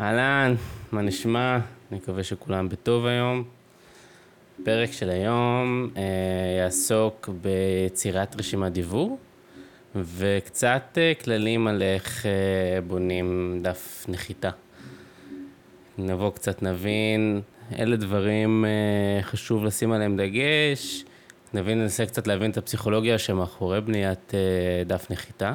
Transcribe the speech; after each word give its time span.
אהלן, 0.00 0.54
מה 0.92 1.02
נשמע? 1.02 1.58
אני 1.90 1.98
מקווה 1.98 2.22
שכולם 2.22 2.68
בטוב 2.68 3.06
היום. 3.06 3.44
הפרק 4.60 4.92
של 4.92 5.10
היום 5.10 5.90
אה, 5.96 6.02
יעסוק 6.58 7.28
ביצירת 7.42 8.36
רשימת 8.40 8.72
דיבור 8.72 9.18
וקצת 9.96 10.98
אה, 10.98 11.12
כללים 11.24 11.66
על 11.66 11.82
איך 11.82 12.26
אה, 12.26 12.80
בונים 12.80 13.58
דף 13.62 14.06
נחיתה. 14.08 14.50
נבוא 15.98 16.30
קצת 16.30 16.62
נבין 16.62 17.40
אלה 17.78 17.96
דברים 17.96 18.64
אה, 18.64 19.22
חשוב 19.22 19.64
לשים 19.64 19.92
עליהם 19.92 20.16
דגש, 20.16 21.04
נבין, 21.54 21.78
ננסה 21.82 22.06
קצת 22.06 22.26
להבין 22.26 22.50
את 22.50 22.56
הפסיכולוגיה 22.56 23.18
שמאחורי 23.18 23.80
בניית 23.80 24.34
אה, 24.34 24.84
דף 24.86 25.10
נחיתה. 25.10 25.54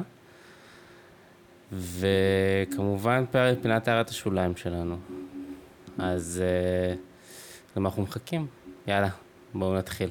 וכמובן 1.72 3.24
פינת 3.62 3.88
הערת 3.88 4.08
השוליים 4.08 4.56
שלנו. 4.56 4.96
אז 5.98 6.42
אה, 6.44 6.94
למה 7.76 7.88
אנחנו 7.88 8.02
מחכים? 8.02 8.46
יאללה, 8.86 9.08
בואו 9.54 9.74
נתחיל. 9.74 10.08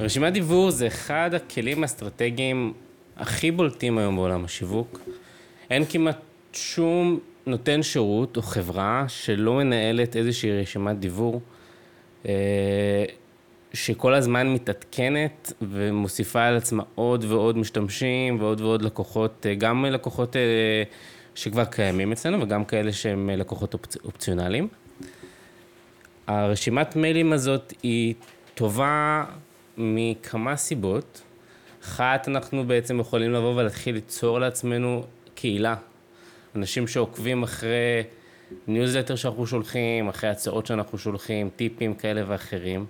רשימת 0.00 0.32
דיבור 0.32 0.70
זה 0.70 0.86
אחד 0.86 1.30
הכלים 1.34 1.82
האסטרטגיים 1.82 2.72
הכי 3.16 3.50
בולטים 3.50 3.98
היום 3.98 4.16
בעולם 4.16 4.44
השיווק. 4.44 5.00
אין 5.70 5.84
כמעט 5.84 6.18
שום 6.52 7.18
נותן 7.46 7.82
שירות 7.82 8.36
או 8.36 8.42
חברה 8.42 9.04
שלא 9.08 9.54
מנהלת 9.54 10.16
איזושהי 10.16 10.60
רשימת 10.60 10.98
דיבור 10.98 11.40
אה, 12.28 13.04
שכל 13.72 14.14
הזמן 14.14 14.48
מתעדכנת 14.54 15.52
ומוסיפה 15.62 16.44
על 16.44 16.56
עצמה 16.56 16.82
עוד 16.94 17.24
ועוד 17.24 17.58
משתמשים 17.58 18.40
ועוד 18.40 18.60
ועוד 18.60 18.82
לקוחות, 18.82 19.46
אה, 19.48 19.54
גם 19.54 19.84
לקוחות 19.84 20.36
אה, 20.36 20.82
שכבר 21.34 21.64
קיימים 21.64 22.12
אצלנו 22.12 22.42
וגם 22.42 22.64
כאלה 22.64 22.92
שהם 22.92 23.30
לקוחות 23.30 23.74
אופצ... 23.74 23.96
אופציונליים. 24.04 24.68
הרשימת 26.26 26.96
מיילים 26.96 27.32
הזאת 27.32 27.72
היא 27.82 28.14
טובה 28.54 29.24
מכמה 29.78 30.56
סיבות. 30.56 31.22
אחת, 31.84 32.28
אנחנו 32.28 32.64
בעצם 32.64 33.00
יכולים 33.00 33.32
לבוא 33.32 33.54
ולהתחיל 33.56 33.94
ליצור 33.94 34.40
לעצמנו 34.40 35.04
קהילה 35.34 35.74
אנשים 36.56 36.86
שעוקבים 36.86 37.42
אחרי 37.42 38.02
ניוזלטר 38.66 39.16
שאנחנו 39.16 39.46
שולחים, 39.46 40.08
אחרי 40.08 40.30
הצעות 40.30 40.66
שאנחנו 40.66 40.98
שולחים, 40.98 41.50
טיפים 41.56 41.94
כאלה 41.94 42.22
ואחרים. 42.26 42.86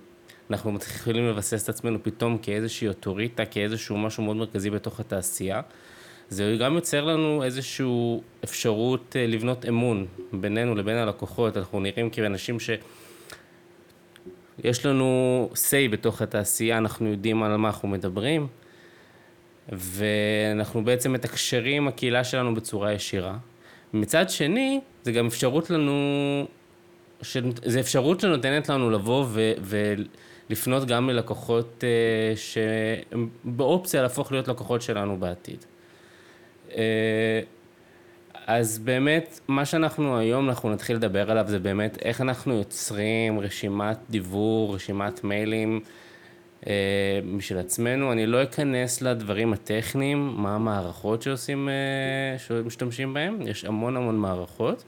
אנחנו 0.49 0.71
מתחילים 0.71 1.27
לבסס 1.27 1.63
את 1.63 1.69
עצמנו 1.69 2.03
פתאום 2.03 2.37
כאיזושהי 2.37 2.87
אוטוריטה, 2.87 3.45
כאיזשהו 3.45 3.97
משהו 3.97 4.23
מאוד 4.23 4.37
מרכזי 4.37 4.69
בתוך 4.69 4.99
התעשייה. 4.99 5.61
זה 6.29 6.55
גם 6.59 6.75
יוצר 6.75 7.05
לנו 7.05 7.43
איזושהי 7.43 8.19
אפשרות 8.43 9.15
אה, 9.15 9.27
לבנות 9.27 9.65
אמון 9.65 10.05
בינינו 10.33 10.75
לבין 10.75 10.97
הלקוחות. 10.97 11.57
אנחנו 11.57 11.79
נראים 11.79 12.09
כאנשים 12.09 12.59
ש... 12.59 12.69
יש 14.63 14.85
לנו 14.85 15.49
say 15.53 15.91
בתוך 15.91 16.21
התעשייה, 16.21 16.77
אנחנו 16.77 17.07
יודעים 17.07 17.43
על 17.43 17.55
מה 17.55 17.67
אנחנו 17.67 17.87
מדברים, 17.87 18.47
ואנחנו 19.69 20.83
בעצם 20.83 21.13
מתקשרים 21.13 21.87
הקהילה 21.87 22.23
שלנו 22.23 22.55
בצורה 22.55 22.93
ישירה. 22.93 23.37
מצד 23.93 24.29
שני, 24.29 24.79
זה 25.03 25.11
גם 25.11 25.27
אפשרות 25.27 25.69
לנו, 25.69 25.93
ש... 27.21 27.37
זה 27.65 27.79
אפשרות 27.79 28.19
שנותנת 28.19 28.69
לנו 28.69 28.89
לבוא 28.89 29.25
ו... 29.29 29.51
ולפנות 30.49 30.85
גם 30.85 31.09
ללקוחות 31.09 31.83
uh, 31.83 32.37
שהם 32.37 33.29
באופציה 33.43 34.01
להפוך 34.01 34.31
להיות 34.31 34.47
לקוחות 34.47 34.81
שלנו 34.81 35.17
בעתיד. 35.17 35.65
Uh, 36.69 36.75
אז 38.47 38.79
באמת, 38.79 39.39
מה 39.47 39.65
שאנחנו 39.65 40.17
היום, 40.17 40.49
אנחנו 40.49 40.69
נתחיל 40.69 40.95
לדבר 40.95 41.31
עליו, 41.31 41.45
זה 41.47 41.59
באמת 41.59 41.97
איך 42.01 42.21
אנחנו 42.21 42.53
יוצרים 42.53 43.39
רשימת 43.39 43.97
דיבור, 44.09 44.75
רשימת 44.75 45.23
מיילים. 45.23 45.81
אה, 46.67 47.19
משל 47.23 47.57
עצמנו. 47.57 48.11
אני 48.11 48.25
לא 48.25 48.43
אכנס 48.43 49.01
לדברים 49.01 49.53
הטכניים, 49.53 50.33
מה 50.37 50.55
המערכות 50.55 51.21
שעושים, 51.21 51.69
אה, 51.69 52.39
שמשתמשים 52.39 53.13
בהם, 53.13 53.41
יש 53.41 53.65
המון 53.65 53.97
המון 53.97 54.17
מערכות. 54.17 54.83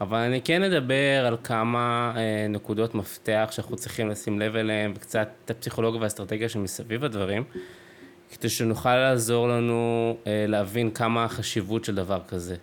אבל 0.00 0.18
אני 0.18 0.42
כן 0.42 0.62
אדבר 0.62 1.26
על 1.26 1.36
כמה 1.44 2.12
אה, 2.16 2.46
נקודות 2.48 2.94
מפתח 2.94 3.48
שאנחנו 3.50 3.76
צריכים 3.76 4.08
לשים 4.08 4.40
לב 4.40 4.56
אליהם, 4.56 4.92
וקצת 4.96 5.28
את 5.44 5.50
הפסיכולוגיה 5.50 6.00
והאסטרטגיה 6.00 6.48
שמסביב 6.48 7.04
הדברים, 7.04 7.44
כדי 8.32 8.48
שנוכל 8.48 8.96
לעזור 8.96 9.48
לנו 9.48 10.16
להבין 10.26 10.90
כמה 10.90 11.24
החשיבות 11.24 11.84
של 11.84 11.94
דבר 11.94 12.20
כזה, 12.28 12.56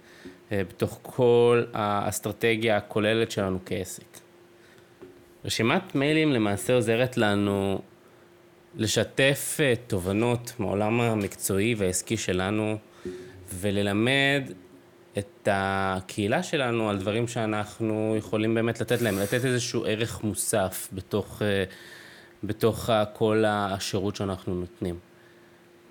בתוך 0.52 1.00
כל 1.02 1.64
האסטרטגיה 1.74 2.78
הכוללת 2.78 3.32
שלנו 3.32 3.60
כעסק. 3.66 4.20
רשימת 5.46 5.96
מיילים 5.96 6.32
למעשה 6.32 6.74
עוזרת 6.74 7.18
לנו 7.18 7.82
לשתף 8.76 9.58
אה, 9.60 9.74
תובנות 9.88 10.54
מהעולם 10.60 11.02
המקצועי 11.02 11.76
והעסקי 11.76 12.18
שלנו 12.18 12.78
וללמד 13.54 14.44
את 15.18 15.48
הקהילה 15.52 16.44
שלנו 16.44 16.90
על 16.90 16.98
דברים 16.98 17.28
שאנחנו 17.28 18.16
יכולים 18.18 18.54
באמת 18.54 18.82
לתת 18.82 19.02
להם, 19.02 19.20
לתת 19.20 19.46
איזשהו 19.46 19.86
ערך 19.86 20.24
מוסף 20.24 20.88
בתוך, 20.94 21.42
אה, 21.42 21.64
בתוך 22.44 22.90
כל 23.14 23.44
השירות 23.48 24.16
שאנחנו 24.16 24.56
נותנים. 24.56 25.09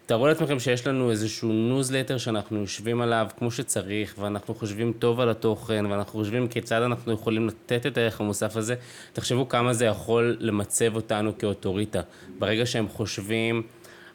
תארו 0.08 0.26
לעצמכם 0.26 0.58
שיש 0.58 0.86
לנו 0.86 1.10
איזשהו 1.10 1.52
ניוזלטר 1.52 2.18
שאנחנו 2.18 2.60
יושבים 2.60 3.00
עליו 3.00 3.26
כמו 3.38 3.50
שצריך, 3.50 4.14
ואנחנו 4.18 4.54
חושבים 4.54 4.92
טוב 4.98 5.20
על 5.20 5.28
התוכן, 5.28 5.86
ואנחנו 5.86 6.18
חושבים 6.18 6.48
כיצד 6.48 6.82
אנחנו 6.82 7.12
יכולים 7.12 7.48
לתת 7.48 7.86
את 7.86 7.98
הערך 7.98 8.20
המוסף 8.20 8.56
הזה. 8.56 8.74
תחשבו 9.12 9.48
כמה 9.48 9.72
זה 9.72 9.84
יכול 9.84 10.36
למצב 10.40 10.96
אותנו 10.96 11.38
כאוטוריטה. 11.38 12.00
ברגע 12.38 12.66
שהם 12.66 12.88
חושבים 12.88 13.62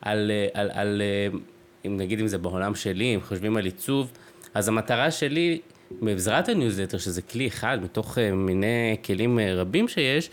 על, 0.02 0.32
על, 0.54 0.72
על, 0.74 1.02
אם 1.86 1.98
נגיד 1.98 2.20
אם 2.20 2.28
זה 2.28 2.38
בעולם 2.38 2.76
שלי, 2.76 3.16
אם 3.16 3.22
חושבים 3.22 3.58
על 3.58 3.66
עיצוב, 3.66 4.12
אז 4.54 4.68
המטרה 4.68 5.12
שלי 5.12 5.62
בעזרת 6.02 6.50
הניוזלטר, 6.50 6.98
שזה 6.98 7.22
כלי 7.22 7.48
אחד 7.48 7.78
מתוך 7.84 8.18
אה, 8.18 8.32
מיני 8.32 8.98
כלים 9.06 9.40
אה, 9.40 9.56
רבים 9.56 9.88
שיש, 9.88 10.30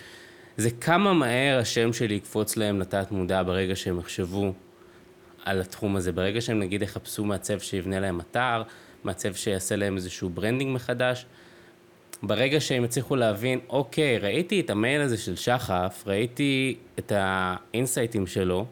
זה 0.56 0.70
כמה 0.70 1.12
מהר 1.12 1.58
השם 1.58 1.92
שלי 1.92 2.14
יקפוץ 2.14 2.56
להם 2.56 2.80
לתת 2.80 3.12
מודע 3.12 3.42
ברגע 3.42 3.76
שהם 3.76 3.98
יחשבו 3.98 4.52
על 5.44 5.60
התחום 5.60 5.96
הזה. 5.96 6.12
ברגע 6.12 6.40
שהם 6.40 6.58
נגיד 6.58 6.82
יחפשו 6.82 7.24
מעצב 7.24 7.58
שיבנה 7.58 8.00
להם 8.00 8.20
אתר, 8.20 8.62
מעצב 9.04 9.34
שיעשה 9.34 9.76
להם 9.76 9.96
איזשהו 9.96 10.30
branding 10.30 10.74
מחדש, 10.74 11.26
ברגע 12.22 12.60
שהם 12.60 12.84
יצליחו 12.84 13.16
להבין, 13.16 13.58
אוקיי, 13.68 14.18
ראיתי 14.18 14.60
את 14.60 14.70
המייל 14.70 15.00
הזה 15.00 15.18
של 15.18 15.36
שחף, 15.36 16.04
ראיתי 16.06 16.76
את 16.98 17.12
האינסייטים 17.14 18.26
שלו, 18.26 18.66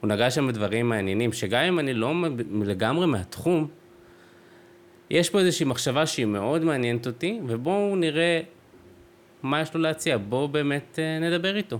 הוא 0.00 0.08
נגע 0.08 0.30
שם 0.30 0.48
בדברים 0.48 0.88
מעניינים, 0.88 1.32
שגם 1.32 1.64
אם 1.64 1.78
אני 1.78 1.94
לא 1.94 2.12
לגמרי 2.62 3.06
מהתחום, 3.06 3.68
יש 5.10 5.30
פה 5.30 5.38
איזושהי 5.38 5.66
מחשבה 5.66 6.06
שהיא 6.06 6.26
מאוד 6.26 6.64
מעניינת 6.64 7.06
אותי, 7.06 7.40
ובואו 7.46 7.96
נראה 7.96 8.40
מה 9.42 9.60
יש 9.60 9.74
לו 9.74 9.80
להציע, 9.80 10.18
בואו 10.18 10.48
באמת 10.48 10.98
אה, 10.98 11.18
נדבר 11.18 11.56
איתו. 11.56 11.78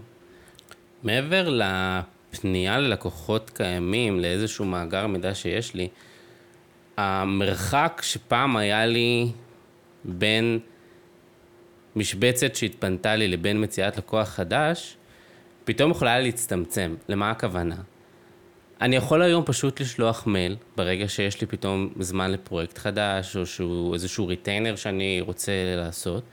מעבר 1.02 1.48
פנייה 2.34 2.78
ללקוחות 2.78 3.50
קיימים, 3.50 4.20
לאיזשהו 4.20 4.64
מאגר 4.64 5.06
מידע 5.06 5.34
שיש 5.34 5.74
לי, 5.74 5.88
המרחק 6.96 8.00
שפעם 8.04 8.56
היה 8.56 8.86
לי 8.86 9.30
בין 10.04 10.58
משבצת 11.96 12.54
שהתפנתה 12.54 13.16
לי 13.16 13.28
לבין 13.28 13.64
מציאת 13.64 13.96
לקוח 13.96 14.28
חדש, 14.28 14.96
פתאום 15.64 15.90
יכולה 15.90 16.20
להצטמצם. 16.20 16.94
למה 17.08 17.30
הכוונה? 17.30 17.76
אני 18.80 18.96
יכול 18.96 19.22
היום 19.22 19.44
פשוט 19.46 19.80
לשלוח 19.80 20.26
מייל, 20.26 20.56
ברגע 20.76 21.08
שיש 21.08 21.40
לי 21.40 21.46
פתאום 21.46 21.88
זמן 22.00 22.30
לפרויקט 22.30 22.78
חדש, 22.78 23.36
או 23.36 23.46
שהוא 23.46 23.94
איזשהו 23.94 24.26
retainer 24.26 24.76
שאני 24.76 25.20
רוצה 25.20 25.52
לעשות, 25.76 26.24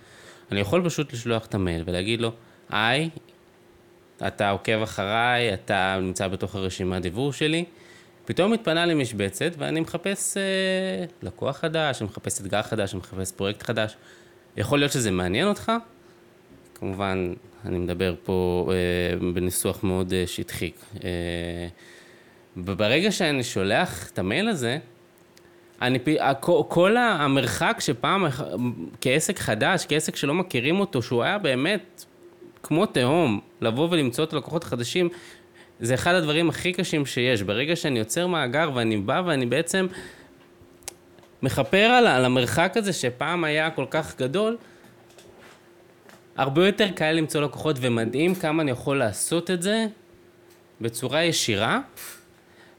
אני 0.51 0.59
יכול 0.59 0.85
פשוט 0.85 1.13
לשלוח 1.13 1.45
את 1.45 1.55
המייל 1.55 1.83
ולהגיד 1.85 2.21
לו, 2.21 2.31
היי, 2.69 3.09
אתה 4.27 4.49
עוקב 4.49 4.81
אחריי, 4.81 5.53
אתה 5.53 5.97
נמצא 6.01 6.27
בתוך 6.27 6.55
הרשימת 6.55 7.01
דיוור 7.01 7.33
שלי, 7.33 7.65
פתאום 8.25 8.51
מתפנה 8.51 8.85
לי 8.85 8.93
משבצת 8.93 9.51
ואני 9.57 9.79
מחפש 9.79 10.37
אה, 10.37 10.41
לקוח 11.21 11.57
חדש, 11.57 12.01
אני 12.01 12.09
מחפש 12.09 12.41
אתגר 12.41 12.61
חדש, 12.61 12.93
אני 12.93 12.99
מחפש 12.99 13.31
פרויקט 13.31 13.63
חדש. 13.63 13.95
יכול 14.57 14.79
להיות 14.79 14.91
שזה 14.91 15.11
מעניין 15.11 15.47
אותך? 15.47 15.71
כמובן, 16.75 17.33
אני 17.65 17.79
מדבר 17.79 18.15
פה 18.23 18.69
אה, 18.71 19.31
בניסוח 19.33 19.83
מאוד 19.83 20.13
אה, 20.13 20.23
שטחי. 20.27 20.71
אה, 21.03 21.09
וברגע 22.57 23.11
שאני 23.11 23.43
שולח 23.43 24.09
את 24.09 24.19
המייל 24.19 24.47
הזה, 24.47 24.77
אני, 25.81 25.99
כל 26.67 26.97
המרחק 26.97 27.77
שפעם 27.79 28.25
כעסק 29.01 29.39
חדש, 29.39 29.85
כעסק 29.89 30.15
שלא 30.15 30.33
מכירים 30.33 30.79
אותו, 30.79 31.01
שהוא 31.01 31.23
היה 31.23 31.37
באמת 31.37 32.05
כמו 32.71 32.85
תהום, 32.85 33.39
לבוא 33.61 33.87
ולמצוא 33.91 34.23
את 34.23 34.33
הלקוחות 34.33 34.63
החדשים, 34.63 35.09
זה 35.79 35.93
אחד 35.93 36.13
הדברים 36.13 36.49
הכי 36.49 36.73
קשים 36.73 37.05
שיש. 37.05 37.41
ברגע 37.41 37.75
שאני 37.75 37.99
יוצר 37.99 38.27
מאגר 38.27 38.71
ואני 38.73 38.97
בא 38.97 39.21
ואני 39.25 39.45
בעצם 39.45 39.87
מכפר 41.41 41.77
על, 41.77 42.07
על 42.07 42.25
המרחק 42.25 42.73
הזה 42.75 42.93
שפעם 42.93 43.43
היה 43.43 43.69
כל 43.69 43.85
כך 43.89 44.17
גדול, 44.17 44.57
הרבה 46.37 46.65
יותר 46.65 46.87
קל 46.95 47.11
למצוא 47.11 47.41
לקוחות 47.41 47.75
ומדהים 47.79 48.35
כמה 48.35 48.63
אני 48.63 48.71
יכול 48.71 48.97
לעשות 48.97 49.51
את 49.51 49.61
זה 49.61 49.85
בצורה 50.81 51.23
ישירה 51.23 51.79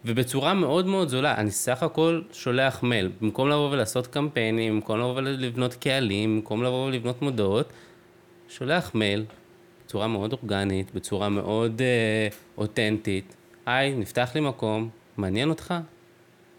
ובצורה 0.04 0.54
מאוד 0.54 0.86
מאוד 0.86 1.08
זולה. 1.08 1.34
אני 1.36 1.50
סך 1.50 1.82
הכל 1.82 2.22
שולח 2.32 2.82
מייל, 2.82 3.10
במקום 3.20 3.48
לבוא 3.48 3.70
ולעשות 3.70 4.06
קמפיינים, 4.06 4.74
במקום 4.74 4.98
לבוא 4.98 5.16
ולבנות 5.16 5.74
קהלים, 5.74 6.36
במקום 6.36 6.62
לבוא 6.62 6.86
ולבנות 6.86 7.22
מודעות, 7.22 7.72
שולח 8.48 8.94
מייל 8.94 9.24
בצורה 9.92 10.08
מאוד 10.08 10.32
אורגנית, 10.32 10.94
בצורה 10.94 11.28
מאוד 11.28 11.80
אה, 11.80 12.28
אותנטית. 12.58 13.34
היי, 13.66 13.94
נפתח 13.94 14.30
לי 14.34 14.40
מקום, 14.40 14.88
מעניין 15.16 15.48
אותך? 15.48 15.74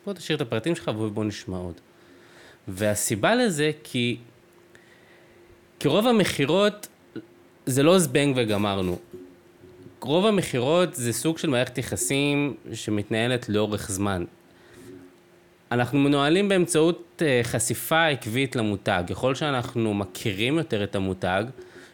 בוא 0.05 0.13
תשאיר 0.13 0.35
את 0.35 0.41
הפרטים 0.41 0.75
שלך 0.75 0.91
ובוא 0.97 1.23
נשמע 1.23 1.57
עוד. 1.57 1.73
והסיבה 2.67 3.35
לזה 3.35 3.71
כי, 3.83 4.17
כי 5.79 5.87
רוב 5.87 6.07
המכירות 6.07 6.87
זה 7.65 7.83
לא 7.83 7.99
זבנג 7.99 8.35
וגמרנו. 8.37 8.97
רוב 10.01 10.25
המכירות 10.25 10.95
זה 10.95 11.13
סוג 11.13 11.37
של 11.37 11.49
מערכת 11.49 11.77
יחסים 11.77 12.55
שמתנהלת 12.73 13.49
לאורך 13.49 13.91
זמן. 13.91 14.25
אנחנו 15.71 15.99
מנוהלים 15.99 16.49
באמצעות 16.49 17.21
אה, 17.25 17.41
חשיפה 17.43 18.07
עקבית 18.07 18.55
למותג. 18.55 19.03
ככל 19.09 19.35
שאנחנו 19.35 19.93
מכירים 19.93 20.57
יותר 20.57 20.83
את 20.83 20.95
המותג, 20.95 21.43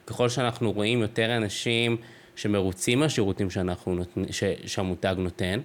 ככל 0.10 0.30
שאנחנו 0.30 0.72
רואים 0.72 1.02
יותר 1.02 1.38
אנשים 1.38 1.98
שמרוצים 2.36 3.00
מהשירותים 3.00 3.50
שאנחנו 3.50 3.96
נותן, 3.96 4.24
ש, 4.32 4.44
שהמותג 4.66 5.16
נותן, 5.18 5.60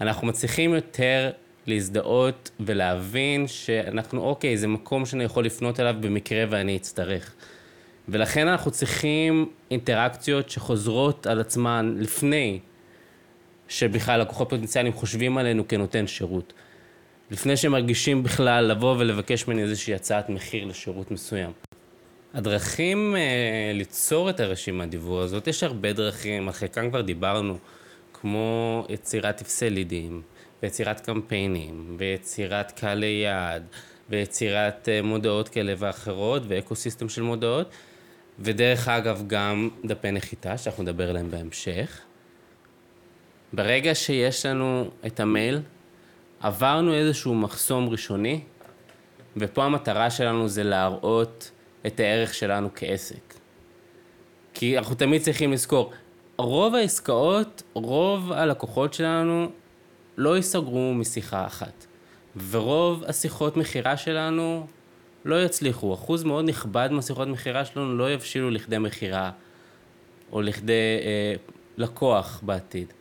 אנחנו 0.00 0.26
מצליחים 0.26 0.74
יותר 0.74 1.30
להזדהות 1.66 2.50
ולהבין 2.60 3.46
שאנחנו, 3.46 4.20
אוקיי, 4.20 4.56
זה 4.56 4.68
מקום 4.68 5.06
שאני 5.06 5.24
יכול 5.24 5.44
לפנות 5.44 5.80
אליו 5.80 5.94
במקרה 6.00 6.44
ואני 6.50 6.76
אצטרך. 6.76 7.34
ולכן 8.08 8.48
אנחנו 8.48 8.70
צריכים 8.70 9.48
אינטראקציות 9.70 10.50
שחוזרות 10.50 11.26
על 11.26 11.40
עצמן 11.40 11.94
לפני 11.98 12.60
שבכלל 13.68 14.20
לקוחות 14.20 14.50
פוטנציאליים 14.50 14.94
חושבים 14.94 15.38
עלינו 15.38 15.68
כנותן 15.68 16.06
שירות. 16.06 16.52
לפני 17.30 17.56
שהם 17.56 17.72
מרגישים 17.72 18.22
בכלל 18.22 18.64
לבוא 18.64 18.96
ולבקש 18.98 19.48
ממני 19.48 19.62
איזושהי 19.62 19.94
הצעת 19.94 20.28
מחיר 20.28 20.64
לשירות 20.64 21.10
מסוים. 21.10 21.50
הדרכים 22.34 23.16
אה, 23.16 23.70
ליצור 23.74 24.30
את 24.30 24.40
הרשימת 24.40 24.90
דיוור 24.90 25.20
הזאת, 25.20 25.46
יש 25.46 25.62
הרבה 25.62 25.92
דרכים, 25.92 26.48
על 26.48 26.52
חלקם 26.52 26.90
כבר 26.90 27.00
דיברנו, 27.00 27.58
כמו 28.12 28.86
יצירת 28.88 29.36
טפסי 29.36 29.70
לידים, 29.70 30.22
ויצירת 30.62 31.00
קמפיינים, 31.00 31.96
ויצירת 31.98 32.72
קהלי 32.72 33.22
יעד, 33.24 33.66
ויצירת 34.10 34.88
אה, 34.88 35.02
מודעות 35.02 35.48
כאלה 35.48 35.74
ואחרות, 35.78 36.42
ואקו 36.48 36.74
סיסטם 36.74 37.08
של 37.08 37.22
מודעות. 37.22 37.70
ודרך 38.38 38.88
אגב 38.88 39.22
גם 39.26 39.68
דפי 39.84 40.10
נחיתה, 40.10 40.58
שאנחנו 40.58 40.82
נדבר 40.82 41.10
עליהם 41.10 41.30
בהמשך. 41.30 42.00
ברגע 43.52 43.94
שיש 43.94 44.46
לנו 44.46 44.90
את 45.06 45.20
המייל, 45.20 45.60
עברנו 46.40 46.94
איזשהו 46.94 47.34
מחסום 47.34 47.88
ראשוני, 47.88 48.40
ופה 49.36 49.64
המטרה 49.64 50.10
שלנו 50.10 50.48
זה 50.48 50.62
להראות 50.62 51.50
את 51.86 52.00
הערך 52.00 52.34
שלנו 52.34 52.68
כעסק. 52.74 53.34
כי 54.54 54.78
אנחנו 54.78 54.94
תמיד 54.94 55.22
צריכים 55.22 55.52
לזכור, 55.52 55.92
רוב 56.38 56.74
העסקאות, 56.74 57.62
רוב 57.72 58.32
הלקוחות 58.32 58.94
שלנו 58.94 59.50
לא 60.16 60.36
ייסגרו 60.36 60.94
משיחה 60.94 61.46
אחת. 61.46 61.86
ורוב 62.50 63.04
השיחות 63.04 63.56
מכירה 63.56 63.96
שלנו 63.96 64.66
לא 65.24 65.44
יצליחו. 65.44 65.94
אחוז 65.94 66.24
מאוד 66.24 66.48
נכבד 66.48 66.88
מהשיחות 66.92 67.28
מכירה 67.28 67.64
שלנו 67.64 67.96
לא 67.96 68.12
יבשילו 68.12 68.50
לכדי 68.50 68.78
מכירה 68.78 69.30
או 70.32 70.42
לכדי 70.42 70.72
אה, 71.02 71.34
לקוח 71.76 72.40
בעתיד. 72.42 72.92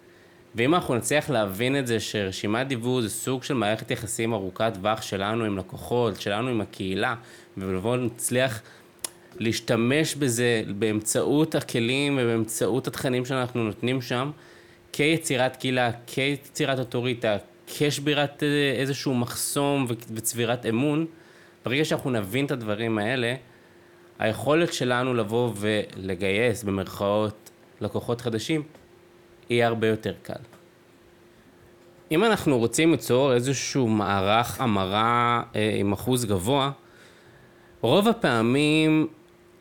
ואם 0.56 0.76
אנחנו 0.76 0.96
נצליח 0.96 1.30
להבין 1.30 1.80
את 1.80 1.88
זה 1.88 2.00
שרשימת 2.00 2.68
דיוור 2.68 3.02
זה 3.02 3.10
סוג 3.10 3.44
של 3.44 3.54
מערכת 3.54 3.92
יחסים 3.92 4.34
ארוכת 4.34 4.72
טווח 4.74 5.02
שלנו 5.02 5.44
עם 5.44 5.58
לקוחות, 5.58 6.22
שלנו 6.22 6.50
עם 6.50 6.62
הקהילה, 6.62 7.16
ולבוא 7.58 7.98
נצליח 7.98 8.62
להשתמש 9.40 10.16
בזה 10.16 10.64
באמצעות 10.80 11.56
הכלים 11.56 12.20
ובאמצעות 12.22 12.88
התכנים 12.88 13.26
שאנחנו 13.26 13.64
נותנים 13.64 14.02
שם, 14.02 14.32
כיצירת 14.94 15.56
קהילה, 15.56 15.92
כיצירת 16.08 16.80
אוטוריטה, 16.80 17.38
כשבירת 17.68 18.44
אה, 18.44 18.74
איזשהו 18.80 19.14
מחסום 19.14 19.88
וצבירת 20.14 20.66
אמון, 20.66 21.06
ברגע 21.66 21.86
שאנחנו 21.86 22.12
נבין 22.12 22.46
את 22.46 22.52
הדברים 22.52 22.98
האלה, 22.98 23.36
היכולת 24.20 24.74
שלנו 24.74 25.14
לבוא 25.14 25.52
ולגייס 25.56 26.64
במרכאות 26.64 27.50
לקוחות 27.82 28.22
חדשים 28.22 28.64
יהיה 29.50 29.68
הרבה 29.68 29.88
יותר 29.88 30.14
קל. 30.22 30.34
אם 32.12 32.24
אנחנו 32.24 32.58
רוצים 32.58 32.92
ליצור 32.92 33.34
איזשהו 33.34 33.88
מערך 33.88 34.62
המרה 34.62 35.44
אה, 35.56 35.76
עם 35.80 35.94
אחוז 35.94 36.26
גבוה, 36.26 36.72
רוב 37.82 38.08
הפעמים 38.08 39.08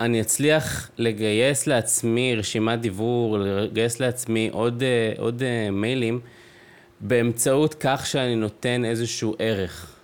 אני 0.01 0.21
אצליח 0.21 0.89
לגייס 0.97 1.67
לעצמי 1.67 2.35
רשימת 2.35 2.79
דיוור, 2.79 3.37
לגייס 3.39 3.99
לעצמי 3.99 4.49
עוד, 4.51 4.83
אה, 4.83 5.13
עוד 5.17 5.43
אה, 5.43 5.71
מיילים 5.71 6.19
באמצעות 6.99 7.75
כך 7.79 8.05
שאני 8.05 8.35
נותן 8.35 8.85
איזשהו 8.85 9.35
ערך. 9.39 9.95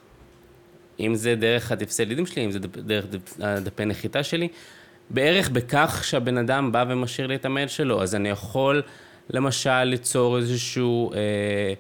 אם 1.00 1.16
זה 1.16 1.36
דרך 1.36 1.72
הטפסי 1.72 2.06
לידים 2.06 2.26
שלי, 2.26 2.46
אם 2.46 2.52
זה 2.52 2.60
דרך 2.60 3.06
דפי 3.40 3.86
נחיתה 3.86 4.24
שלי, 4.24 4.48
בערך 5.10 5.50
בכך 5.50 6.02
שהבן 6.04 6.38
אדם 6.38 6.72
בא 6.72 6.86
ומשאיר 6.90 7.28
לי 7.28 7.36
את 7.36 7.46
המייל 7.46 7.68
שלו, 7.68 8.04
אז 8.04 8.16
אני 8.16 8.30
יכול 8.30 8.82
למשל 9.34 9.84
ליצור 9.84 10.38
איזשהו, 10.38 11.14
אה, 11.14 11.74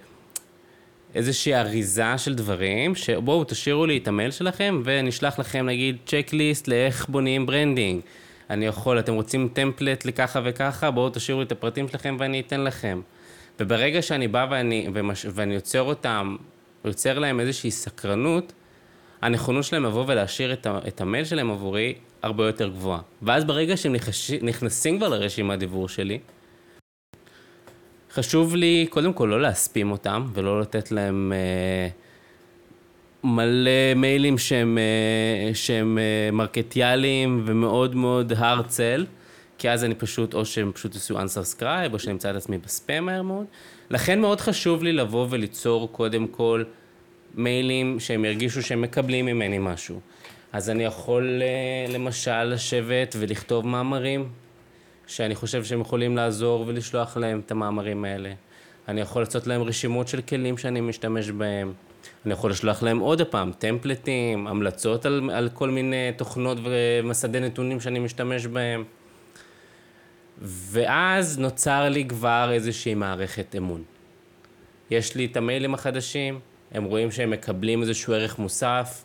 איזושהי 1.15 1.55
אריזה 1.55 2.17
של 2.17 2.35
דברים, 2.35 2.95
שבואו 2.95 3.43
תשאירו 3.43 3.85
לי 3.85 3.97
את 3.97 4.07
המייל 4.07 4.31
שלכם 4.31 4.81
ונשלח 4.83 5.39
לכם 5.39 5.65
נגיד 5.65 5.97
checklist 6.05 6.67
לאיך 6.67 7.09
בונים 7.09 7.45
branding. 7.45 8.01
אני 8.49 8.65
יכול, 8.65 8.99
אתם 8.99 9.13
רוצים 9.13 9.49
טמפלט 9.53 10.05
לככה 10.05 10.41
וככה, 10.43 10.91
בואו 10.91 11.09
תשאירו 11.09 11.41
לי 11.41 11.45
את 11.45 11.51
הפרטים 11.51 11.87
שלכם 11.87 12.17
ואני 12.19 12.39
אתן 12.39 12.61
לכם. 12.61 13.01
וברגע 13.59 14.01
שאני 14.01 14.27
בא 14.27 14.47
ואני, 14.51 14.87
ומש, 14.93 15.25
ואני 15.29 15.53
יוצר 15.53 15.81
אותם, 15.81 16.35
יוצר 16.85 17.19
להם 17.19 17.39
איזושהי 17.39 17.71
סקרנות, 17.71 18.53
הנכונות 19.21 19.63
שלהם 19.63 19.85
לבוא 19.85 20.05
ולהשאיר 20.07 20.53
את, 20.53 20.67
את 20.87 21.01
המייל 21.01 21.25
שלהם 21.25 21.51
עבורי 21.51 21.93
הרבה 22.21 22.45
יותר 22.45 22.69
גבוהה. 22.69 22.99
ואז 23.21 23.45
ברגע 23.45 23.77
שהם 23.77 23.95
נכנסים 24.41 24.97
כבר 24.97 25.07
לרשימת 25.07 25.59
דיבור 25.59 25.89
שלי, 25.89 26.19
חשוב 28.13 28.55
לי 28.55 28.87
קודם 28.89 29.13
כל 29.13 29.25
לא 29.25 29.41
להספים 29.41 29.91
אותם 29.91 30.25
ולא 30.33 30.61
לתת 30.61 30.91
להם 30.91 31.33
אה, 31.35 31.87
מלא 33.23 33.93
מיילים 33.95 34.37
שהם, 34.37 34.77
אה, 34.77 35.55
שהם 35.55 35.97
אה, 35.97 36.31
מרקטיאליים 36.31 37.43
ומאוד 37.45 37.95
מאוד 37.95 38.31
hard 38.31 38.69
sell, 38.69 39.05
כי 39.57 39.69
אז 39.69 39.83
אני 39.83 39.95
פשוט, 39.95 40.33
או 40.33 40.45
שהם 40.45 40.71
פשוט 40.71 40.95
יעשו 40.95 41.19
unsubscribe, 41.19 41.93
או 41.93 41.99
שאני 41.99 42.13
אמצא 42.13 42.31
את 42.31 42.35
עצמי 42.35 42.57
בספאם 42.57 43.05
מהר 43.05 43.21
מאוד. 43.21 43.45
לכן 43.89 44.19
מאוד 44.19 44.41
חשוב 44.41 44.83
לי 44.83 44.93
לבוא 44.93 45.27
וליצור 45.29 45.89
קודם 45.91 46.27
כל 46.27 46.63
מיילים 47.35 47.99
שהם 47.99 48.25
ירגישו 48.25 48.63
שהם 48.63 48.81
מקבלים 48.81 49.25
ממני 49.25 49.57
משהו. 49.59 49.99
אז 50.53 50.69
אני 50.69 50.83
יכול 50.83 51.41
אה, 51.41 51.93
למשל 51.93 52.43
לשבת 52.43 53.15
ולכתוב 53.19 53.67
מאמרים 53.67 54.29
שאני 55.11 55.35
חושב 55.35 55.63
שהם 55.63 55.81
יכולים 55.81 56.15
לעזור 56.15 56.63
ולשלוח 56.67 57.17
להם 57.17 57.41
את 57.45 57.51
המאמרים 57.51 58.05
האלה. 58.05 58.33
אני 58.87 59.01
יכול 59.01 59.21
לעשות 59.21 59.47
להם 59.47 59.61
רשימות 59.61 60.07
של 60.07 60.21
כלים 60.21 60.57
שאני 60.57 60.81
משתמש 60.81 61.29
בהם. 61.29 61.73
אני 62.25 62.33
יכול 62.33 62.51
לשלוח 62.51 62.83
להם 62.83 62.99
עוד 62.99 63.21
פעם 63.21 63.51
טמפלטים, 63.59 64.47
המלצות 64.47 65.05
על, 65.05 65.29
על 65.33 65.49
כל 65.53 65.69
מיני 65.69 66.11
תוכנות 66.17 66.57
ומסדי 66.63 67.39
נתונים 67.39 67.79
שאני 67.79 67.99
משתמש 67.99 68.45
בהם. 68.45 68.83
ואז 70.41 71.39
נוצר 71.39 71.89
לי 71.89 72.05
כבר 72.05 72.49
איזושהי 72.53 72.95
מערכת 72.95 73.55
אמון. 73.57 73.83
יש 74.91 75.15
לי 75.15 75.25
את 75.25 75.37
המיילים 75.37 75.73
החדשים, 75.73 76.39
הם 76.71 76.83
רואים 76.83 77.11
שהם 77.11 77.29
מקבלים 77.29 77.81
איזשהו 77.81 78.13
ערך 78.13 78.39
מוסף, 78.39 79.03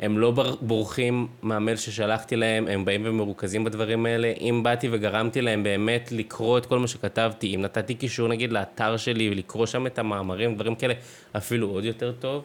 הם 0.00 0.18
לא 0.18 0.32
בורחים 0.60 1.26
מהמייל 1.42 1.76
ששלחתי 1.76 2.36
להם, 2.36 2.66
הם 2.66 2.84
באים 2.84 3.02
ומרוכזים 3.04 3.64
בדברים 3.64 4.06
האלה. 4.06 4.32
אם 4.40 4.60
באתי 4.62 4.88
וגרמתי 4.92 5.40
להם 5.40 5.62
באמת 5.62 6.12
לקרוא 6.12 6.58
את 6.58 6.66
כל 6.66 6.78
מה 6.78 6.88
שכתבתי, 6.88 7.54
אם 7.54 7.62
נתתי 7.62 7.94
קישור 7.94 8.28
נגיד 8.28 8.52
לאתר 8.52 8.96
שלי 8.96 9.30
ולקרוא 9.30 9.66
שם 9.66 9.86
את 9.86 9.98
המאמרים, 9.98 10.54
דברים 10.54 10.74
כאלה, 10.74 10.94
אפילו 11.36 11.68
עוד 11.68 11.84
יותר 11.84 12.12
טוב. 12.12 12.44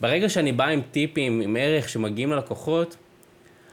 ברגע 0.00 0.28
שאני 0.28 0.52
בא 0.52 0.66
עם 0.66 0.80
טיפים, 0.90 1.40
עם 1.40 1.56
ערך 1.56 1.88
שמגיעים 1.88 2.32
ללקוחות, 2.32 2.96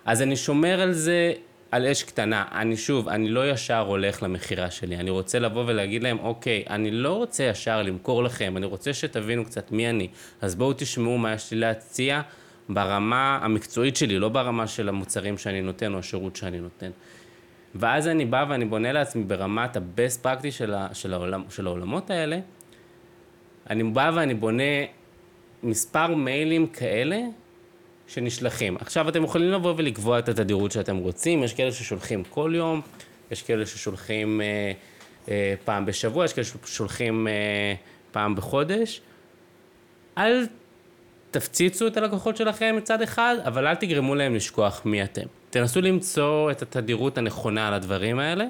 אז 0.05 0.21
אני 0.21 0.35
שומר 0.35 0.81
על 0.81 0.93
זה 0.93 1.33
על 1.71 1.87
אש 1.87 2.03
קטנה. 2.03 2.45
אני 2.51 2.77
שוב, 2.77 3.09
אני 3.09 3.29
לא 3.29 3.49
ישר 3.49 3.79
הולך 3.79 4.23
למכירה 4.23 4.71
שלי. 4.71 4.95
אני 4.95 5.09
רוצה 5.09 5.39
לבוא 5.39 5.63
ולהגיד 5.67 6.03
להם, 6.03 6.17
אוקיי, 6.19 6.63
אני 6.69 6.91
לא 6.91 7.13
רוצה 7.13 7.43
ישר 7.43 7.81
למכור 7.81 8.23
לכם, 8.23 8.57
אני 8.57 8.65
רוצה 8.65 8.93
שתבינו 8.93 9.45
קצת 9.45 9.71
מי 9.71 9.89
אני. 9.89 10.07
אז 10.41 10.55
בואו 10.55 10.73
תשמעו 10.73 11.17
מה 11.17 11.33
יש 11.33 11.51
לי 11.51 11.59
להציע 11.59 12.21
ברמה 12.69 13.39
המקצועית 13.41 13.95
שלי, 13.95 14.19
לא 14.19 14.29
ברמה 14.29 14.67
של 14.67 14.89
המוצרים 14.89 15.37
שאני 15.37 15.61
נותן 15.61 15.93
או 15.93 15.99
השירות 15.99 16.35
שאני 16.35 16.59
נותן. 16.59 16.91
ואז 17.75 18.07
אני 18.07 18.25
בא 18.25 18.45
ואני 18.49 18.65
בונה 18.65 18.91
לעצמי 18.91 19.23
ברמת 19.23 19.75
ה-best 19.75 20.25
practice 20.25 20.51
של, 20.51 20.73
ה, 20.73 20.87
של, 20.93 21.13
העולם, 21.13 21.43
של 21.49 21.67
העולמות 21.67 22.09
האלה, 22.09 22.39
אני 23.69 23.83
בא 23.83 24.11
ואני 24.15 24.33
בונה 24.33 24.63
מספר 25.63 26.15
מיילים 26.15 26.67
כאלה 26.67 27.19
שנשלחים. 28.07 28.77
עכשיו 28.77 29.09
אתם 29.09 29.23
יכולים 29.23 29.51
לבוא 29.51 29.73
ולקבוע 29.77 30.19
את 30.19 30.29
התדירות 30.29 30.71
שאתם 30.71 30.97
רוצים, 30.97 31.43
יש 31.43 31.53
כאלה 31.53 31.71
ששולחים 31.71 32.23
כל 32.23 32.51
יום, 32.55 32.81
יש 33.31 33.43
כאלה 33.43 33.65
ששולחים 33.65 34.41
אה, 34.41 34.71
אה, 35.29 35.53
פעם 35.65 35.85
בשבוע, 35.85 36.25
יש 36.25 36.33
כאלה 36.33 36.45
ששולחים 36.45 37.27
אה, 37.27 37.73
פעם 38.11 38.35
בחודש. 38.35 39.01
אל 40.17 40.47
תפציצו 41.31 41.87
את 41.87 41.97
הלקוחות 41.97 42.37
שלכם 42.37 42.75
מצד 42.77 43.01
אחד, 43.01 43.35
אבל 43.45 43.67
אל 43.67 43.75
תגרמו 43.75 44.15
להם 44.15 44.35
לשכוח 44.35 44.81
מי 44.85 45.03
אתם. 45.03 45.25
תנסו 45.49 45.81
למצוא 45.81 46.51
את 46.51 46.61
התדירות 46.61 47.17
הנכונה 47.17 47.67
על 47.67 47.73
הדברים 47.73 48.19
האלה. 48.19 48.45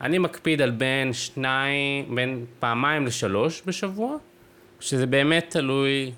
אני 0.00 0.18
מקפיד 0.18 0.62
על 0.62 0.70
בין 0.70 1.12
שניים, 1.12 2.14
בין 2.14 2.44
פעמיים 2.60 3.06
לשלוש 3.06 3.62
בשבוע, 3.66 4.16
שזה 4.80 5.06
באמת 5.06 5.46
תלוי 5.50 6.12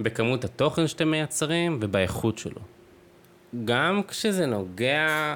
בכמות 0.00 0.44
התוכן 0.44 0.86
שאתם 0.86 1.10
מייצרים 1.10 1.78
ובאיכות 1.80 2.38
שלו. 2.38 2.60
גם 3.64 4.00
כשזה 4.08 4.46
נוגע 4.46 5.34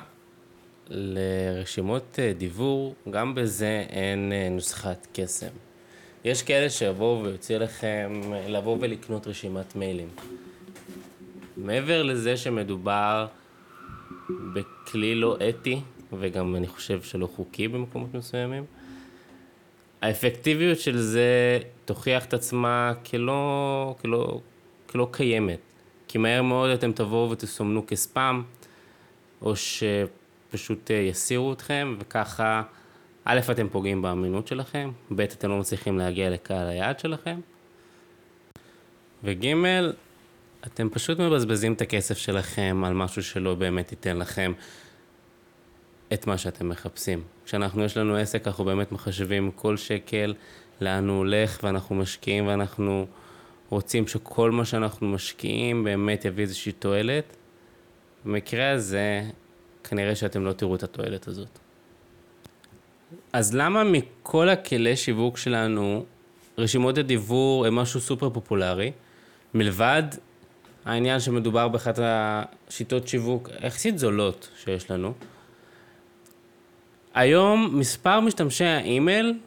לרשימות 0.89 2.19
אה, 2.19 2.33
דיבור, 2.39 2.95
גם 3.11 3.35
בזה 3.35 3.85
אין 3.89 4.33
אה, 4.33 4.49
נוסחת 4.51 5.07
קסם. 5.13 5.68
יש 6.25 6.43
כאלה 6.43 6.71
שיבואו 6.71 7.23
ויוציא 7.25 7.59
לכם 7.59 8.21
לבוא 8.49 8.77
ולקנות 8.81 9.27
רשימת 9.27 9.77
מיילים. 9.77 10.09
מעבר 11.57 12.03
לזה 12.03 12.37
שמדובר 12.37 13.27
בכלי 14.55 15.15
לא 15.15 15.37
אתי, 15.49 15.81
וגם 16.13 16.57
אני 16.57 16.67
חושב 16.67 17.03
שלא 17.03 17.27
חוקי 17.27 17.69
במקומות 17.69 18.15
מסוימים, 18.15 18.65
האפקטיביות 20.03 20.79
של 20.79 20.99
זה 20.99 21.59
תוכיח 21.85 22.25
את 22.25 22.35
עצמה 22.35 22.93
כלא, 23.11 23.95
כלא, 24.03 24.41
כלא 24.87 25.09
קיימת. 25.11 25.59
כי 26.09 26.19
מהר 26.19 26.43
מאוד 26.43 26.71
אתם 26.71 26.93
תבואו 26.93 27.31
ותסומנו 27.31 27.87
כספאם, 27.87 28.43
או 29.43 29.53
שפשוט 29.57 30.91
אה, 30.91 30.97
יסירו 30.97 31.53
אתכם, 31.53 31.97
וככה, 31.99 32.63
א', 33.31 33.41
אתם 33.51 33.69
פוגעים 33.69 34.03
באמינות 34.03 34.47
שלכם, 34.47 34.91
ב', 35.17 35.21
אתם 35.21 35.49
לא 35.49 35.59
מצליחים 35.59 35.99
להגיע 35.99 36.31
לקהל 36.31 36.69
היעד 36.69 36.99
שלכם, 36.99 37.41
וג', 39.25 39.47
אתם 40.67 40.89
פשוט 40.91 41.19
מבזבזים 41.19 41.73
את 41.73 41.81
הכסף 41.81 42.19
שלכם 42.19 42.83
על 42.87 42.95
משהו 42.95 43.23
שלא 43.23 43.55
באמת 43.55 43.91
ייתן 43.93 44.17
לכם 44.17 44.53
את 46.13 46.27
מה 46.27 46.39
שאתם 46.39 46.69
מחפשים. 46.69 47.23
כשאנחנו, 47.45 47.85
יש 47.85 47.97
לנו 47.97 48.17
עסק, 48.17 48.47
אנחנו 48.47 48.65
באמת 48.65 48.93
מחשבים 48.93 49.51
כל 49.51 49.77
שקל, 49.77 50.35
לאן 50.81 51.09
הוא 51.09 51.19
הולך, 51.19 51.61
ואנחנו 51.63 51.95
משקיעים, 51.95 52.47
ואנחנו 52.47 53.07
רוצים 53.71 54.07
שכל 54.07 54.51
מה 54.51 54.65
שאנחנו 54.65 55.09
משקיעים 55.09 55.85
באמת 55.85 56.25
יביא 56.25 56.45
איזושהי 56.45 56.73
תועלת. 56.73 57.37
במקרה 58.25 58.71
הזה, 58.71 59.23
כנראה 59.85 60.15
שאתם 60.15 60.45
לא 60.45 60.53
תראו 60.53 60.75
את 60.75 60.83
התועלת 60.83 61.29
הזאת. 61.29 61.59
אז 63.33 63.55
למה 63.55 63.85
מכל 63.85 64.49
הכלי 64.49 64.97
שיווק 64.97 65.39
שלנו, 65.39 66.05
רשימות 66.59 66.99
הדיבור 66.99 67.67
הם 67.67 67.75
משהו 67.75 68.01
סופר 68.01 68.31
פופולרי, 68.31 68.93
מלבד 69.55 70.03
העניין 70.85 71.21
שמדובר 71.21 71.69
באחת 71.69 71.99
השיטות 72.03 73.09
שיווק 73.09 73.49
יחסית 73.63 73.99
זולות 73.99 74.49
שיש 74.63 74.91
לנו. 74.91 75.13
היום 77.15 77.79
מספר 77.79 78.21
משתמשי 78.21 78.65
האימייל 78.65 79.39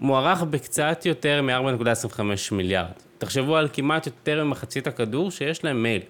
מוערך 0.00 0.42
בקצת 0.42 1.02
יותר 1.04 1.42
מ-4.25 1.42 2.20
מיליארד. 2.52 2.92
תחשבו 3.18 3.56
על 3.56 3.68
כמעט 3.72 4.06
יותר 4.06 4.44
ממחצית 4.44 4.86
הכדור 4.86 5.30
שיש 5.30 5.64
להם 5.64 5.82
מייל. 5.82 6.02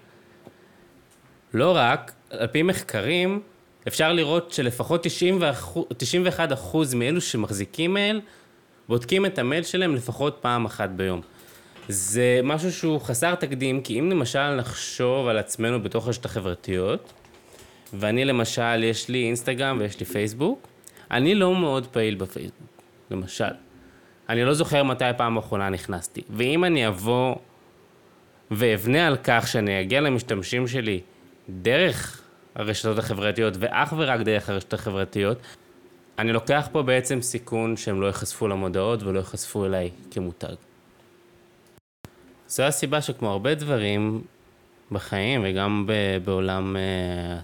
לא 1.54 1.76
רק, 1.76 2.12
על 2.30 2.46
פי 2.46 2.62
מחקרים, 2.62 3.40
אפשר 3.88 4.12
לראות 4.12 4.52
שלפחות 4.52 5.06
91% 5.06 6.76
מאלו 6.94 7.20
שמחזיקים 7.20 7.94
מייל, 7.94 8.20
בודקים 8.88 9.26
את 9.26 9.38
המייל 9.38 9.62
שלהם 9.62 9.94
לפחות 9.94 10.38
פעם 10.40 10.64
אחת 10.64 10.90
ביום. 10.90 11.20
זה 11.88 12.40
משהו 12.44 12.72
שהוא 12.72 13.00
חסר 13.00 13.34
תקדים, 13.34 13.80
כי 13.80 13.98
אם 13.98 14.10
למשל 14.10 14.54
נחשוב 14.54 15.28
על 15.28 15.38
עצמנו 15.38 15.82
בתוך 15.82 16.08
רשת 16.08 16.24
החברתיות, 16.24 17.12
ואני 17.94 18.24
למשל, 18.24 18.84
יש 18.84 19.08
לי 19.08 19.26
אינסטגרם 19.26 19.76
ויש 19.80 20.00
לי 20.00 20.06
פייסבוק, 20.06 20.68
אני 21.10 21.34
לא 21.34 21.56
מאוד 21.56 21.86
פעיל 21.86 22.14
בפייסבוק, 22.14 22.68
למשל. 23.10 23.44
אני 24.28 24.44
לא 24.44 24.54
זוכר 24.54 24.82
מתי 24.82 25.04
הפעם 25.04 25.36
האחרונה 25.36 25.68
נכנסתי. 25.68 26.22
ואם 26.30 26.64
אני 26.64 26.88
אבוא 26.88 27.34
ואבנה 28.50 29.06
על 29.06 29.16
כך 29.24 29.48
שאני 29.48 29.80
אגיע 29.80 30.00
למשתמשים 30.00 30.68
שלי 30.68 31.00
דרך 31.48 32.21
הרשתות 32.54 32.98
החברתיות 32.98 33.54
ואך 33.58 33.94
ורק 33.96 34.20
דרך 34.20 34.48
הרשתות 34.48 34.72
החברתיות, 34.72 35.38
אני 36.18 36.32
לוקח 36.32 36.68
פה 36.72 36.82
בעצם 36.82 37.22
סיכון 37.22 37.76
שהם 37.76 38.00
לא 38.00 38.06
ייחשפו 38.06 38.48
למודעות 38.48 39.02
ולא 39.02 39.18
ייחשפו 39.18 39.66
אליי 39.66 39.90
כמותג. 40.10 40.54
זו 42.48 42.62
הסיבה 42.62 43.00
שכמו 43.00 43.30
הרבה 43.30 43.54
דברים 43.54 44.22
בחיים 44.92 45.40
וגם 45.44 45.88
בעולם 46.24 46.76
אה, 46.76 47.38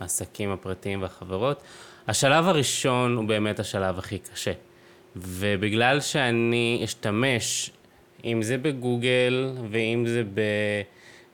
העסקים 0.00 0.50
הפרטיים 0.50 1.02
והחברות, 1.02 1.62
השלב 2.08 2.48
הראשון 2.48 3.16
הוא 3.16 3.24
באמת 3.24 3.60
השלב 3.60 3.98
הכי 3.98 4.18
קשה. 4.18 4.52
ובגלל 5.16 6.00
שאני 6.00 6.80
אשתמש, 6.84 7.70
אם 8.24 8.42
זה 8.42 8.58
בגוגל 8.58 9.52
ואם 9.70 10.04
זה 10.06 10.22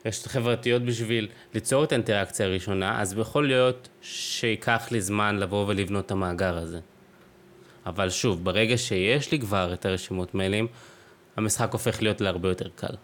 ברשתות 0.05 0.33
חברתיות 0.33 0.83
בשביל 0.83 1.29
ליצור 1.55 1.85
את 1.85 1.93
האינטראקציה 1.93 2.47
הראשונה, 2.47 3.01
אז 3.01 3.15
יכול 3.19 3.47
להיות 3.47 3.89
שייקח 4.03 4.89
לי 4.91 5.01
זמן 5.01 5.37
לבוא 5.39 5.67
ולבנות 5.69 6.07
את 6.07 6.11
המאגר 6.11 6.59
הזה. 6.59 6.81
אבל 7.87 8.11
שוב, 8.11 8.45
ברגע 8.45 8.79
שיש 8.79 9.33
לי 9.33 9.39
כבר 9.39 9.73
את 9.73 9.87
הרשימות 9.87 10.35
מיילים, 10.35 10.67
המשחק 11.37 11.73
הופך 11.73 12.03
להיות 12.03 12.21
להרבה 12.21 12.49
יותר 12.49 12.69
קל. 12.75 12.95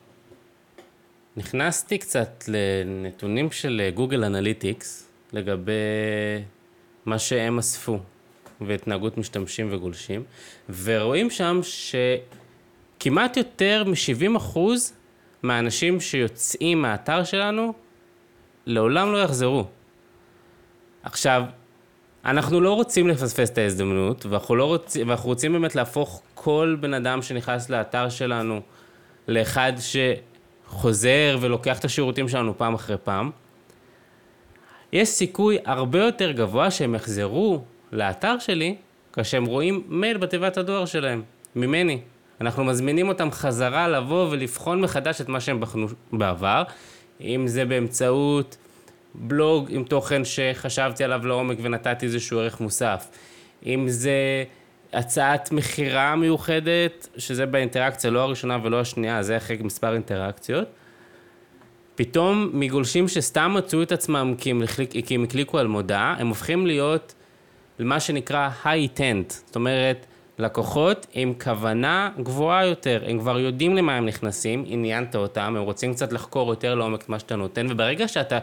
נכנסתי 1.37 1.99
קצת 1.99 2.45
לנתונים 2.49 3.50
של 3.50 3.90
גוגל 3.95 4.25
אנליטיקס 4.25 5.09
לגבי 5.33 5.73
מה 7.07 7.19
שהם 7.19 7.59
אספו 7.59 7.99
והתנהגות 8.61 9.19
משתמשים 9.19 9.69
וגולשים, 9.73 10.25
ורואים 10.83 11.31
שם 11.31 11.61
שכמעט 11.62 13.37
יותר 13.37 13.85
מ-70% 13.87 14.59
מהאנשים 15.42 16.00
שיוצאים 16.00 16.83
מהאתר 16.83 17.25
שלנו 17.25 17.73
לעולם 18.66 19.12
לא 19.12 19.18
יחזרו. 19.18 19.64
עכשיו, 21.02 21.42
אנחנו 22.25 22.61
לא 22.61 22.75
רוצים 22.75 23.09
לפספס 23.09 23.50
את 23.50 23.59
ההזדמנות, 23.59 24.26
ואנחנו, 24.26 24.57
לא 24.57 24.64
רוצ... 24.64 24.97
ואנחנו 24.97 25.28
רוצים 25.28 25.52
באמת 25.52 25.75
להפוך 25.75 26.23
כל 26.35 26.76
בן 26.80 26.95
אדם 26.95 27.23
שנכנס 27.23 27.71
לאתר 27.71 28.09
שלנו 28.09 28.61
לאחד 29.28 29.73
שחוזר 30.68 31.38
ולוקח 31.40 31.78
את 31.78 31.85
השירותים 31.85 32.28
שלנו 32.28 32.59
פעם 32.59 32.75
אחרי 32.75 32.97
פעם. 33.04 33.30
יש 34.92 35.09
סיכוי 35.09 35.59
הרבה 35.64 35.99
יותר 35.99 36.33
גבוה 36.33 36.71
שהם 36.71 36.95
יחזרו 36.95 37.62
לאתר 37.92 38.38
שלי 38.38 38.76
כאשר 39.12 39.37
הם 39.37 39.45
רואים 39.45 39.85
מייל 39.88 40.16
בתיבת 40.16 40.57
הדואר 40.57 40.87
שלהם, 40.87 41.23
ממני. 41.57 42.00
אנחנו 42.40 42.64
מזמינים 42.64 43.09
אותם 43.09 43.30
חזרה 43.30 43.88
לבוא 43.88 44.28
ולבחון 44.30 44.80
מחדש 44.80 45.21
את 45.21 45.28
מה 45.28 45.40
שהם 45.40 45.61
בחנו 45.61 45.87
בעבר, 46.12 46.62
אם 47.21 47.47
זה 47.47 47.64
באמצעות 47.64 48.57
בלוג 49.14 49.66
עם 49.71 49.85
תוכן 49.85 50.23
שחשבתי 50.25 51.04
עליו 51.04 51.26
לעומק 51.26 51.59
ונתתי 51.62 52.07
איזשהו 52.07 52.38
ערך 52.38 52.61
מוסף. 52.61 53.09
אם 53.66 53.85
זה 53.88 54.45
הצעת 54.92 55.52
מכירה 55.52 56.16
מיוחדת, 56.16 57.09
שזה 57.16 57.47
באינטראקציה 57.47 58.11
לא 58.11 58.21
הראשונה 58.21 58.59
ולא 58.62 58.80
השנייה, 58.80 59.23
זה 59.23 59.37
אחרי 59.37 59.57
מספר 59.61 59.95
אינטראקציות. 59.95 60.68
פתאום 61.95 62.50
מגולשים 62.52 63.09
שסתם 63.09 63.54
מצאו 63.54 63.83
את 63.83 63.92
עצמם 63.92 64.35
כי 64.38 64.50
הם, 64.50 64.62
כי 65.07 65.14
הם 65.14 65.25
הקליקו 65.25 65.59
על 65.59 65.66
מודעה, 65.66 66.16
הם 66.18 66.28
הופכים 66.28 66.66
להיות 66.66 67.14
למה 67.78 68.00
שנקרא 68.00 68.50
intent, 68.64 69.33
זאת 69.47 69.57
אומרת, 69.57 70.07
לקוחות 70.38 71.07
עם 71.12 71.33
כוונה 71.45 72.11
גבוהה 72.23 72.66
יותר, 72.66 73.02
הם 73.07 73.18
כבר 73.18 73.38
יודעים 73.38 73.76
למה 73.76 73.97
הם 73.97 74.07
נכנסים, 74.07 74.64
עניינת 74.66 75.16
אותם, 75.16 75.54
הם 75.57 75.62
רוצים 75.62 75.95
קצת 75.95 76.12
לחקור 76.12 76.50
יותר 76.50 76.75
לעומק 76.75 77.02
את 77.02 77.09
מה 77.09 77.18
שאתה 77.18 77.37
נותן, 77.37 77.66
וברגע 77.71 78.09
שאתה 78.09 78.38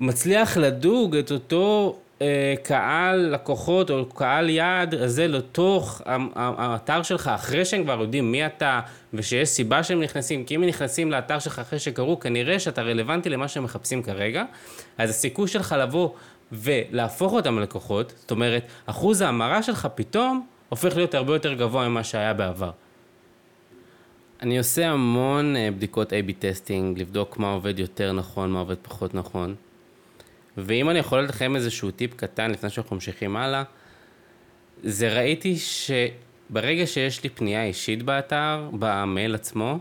מצליח 0.00 0.56
לדוג 0.56 1.16
את 1.16 1.32
אותו 1.32 1.96
אה, 2.22 2.54
קהל 2.62 3.18
לקוחות 3.32 3.90
או 3.90 4.04
קהל 4.06 4.50
יעד 4.50 4.94
הזה 4.94 5.28
לתוך 5.28 6.02
האתר 6.36 7.02
שלך, 7.02 7.30
אחרי 7.34 7.64
שהם 7.64 7.84
כבר 7.84 8.00
יודעים 8.00 8.32
מי 8.32 8.46
אתה 8.46 8.80
ושיש 9.14 9.48
סיבה 9.48 9.82
שהם 9.82 10.00
נכנסים, 10.00 10.44
כי 10.44 10.54
אם 10.56 10.62
הם 10.62 10.68
נכנסים 10.68 11.10
לאתר 11.10 11.38
שלך 11.38 11.58
אחרי 11.58 11.78
שקראו, 11.78 12.20
כנראה 12.20 12.58
שאתה 12.58 12.82
רלוונטי 12.82 13.28
למה 13.28 13.48
שהם 13.48 13.64
מחפשים 13.64 14.02
כרגע, 14.02 14.44
אז 14.98 15.10
הסיכוי 15.10 15.48
שלך 15.48 15.74
לבוא 15.78 16.10
ולהפוך 16.52 17.32
אותם 17.32 17.58
ללקוחות, 17.58 18.12
זאת 18.16 18.30
אומרת, 18.30 18.62
אחוז 18.86 19.20
ההמרה 19.20 19.62
שלך 19.62 19.88
פתאום 19.94 20.46
הופך 20.70 20.96
להיות 20.96 21.14
הרבה 21.14 21.32
יותר 21.32 21.54
גבוה 21.54 21.88
ממה 21.88 22.04
שהיה 22.04 22.34
בעבר. 22.34 22.70
אני 24.42 24.58
עושה 24.58 24.88
המון 24.88 25.56
אה, 25.56 25.70
בדיקות 25.70 26.12
A-B 26.12 26.32
testing, 26.38 26.98
לבדוק 26.98 27.38
מה 27.38 27.52
עובד 27.52 27.78
יותר 27.78 28.12
נכון, 28.12 28.50
מה 28.50 28.58
עובד 28.60 28.76
פחות 28.82 29.14
נכון. 29.14 29.54
ואם 30.56 30.90
אני 30.90 30.98
יכול 30.98 31.20
לתת 31.20 31.30
לכם 31.30 31.56
איזשהו 31.56 31.90
טיפ 31.90 32.14
קטן 32.14 32.50
לפני 32.50 32.70
שאנחנו 32.70 32.96
ממשיכים 32.96 33.36
הלאה, 33.36 33.62
זה 34.82 35.14
ראיתי 35.14 35.56
שברגע 35.56 36.86
שיש 36.86 37.22
לי 37.22 37.28
פנייה 37.28 37.64
אישית 37.64 38.02
באתר, 38.02 38.68
במייל 38.72 39.34
עצמו, 39.34 39.78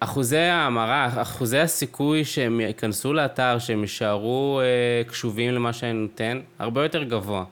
אחוזי 0.00 0.38
ההמרה, 0.38 1.22
אחוזי 1.22 1.58
הסיכוי 1.58 2.24
שהם 2.24 2.60
ייכנסו 2.60 3.12
לאתר, 3.12 3.58
שהם 3.58 3.80
יישארו 3.80 4.60
אה, 4.60 5.04
קשובים 5.04 5.54
למה 5.54 5.72
שאני 5.72 5.92
נותן, 5.92 6.40
הרבה 6.58 6.82
יותר 6.82 7.02
גבוה. 7.02 7.44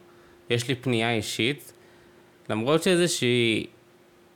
יש 0.52 0.68
לי 0.68 0.74
פנייה 0.74 1.12
אישית, 1.12 1.72
למרות 2.48 2.82
שאיזושהי 2.82 3.66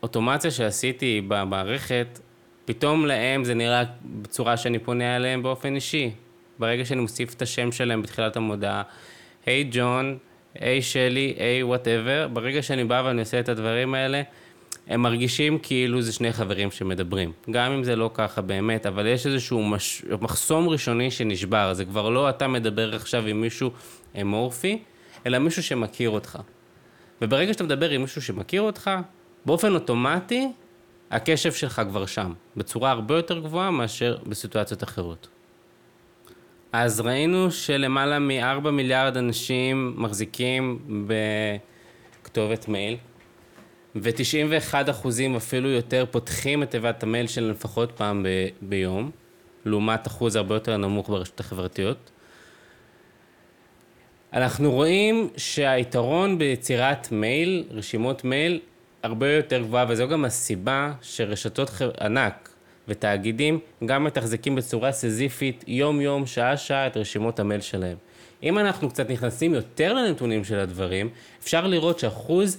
אוטומציה 0.03 0.51
שעשיתי 0.51 1.23
במערכת, 1.29 2.21
פתאום 2.65 3.07
להם 3.07 3.45
זה 3.45 3.55
נראה 3.55 3.83
בצורה 4.05 4.57
שאני 4.57 4.79
פונה 4.79 5.17
אליהם 5.17 5.43
באופן 5.43 5.75
אישי. 5.75 6.11
ברגע 6.59 6.85
שאני 6.85 7.01
מוסיף 7.01 7.35
את 7.35 7.43
השם 7.43 7.73
שלהם 7.73 8.03
בתחילת 8.03 8.37
המודעה, 8.37 8.83
היי 9.47 9.69
ג'ון, 9.71 10.19
היי 10.55 10.83
שלי, 10.83 11.35
היי 11.39 11.63
whatever, 11.63 12.29
ברגע 12.33 12.63
שאני 12.63 12.85
בא 12.85 13.03
ואני 13.05 13.21
עושה 13.21 13.41
את 13.41 13.49
הדברים 13.49 13.95
האלה, 13.95 14.23
הם 14.87 15.03
מרגישים 15.03 15.59
כאילו 15.59 16.03
זה 16.03 16.13
שני 16.13 16.33
חברים 16.33 16.71
שמדברים. 16.71 17.33
גם 17.51 17.73
אם 17.73 17.85
זה 17.85 17.97
לא 17.97 18.11
ככה 18.15 18.41
באמת, 18.41 18.87
אבל 18.87 19.07
יש 19.07 19.27
איזשהו 19.27 19.63
מש... 19.63 20.03
מחסום 20.21 20.69
ראשוני 20.69 21.11
שנשבר, 21.11 21.75
זה 21.75 21.85
כבר 21.85 22.09
לא 22.09 22.29
אתה 22.29 22.49
מדבר 22.49 22.95
עכשיו 22.95 23.27
עם 23.27 23.41
מישהו 23.41 23.71
אמורפי, 24.21 24.79
אלא 25.27 25.39
מישהו 25.39 25.63
שמכיר 25.63 26.11
אותך. 26.11 26.39
וברגע 27.23 27.53
שאתה 27.53 27.65
מדבר 27.65 27.91
עם 27.91 28.01
מישהו 28.01 28.23
שמכיר 28.23 28.63
אותך, 28.63 28.91
באופן 29.47 29.75
אוטומטי, 29.75 30.49
הקשב 31.11 31.53
שלך 31.53 31.83
כבר 31.89 32.07
שם, 32.07 32.33
בצורה 32.57 32.91
הרבה 32.91 33.17
יותר 33.17 33.39
גבוהה 33.39 33.71
מאשר 33.71 34.19
בסיטואציות 34.27 34.83
אחרות. 34.83 35.29
אז 36.73 37.01
ראינו 37.01 37.51
שלמעלה 37.51 38.19
מ-4 38.19 38.71
מיליארד 38.71 39.17
אנשים 39.17 39.95
מחזיקים 39.97 40.79
בכתובת 42.23 42.69
מייל, 42.69 42.97
ו-91 43.97 44.91
אחוזים 44.91 45.37
אפילו 45.37 45.69
יותר 45.69 46.05
פותחים 46.11 46.63
את 46.63 46.71
תיבת 46.71 47.03
המייל 47.03 47.27
שלהם 47.27 47.51
לפחות 47.51 47.93
פעם 47.93 48.23
ב- 48.23 48.49
ביום, 48.63 49.11
לעומת 49.65 50.07
אחוז 50.07 50.37
הרבה 50.37 50.55
יותר 50.55 50.77
נמוך 50.77 51.09
ברשתות 51.09 51.41
החברתיות. 51.41 52.11
אנחנו 54.33 54.73
רואים 54.73 55.29
שהיתרון 55.37 56.39
ביצירת 56.39 57.13
מייל, 57.13 57.65
רשימות 57.71 58.25
מייל, 58.25 58.61
הרבה 59.03 59.33
יותר 59.33 59.63
גבוהה, 59.63 59.85
וזו 59.89 60.09
גם 60.09 60.25
הסיבה 60.25 60.93
שרשתות 61.03 61.71
ענק 62.01 62.49
ותאגידים 62.89 63.59
גם 63.85 64.05
מתחזקים 64.05 64.55
בצורה 64.55 64.93
סזיפית 64.93 65.65
יום-יום, 65.67 66.27
שעה-שעה 66.27 66.87
את 66.87 66.97
רשימות 66.97 67.41
המייל 67.41 67.61
שלהם. 67.61 67.97
אם 68.43 68.59
אנחנו 68.59 68.91
קצת 68.91 69.11
נכנסים 69.11 69.55
יותר 69.55 69.95
לנתונים 69.95 70.45
של 70.45 70.59
הדברים, 70.59 71.09
אפשר 71.43 71.67
לראות 71.67 71.99
שאחוז 71.99 72.59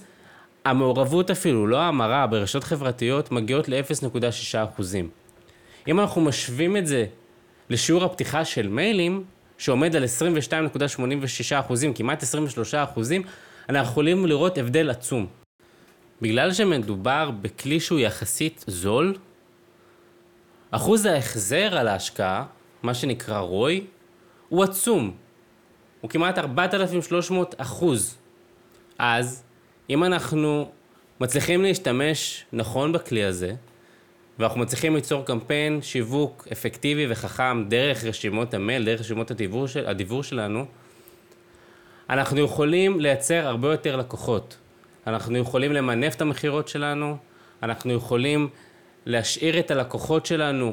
המעורבות 0.64 1.30
אפילו, 1.30 1.66
לא 1.66 1.76
ההמרה, 1.76 2.26
ברשתות 2.26 2.64
חברתיות 2.64 3.32
מגיעות 3.32 3.68
ל-0.6%. 3.68 4.82
אם 5.88 6.00
אנחנו 6.00 6.20
משווים 6.20 6.76
את 6.76 6.86
זה 6.86 7.06
לשיעור 7.70 8.04
הפתיחה 8.04 8.44
של 8.44 8.68
מיילים, 8.68 9.24
שעומד 9.58 9.96
על 9.96 10.04
22.86%, 10.04 11.74
כמעט 11.94 12.22
23%, 12.22 12.26
אנחנו 13.68 13.90
יכולים 13.90 14.26
לראות 14.26 14.58
הבדל 14.58 14.90
עצום. 14.90 15.26
בגלל 16.22 16.52
שמדובר 16.52 17.30
בכלי 17.30 17.80
שהוא 17.80 17.98
יחסית 17.98 18.64
זול, 18.66 19.14
אחוז 20.70 21.06
ההחזר 21.06 21.78
על 21.78 21.88
ההשקעה, 21.88 22.44
מה 22.82 22.94
שנקרא 22.94 23.38
רוי, 23.38 23.86
הוא 24.48 24.64
עצום. 24.64 25.14
הוא 26.00 26.10
כמעט 26.10 26.38
4,300 26.38 27.54
אחוז. 27.58 28.16
אז, 28.98 29.42
אם 29.90 30.04
אנחנו 30.04 30.70
מצליחים 31.20 31.62
להשתמש 31.62 32.44
נכון 32.52 32.92
בכלי 32.92 33.24
הזה, 33.24 33.54
ואנחנו 34.38 34.60
מצליחים 34.60 34.94
ליצור 34.94 35.24
קמפיין 35.24 35.82
שיווק 35.82 36.48
אפקטיבי 36.52 37.06
וחכם 37.08 37.64
דרך 37.68 38.04
רשימות 38.04 38.54
המייל, 38.54 38.84
דרך 38.84 39.00
רשימות 39.00 39.30
הדיבור, 39.30 39.68
של, 39.68 39.86
הדיבור 39.86 40.22
שלנו, 40.22 40.66
אנחנו 42.10 42.40
יכולים 42.40 43.00
לייצר 43.00 43.46
הרבה 43.46 43.70
יותר 43.70 43.96
לקוחות. 43.96 44.56
אנחנו 45.06 45.36
יכולים 45.36 45.72
למנף 45.72 46.14
את 46.14 46.20
המכירות 46.20 46.68
שלנו, 46.68 47.16
אנחנו 47.62 47.92
יכולים 47.92 48.48
להשאיר 49.06 49.58
את 49.58 49.70
הלקוחות 49.70 50.26
שלנו, 50.26 50.72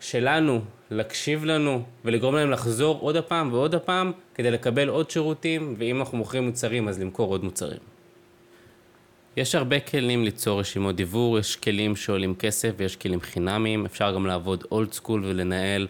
שלנו, 0.00 0.60
להקשיב 0.90 1.44
לנו 1.44 1.82
ולגרום 2.04 2.34
להם 2.34 2.50
לחזור 2.50 2.98
עוד 3.00 3.16
הפעם 3.16 3.52
ועוד 3.52 3.74
הפעם 3.74 4.12
כדי 4.34 4.50
לקבל 4.50 4.88
עוד 4.88 5.10
שירותים, 5.10 5.74
ואם 5.78 6.00
אנחנו 6.00 6.18
מוכרים 6.18 6.46
מוצרים 6.46 6.88
אז 6.88 7.00
למכור 7.00 7.30
עוד 7.30 7.44
מוצרים. 7.44 7.95
יש 9.36 9.54
הרבה 9.54 9.80
כלים 9.80 10.24
ליצור 10.24 10.60
רשימות 10.60 10.96
דיבור, 10.96 11.38
יש 11.38 11.56
כלים 11.56 11.96
שעולים 11.96 12.34
כסף 12.34 12.70
ויש 12.76 12.96
כלים 12.96 13.20
חינמיים, 13.20 13.86
אפשר 13.86 14.14
גם 14.14 14.26
לעבוד 14.26 14.64
אולד 14.70 14.92
סקול 14.92 15.24
ולנהל 15.24 15.86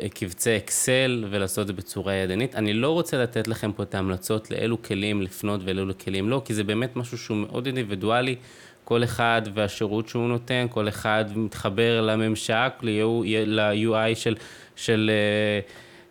אה, 0.00 0.08
קבצי 0.08 0.56
אקסל 0.56 1.24
ולעשות 1.30 1.62
את 1.62 1.66
זה 1.66 1.72
בצורה 1.72 2.14
ידנית. 2.14 2.54
אני 2.54 2.72
לא 2.72 2.90
רוצה 2.90 3.22
לתת 3.22 3.48
לכם 3.48 3.72
פה 3.72 3.82
את 3.82 3.94
ההמלצות 3.94 4.50
לאילו 4.50 4.82
כלים 4.82 5.22
לפנות 5.22 5.60
ולאילו 5.64 5.98
כלים 5.98 6.28
לא, 6.28 6.42
כי 6.44 6.54
זה 6.54 6.64
באמת 6.64 6.96
משהו 6.96 7.18
שהוא 7.18 7.36
מאוד 7.36 7.66
אינדיבידואלי, 7.66 8.36
כל 8.84 9.04
אחד 9.04 9.42
והשירות 9.54 10.08
שהוא 10.08 10.28
נותן, 10.28 10.66
כל 10.70 10.88
אחד 10.88 11.24
מתחבר 11.36 12.00
לממשק, 12.00 12.72
ל-UI 12.82 14.14
של, 14.14 14.34
של, 14.76 15.10
אה, 15.12 15.60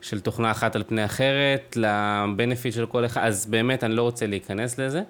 של 0.01 0.19
תוכנה 0.19 0.51
אחת 0.51 0.75
על 0.75 0.83
פני 0.87 1.05
אחרת, 1.05 1.77
לבנפיט 1.77 2.73
של 2.73 2.85
כל 2.85 3.05
אחד, 3.05 3.21
אז 3.23 3.45
באמת 3.45 3.83
אני 3.83 3.95
לא 3.95 4.01
רוצה 4.01 4.27
להיכנס 4.27 4.79
לזה. 4.79 5.01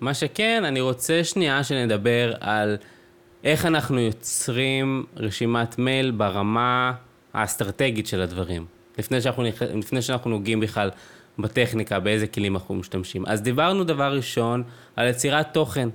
מה 0.00 0.14
שכן, 0.14 0.64
אני 0.64 0.80
רוצה 0.80 1.24
שנייה 1.24 1.64
שנדבר 1.64 2.32
על 2.40 2.76
איך 3.44 3.66
אנחנו 3.66 4.00
יוצרים 4.00 5.04
רשימת 5.16 5.78
מייל 5.78 6.10
ברמה 6.10 6.92
האסטרטגית 7.34 8.06
של 8.06 8.20
הדברים, 8.20 8.66
לפני 8.98 9.20
שאנחנו, 9.20 9.44
לפני 9.74 10.02
שאנחנו 10.02 10.30
נוגעים 10.30 10.60
בכלל 10.60 10.90
בטכניקה, 11.38 12.00
באיזה 12.00 12.26
כלים 12.26 12.56
אנחנו 12.56 12.74
משתמשים. 12.74 13.24
אז 13.26 13.42
דיברנו 13.42 13.84
דבר 13.84 14.16
ראשון 14.16 14.62
על 14.96 15.08
יצירת 15.08 15.54
תוכן. 15.54 15.88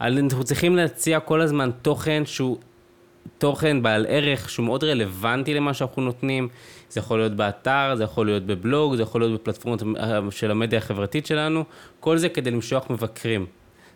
אנחנו 0.00 0.44
צריכים 0.44 0.76
להציע 0.76 1.20
כל 1.20 1.40
הזמן 1.40 1.70
תוכן 1.82 2.22
שהוא 2.26 2.58
תוכן 3.38 3.82
בעל 3.82 4.06
ערך, 4.08 4.50
שהוא 4.50 4.66
מאוד 4.66 4.84
רלוונטי 4.84 5.54
למה 5.54 5.74
שאנחנו 5.74 6.02
נותנים. 6.02 6.48
זה 6.90 7.00
יכול 7.00 7.18
להיות 7.18 7.32
באתר, 7.32 7.94
זה 7.96 8.04
יכול 8.04 8.26
להיות 8.26 8.42
בבלוג, 8.46 8.94
זה 8.94 9.02
יכול 9.02 9.20
להיות 9.20 9.40
בפלטפורמות 9.40 9.82
של 10.30 10.50
המדיה 10.50 10.78
החברתית 10.78 11.26
שלנו, 11.26 11.64
כל 12.00 12.18
זה 12.18 12.28
כדי 12.28 12.50
למשוך 12.50 12.90
מבקרים. 12.90 13.46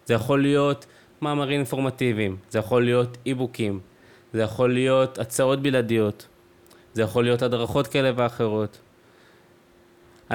זה 0.06 0.14
יכול 0.14 0.42
להיות 0.42 0.86
מאמרים 1.22 1.58
אינפורמטיביים, 1.58 2.36
זה 2.50 2.58
יכול 2.58 2.84
להיות 2.84 3.18
אי-בוקים, 3.26 3.80
זה 4.32 4.42
יכול 4.42 4.72
להיות 4.72 5.18
הצעות 5.18 5.62
בלעדיות, 5.62 6.26
זה 6.92 7.02
יכול 7.02 7.24
להיות 7.24 7.42
הדרכות 7.42 7.86
כאלה 7.86 8.10
ואחרות. 8.16 8.78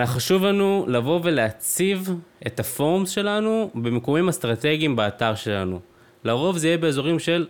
חשוב 0.05 0.45
לנו 0.45 0.85
לבוא 0.87 1.19
ולהציב 1.23 2.09
את 2.47 2.59
הפורמס 2.59 3.09
שלנו 3.09 3.71
במיקומים 3.75 4.29
אסטרטגיים 4.29 4.95
באתר 4.95 5.35
שלנו. 5.35 5.79
לרוב 6.23 6.57
זה 6.57 6.67
יהיה 6.67 6.77
באזורים 6.77 7.19
של 7.19 7.47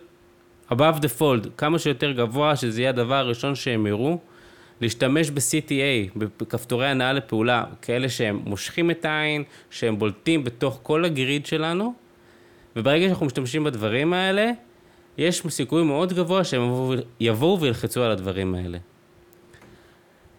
above 0.70 0.98
the 1.00 1.20
fold, 1.20 1.48
כמה 1.56 1.78
שיותר 1.78 2.12
גבוה, 2.12 2.56
שזה 2.56 2.80
יהיה 2.80 2.90
הדבר 2.90 3.14
הראשון 3.14 3.54
שהם 3.54 3.86
יראו. 3.86 4.18
להשתמש 4.80 5.30
ב-CTA, 5.30 6.18
בכפתורי 6.38 6.86
הנעה 6.86 7.12
לפעולה, 7.12 7.64
כאלה 7.82 8.08
שהם 8.08 8.40
מושכים 8.44 8.90
את 8.90 9.04
העין, 9.04 9.42
שהם 9.70 9.98
בולטים 9.98 10.44
בתוך 10.44 10.80
כל 10.82 11.04
הגריד 11.04 11.46
שלנו, 11.46 11.94
וברגע 12.76 13.06
שאנחנו 13.06 13.26
משתמשים 13.26 13.64
בדברים 13.64 14.12
האלה, 14.12 14.50
יש 15.18 15.42
סיכוי 15.48 15.82
מאוד 15.82 16.12
גבוה 16.12 16.44
שהם 16.44 16.62
יבואו 17.20 17.60
וילחצו 17.60 18.02
על 18.02 18.10
הדברים 18.10 18.54
האלה. 18.54 18.78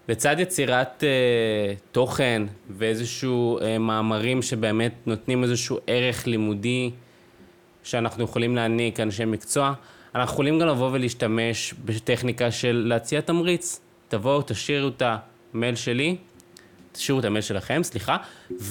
לצד 0.10 0.36
יצירת 0.40 1.04
אה, 1.04 1.74
תוכן 1.92 2.42
ואיזשהו 2.70 3.60
אה, 3.60 3.78
מאמרים 3.78 4.42
שבאמת 4.42 4.94
נותנים 5.06 5.44
איזשהו 5.44 5.78
ערך 5.88 6.28
לימודי 6.28 6.92
שאנחנו 7.84 8.24
יכולים 8.24 8.56
להעניק 8.56 9.00
אנשי 9.00 9.26
מקצוע, 9.26 9.74
אנחנו 10.16 10.34
יכולים 10.34 10.60
גם 10.60 10.68
לבוא 10.68 10.90
ולהשתמש 10.92 11.74
בטכניקה 11.86 12.52
של 12.52 12.84
להציע 12.88 13.22
תמריץ. 13.22 13.80
תבואו, 14.08 14.42
תשאירו 14.42 14.88
את 14.88 15.02
המייל 15.54 15.76
שלי, 15.76 16.18
תשאירו 16.92 17.20
את 17.20 17.26
המייל 17.26 17.42
שלכם, 17.42 17.84
סליחה, 17.84 18.18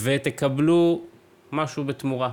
ותקבלו 0.02 1.00
משהו 1.52 1.85
בתמורה. 1.85 2.30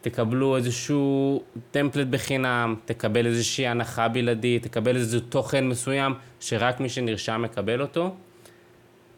תקבלו 0.00 0.56
איזשהו 0.56 1.42
טמפלט 1.70 2.06
בחינם, 2.06 2.74
תקבל 2.84 3.26
איזושהי 3.26 3.66
הנחה 3.66 4.08
בלעדית, 4.08 4.62
תקבל 4.62 4.96
איזשהו 4.96 5.20
תוכן 5.20 5.68
מסוים 5.68 6.14
שרק 6.40 6.80
מי 6.80 6.88
שנרשם 6.88 7.42
מקבל 7.42 7.80
אותו, 7.82 8.14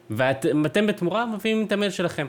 ואתם 0.09 0.87
בתמורה 0.87 1.25
מביאים 1.25 1.65
את 1.65 1.71
המייל 1.71 1.91
שלכם. 1.91 2.27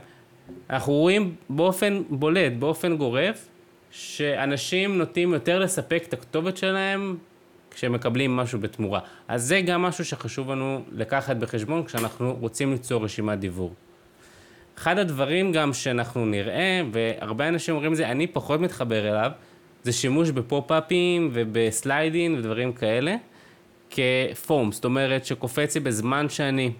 אנחנו 0.70 0.92
רואים 0.92 1.34
באופן 1.50 2.02
בולט, 2.10 2.52
באופן 2.58 2.96
גורף, 2.96 3.48
שאנשים 3.94 4.98
נוטים 4.98 5.32
יותר 5.32 5.58
לספק 5.58 6.04
את 6.08 6.12
הכתובת 6.12 6.56
שלהם 6.56 7.16
כשהם 7.70 7.92
מקבלים 7.92 8.36
משהו 8.36 8.58
בתמורה. 8.58 9.00
אז 9.28 9.44
זה 9.44 9.60
גם 9.60 9.82
משהו 9.82 10.04
שחשוב 10.04 10.50
לנו 10.50 10.82
לקחת 10.92 11.36
בחשבון 11.36 11.84
כשאנחנו 11.84 12.36
רוצים 12.40 12.72
ליצור 12.72 13.04
רשימת 13.04 13.38
דיוור. 13.38 13.74
אחד 14.78 14.98
הדברים 14.98 15.52
גם 15.52 15.72
שאנחנו 15.72 16.26
נראה, 16.26 16.82
והרבה 16.92 17.48
אנשים 17.48 17.74
אומרים 17.74 17.92
את 17.92 17.96
זה, 17.96 18.08
אני 18.08 18.26
פחות 18.26 18.60
מתחבר 18.60 19.08
אליו, 19.08 19.30
זה 19.82 19.92
שימוש 19.92 20.30
בפופ-אפים 20.30 21.30
ובסליידים 21.32 22.34
ודברים 22.38 22.72
כאלה, 22.72 23.14
כפורם, 23.90 24.72
זאת 24.72 24.84
אומרת 24.84 25.26
שקופץ 25.26 25.74
לי 25.74 25.80
בזמן 25.80 26.28
שאני 26.28 26.72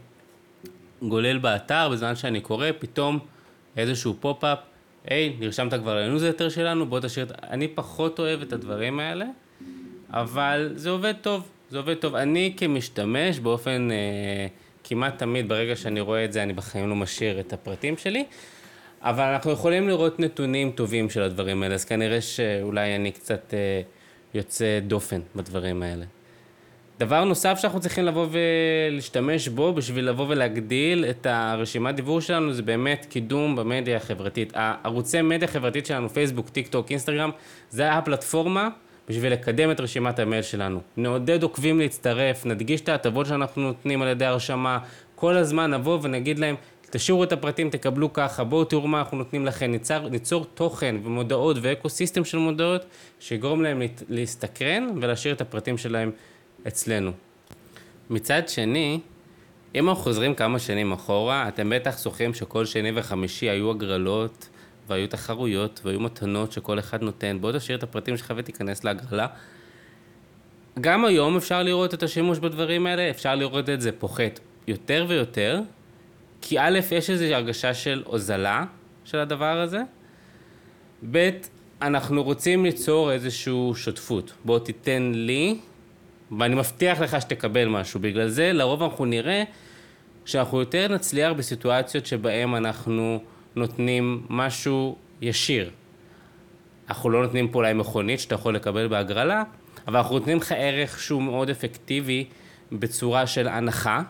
גולל 1.03 1.39
באתר, 1.39 1.89
בזמן 1.93 2.17
שאני 2.17 2.41
קורא, 2.41 2.67
פתאום 2.79 3.19
איזשהו 3.77 4.15
פופ-אפ, 4.21 4.59
היי, 5.05 5.37
נרשמת 5.39 5.75
כבר 5.75 5.97
לניוזלטר 6.01 6.49
שלנו, 6.49 6.87
בוא 6.87 7.01
תשאיר 7.01 7.27
את... 7.27 7.33
אני 7.51 7.69
פחות 7.69 8.19
אוהב 8.19 8.43
את 8.43 8.53
הדברים 8.53 9.01
האלה, 9.01 9.27
אבל 10.11 10.73
זה 10.75 10.91
עובד 10.91 11.15
טוב, 11.21 11.49
זה 11.71 11.79
עובד 11.79 11.95
טוב. 11.95 12.15
אני 12.15 12.55
כמשתמש 12.57 13.39
באופן... 13.39 13.89
אה, 13.91 14.47
כמעט 14.85 15.19
תמיד 15.19 15.49
ברגע 15.49 15.77
שאני 15.77 16.01
רואה 16.01 16.25
את 16.25 16.33
זה, 16.33 16.43
אני 16.43 16.53
בחיים 16.53 16.89
לא 16.89 16.97
משאיר 16.97 17.41
את 17.41 17.53
הפרטים 17.53 17.97
שלי. 17.97 18.25
אבל 19.03 19.25
אנחנו 19.25 19.51
יכולים 19.51 19.89
לראות 19.89 20.21
נתונים 20.21 20.71
טובים 20.71 21.11
של 21.11 21.23
הדברים 21.23 21.63
האלה, 21.63 21.75
אז 21.75 21.85
כנראה 21.85 22.21
שאולי 22.21 22.97
אני 22.97 23.13
קצת 23.13 23.55
אה, 23.55 23.81
יוצא 24.35 24.81
דופן 24.87 25.21
בדברים 25.37 25.83
האלה. 25.83 26.05
דבר 26.99 27.25
נוסף 27.25 27.59
שאנחנו 27.59 27.81
צריכים 27.81 28.05
לבוא 28.05 28.27
ולהשתמש 28.31 29.49
בו 29.49 29.73
בשביל 29.73 30.09
לבוא 30.09 30.27
ולהגדיל 30.29 31.05
את 31.11 31.27
הרשימת 31.27 31.95
דיבור 31.95 32.21
שלנו 32.21 32.53
זה 32.53 32.63
באמת 32.63 33.07
קידום 33.11 33.57
במדיה 33.57 33.97
החברתית. 33.97 34.53
הערוצי 34.57 35.23
מדיה 35.23 35.49
חברתית 35.49 35.87
שלנו, 35.87 36.09
פייסבוק, 36.09 36.49
טיק 36.49 36.69
טוק, 36.69 36.91
אינסטגרם, 36.91 37.31
זה 37.71 37.93
הפלטפורמה 37.93 38.69
בשביל 39.09 39.33
לקדם 39.33 39.71
את 39.71 39.81
רשימת 39.81 40.19
המייל 40.19 40.43
שלנו. 40.43 40.81
נעודד 40.97 41.43
עוקבים 41.43 41.79
להצטרף, 41.79 42.47
נדגיש 42.47 42.81
את 42.81 42.89
ההטבות 42.89 43.27
שאנחנו 43.27 43.63
נותנים 43.63 44.03
על 44.03 44.09
ידי 44.09 44.25
הרשמה, 44.25 44.79
כל 45.15 45.37
הזמן 45.37 45.71
נבוא 45.71 45.99
ונגיד 46.03 46.39
להם, 46.39 46.55
תשאירו 46.91 47.25
את 47.25 47.33
הפרטים, 47.33 47.71
תקבלו 47.71 48.13
ככה, 48.13 48.45
בואו 48.45 48.65
תראו 48.65 48.89
מה 48.89 48.99
אנחנו 48.99 49.17
נותנים 49.17 49.47
לכם, 49.47 49.71
ניצור, 49.71 50.09
ניצור 50.09 50.45
תוכן 50.55 50.97
ומודעות 51.05 51.57
ואקו 51.61 51.89
סיסטם 51.89 52.25
של 52.25 52.39
מודעות, 52.39 52.85
שיגרום 53.21 53.63
להם 53.63 53.83
להסתקרן 54.09 54.89
ולהשאיר 55.01 55.35
את 55.35 55.41
הפרטים 55.41 55.79
שלהם 55.79 56.11
אצלנו. 56.69 57.11
מצד 58.11 58.49
שני, 58.49 59.01
אם 59.75 59.89
אנחנו 59.89 60.03
חוזרים 60.03 60.35
כמה 60.35 60.59
שנים 60.59 60.93
אחורה, 60.93 61.49
אתם 61.49 61.71
בטח 61.71 61.99
זוכרים 61.99 62.35
שכל 62.35 62.67
שני 62.67 62.91
וחמישי 62.95 63.51
היו 63.51 63.71
הגרלות 63.71 64.49
והיו 64.89 65.09
תחרויות, 65.09 65.81
והיו 65.85 66.01
מתנות 66.01 66.53
שכל 66.53 66.79
אחד 66.79 67.03
נותן, 67.03 67.39
בוא 67.41 67.53
תשאיר 67.53 67.79
את 67.79 67.83
הפרטים 67.83 68.17
שלך 68.17 68.33
ותיכנס 68.37 68.85
להגרלה. 68.85 69.27
גם 70.81 71.05
היום 71.05 71.37
אפשר 71.37 71.63
לראות 71.63 71.95
את 71.95 72.03
השימוש 72.03 72.39
בדברים 72.39 72.87
האלה, 72.87 73.11
אפשר 73.11 73.35
לראות 73.35 73.69
את 73.69 73.81
זה 73.81 73.93
פוחת 73.93 74.41
יותר 74.67 75.07
ויותר, 75.09 75.61
כי 76.41 76.59
א', 76.59 76.79
יש 76.91 77.11
איזושהי 77.11 77.35
הרגשה 77.35 77.75
של 77.75 78.03
הוזלה 78.07 78.65
של 79.05 79.19
הדבר 79.19 79.61
הזה, 79.61 79.81
ב', 81.11 81.31
אנחנו 81.83 82.23
רוצים 82.23 82.65
ליצור 82.65 83.13
איזושהי 83.13 83.75
שותפות. 83.75 84.33
בוא 84.45 84.59
תיתן 84.59 85.13
לי, 85.15 85.59
ואני 86.39 86.55
מבטיח 86.55 87.01
לך 87.01 87.21
שתקבל 87.21 87.69
משהו. 87.69 88.01
בגלל 88.01 88.29
זה 88.29 88.53
לרוב 88.53 88.83
אנחנו 88.83 89.05
נראה 89.05 89.43
שאנחנו 90.25 90.61
יותר 90.61 90.89
נצליח 90.95 91.33
בסיטואציות 91.33 92.07
שבהן 92.07 92.55
אנחנו 92.55 93.19
נותנים 93.57 94.27
משהו 94.31 94.97
ישיר. 95.21 95.71
אנחנו 96.89 97.11
לא 97.11 97.23
נותנים 97.23 97.49
פה 97.49 97.59
אולי 97.59 97.73
מכונית 97.73 98.21
שאתה 98.21 98.35
יכול 98.35 98.55
לקבל 98.55 98.89
בהגרלה, 98.89 99.43
אבל 99.89 99.97
אנחנו 99.97 100.19
נותנים 100.19 100.37
לך 100.37 100.53
ערך 100.53 101.01
שהוא 101.01 101.23
מאוד 101.23 101.51
אפקטיבי 101.51 102.25
בצורה 102.73 103.27
של 103.27 103.49
הנחה, 103.49 104.03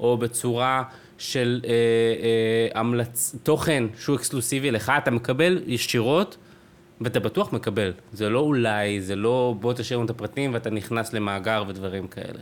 או 0.00 0.16
בצורה 0.16 0.82
של 1.18 1.60
אה, 1.64 1.70
אה, 1.70 2.80
המלצ... 2.80 3.36
תוכן 3.42 3.84
שהוא 3.98 4.16
אקסקלוסיבי 4.16 4.70
לך, 4.70 4.92
אתה 4.98 5.10
מקבל 5.10 5.62
ישירות, 5.66 6.36
ואתה 7.00 7.20
בטוח 7.20 7.52
מקבל. 7.52 7.92
זה 8.12 8.28
לא 8.28 8.38
אולי, 8.38 9.00
זה 9.00 9.16
לא 9.16 9.54
בוא 9.60 9.72
תשאיר 9.72 9.98
לנו 9.98 10.04
את 10.04 10.10
הפרטים 10.10 10.54
ואתה 10.54 10.70
נכנס 10.70 11.12
למאגר 11.12 11.64
ודברים 11.68 12.08
כאלה. 12.08 12.40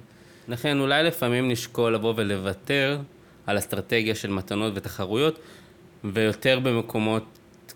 לכן 0.48 0.80
אולי 0.80 1.02
לפעמים 1.02 1.48
נשקול 1.48 1.94
לבוא 1.94 2.14
ולוותר 2.16 2.98
על 3.46 3.58
אסטרטגיה 3.58 4.14
של 4.14 4.30
מתנות 4.30 4.72
ותחרויות, 4.76 5.38
ויותר 6.04 6.60
במקומות 6.60 7.24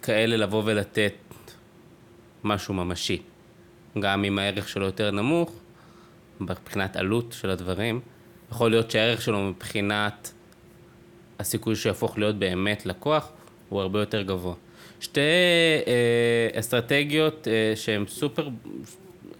כאלה 0.03 0.37
לבוא 0.37 0.63
ולתת 0.67 1.15
משהו 2.45 2.75
ממשי. 2.75 3.23
גם 4.01 4.25
אם 4.25 4.39
הערך 4.39 4.69
שלו 4.69 4.87
יותר 4.87 5.11
נמוך, 5.11 5.53
מבחינת 6.41 6.97
עלות 6.97 7.35
של 7.41 7.51
הדברים, 7.51 8.01
יכול 8.51 8.71
להיות 8.71 8.91
שהערך 8.91 9.23
שלו 9.23 9.41
מבחינת 9.41 10.33
הסיכוי 11.39 11.77
שיהפוך 11.77 12.19
להיות 12.19 12.37
באמת 12.37 12.87
לקוח 12.87 13.33
הוא 13.69 13.81
הרבה 13.81 14.01
יותר 14.01 14.23
גבוה. 14.23 14.55
שתי 15.01 15.21
אה, 15.87 16.61
אסטרטגיות 16.61 17.49
אה, 17.49 17.77
שהן 17.77 18.05
סופר 18.09 18.49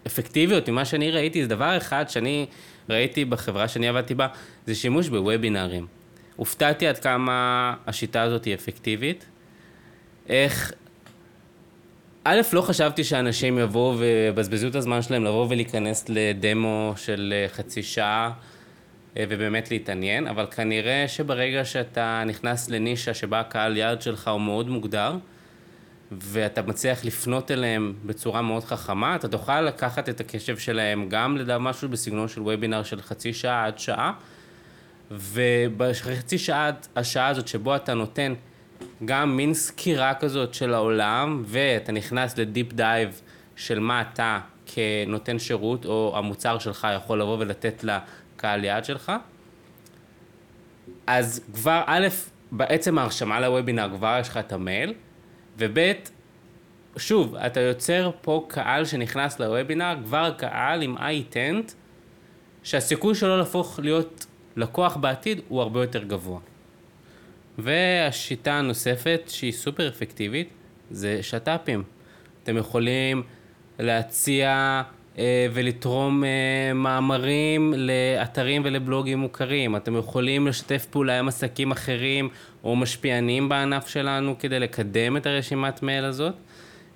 אפקטיביות 0.07 0.69
ממה 0.69 0.85
שאני 0.85 1.11
ראיתי, 1.11 1.43
זה 1.43 1.49
דבר 1.49 1.77
אחד 1.77 2.09
שאני 2.09 2.47
ראיתי 2.89 3.25
בחברה 3.25 3.69
שאני 3.69 3.89
עבדתי 3.89 4.15
בה, 4.15 4.27
זה 4.67 4.75
שימוש 4.75 5.09
בוובינארים. 5.09 5.87
הופתעתי 6.37 6.87
עד 6.87 6.99
כמה 6.99 7.75
השיטה 7.87 8.23
הזאת 8.23 8.45
היא 8.45 8.55
אפקטיבית. 8.55 9.27
איך... 10.29 10.73
א', 12.25 12.41
לא 12.53 12.61
חשבתי 12.63 13.05
שאנשים 13.05 13.59
יבואו 13.59 13.99
ויבזבזו 13.99 14.69
את 14.69 14.75
הזמן 14.75 15.03
שלהם 15.03 15.25
לבוא 15.25 15.47
ולהיכנס 15.51 16.05
לדמו 16.09 16.95
של 16.97 17.35
אה, 17.37 17.49
חצי 17.49 17.83
שעה 17.83 18.31
אה, 19.17 19.25
ובאמת 19.29 19.71
להתעניין, 19.71 20.27
אבל 20.27 20.47
כנראה 20.47 21.05
שברגע 21.09 21.65
שאתה 21.65 22.23
נכנס 22.27 22.71
לנישה 22.71 23.15
שבה 23.15 23.41
הקהל 23.41 23.77
יעד 23.77 24.03
שלך 24.03 24.29
הוא 24.29 24.41
מאוד 24.41 24.69
מוגדר, 24.69 25.13
ואתה 26.13 26.63
מצליח 26.63 27.05
לפנות 27.05 27.51
אליהם 27.51 27.95
בצורה 28.07 28.43
מאוד 28.43 28.65
חכמה, 28.65 29.15
אתה 29.15 29.29
תוכל 29.29 29.61
לקחת 29.61 30.09
את 30.09 30.21
הקשב 30.21 30.59
שלהם 30.59 31.09
גם 31.09 31.37
לדעת 31.37 31.61
משהו 31.61 31.89
בסגנון 31.89 32.29
של 32.29 32.43
וובינר 32.43 32.83
של 32.83 33.03
חצי 33.03 33.33
שעה 33.33 33.67
עד 33.67 33.79
שעה, 33.79 34.13
ובחצי 35.11 36.39
שעה, 36.39 36.71
השעה 36.97 37.29
הזאת 37.29 37.49
שבו 37.49 37.77
אתה 37.77 37.95
נותן 37.95 38.35
גם 39.05 39.37
מין 39.37 39.55
סקירה 39.55 40.15
כזאת 40.15 40.55
של 40.55 40.75
העולם, 40.75 41.43
ואתה 41.47 41.93
נכנס 41.93 42.39
ל 42.39 42.45
deep 42.45 42.73
dive 42.73 43.21
של 43.57 43.79
מה 43.79 44.01
אתה 44.01 44.41
כנותן 44.67 45.39
שירות, 45.39 45.85
או 45.85 46.15
המוצר 46.17 46.59
שלך 46.59 46.89
יכול 46.97 47.21
לבוא 47.21 47.37
ולתת 47.39 47.85
לקהל 47.85 48.65
יעד 48.65 48.85
שלך. 48.85 49.13
אז 51.07 51.41
כבר, 51.55 51.83
א', 51.87 52.09
בעצם 52.53 52.99
ההרשמה 52.99 53.41
לוובינר 53.41 53.89
כבר 53.97 54.19
יש 54.21 54.29
לך 54.29 54.37
את 54.37 54.53
המייל, 54.53 54.95
וב', 55.59 55.93
שוב, 56.97 57.35
אתה 57.35 57.61
יוצר 57.61 58.11
פה 58.21 58.47
קהל 58.49 58.85
שנכנס 58.85 59.41
לוובינר, 59.41 59.95
כבר 60.05 60.31
קהל 60.39 60.83
עם 60.83 60.99
אייטנט, 60.99 61.73
שהסיכוי 62.63 63.15
שלו 63.15 63.39
להפוך 63.39 63.81
להיות 63.83 64.27
לקוח 64.57 64.97
בעתיד 64.97 65.41
הוא 65.49 65.61
הרבה 65.61 65.81
יותר 65.81 66.05
גבוה. 66.05 66.39
והשיטה 67.59 68.53
הנוספת 68.53 69.21
שהיא 69.29 69.53
סופר 69.53 69.89
אפקטיבית 69.89 70.49
זה 70.91 71.23
שת"פים. 71.23 71.83
אתם 72.43 72.57
יכולים 72.57 73.23
להציע 73.79 74.83
אה, 75.19 75.47
ולתרום 75.53 76.25
אה, 76.25 76.73
מאמרים 76.75 77.75
לאתרים 77.77 78.63
ולבלוגים 78.65 79.19
מוכרים. 79.19 79.77
אתם 79.77 79.97
יכולים 79.97 80.47
לשתף 80.47 80.87
פעולה 80.91 81.19
עם 81.19 81.29
עסקים 81.29 81.71
אחרים 81.71 82.29
או 82.65 82.77
משפיענים 82.77 83.49
בענף 83.49 83.89
שלנו 83.89 84.39
כדי 84.39 84.61
לקדם 84.61 85.17
את 85.17 85.27
הרשימת 85.27 85.83
מייל 85.83 86.05
הזאת. 86.05 86.35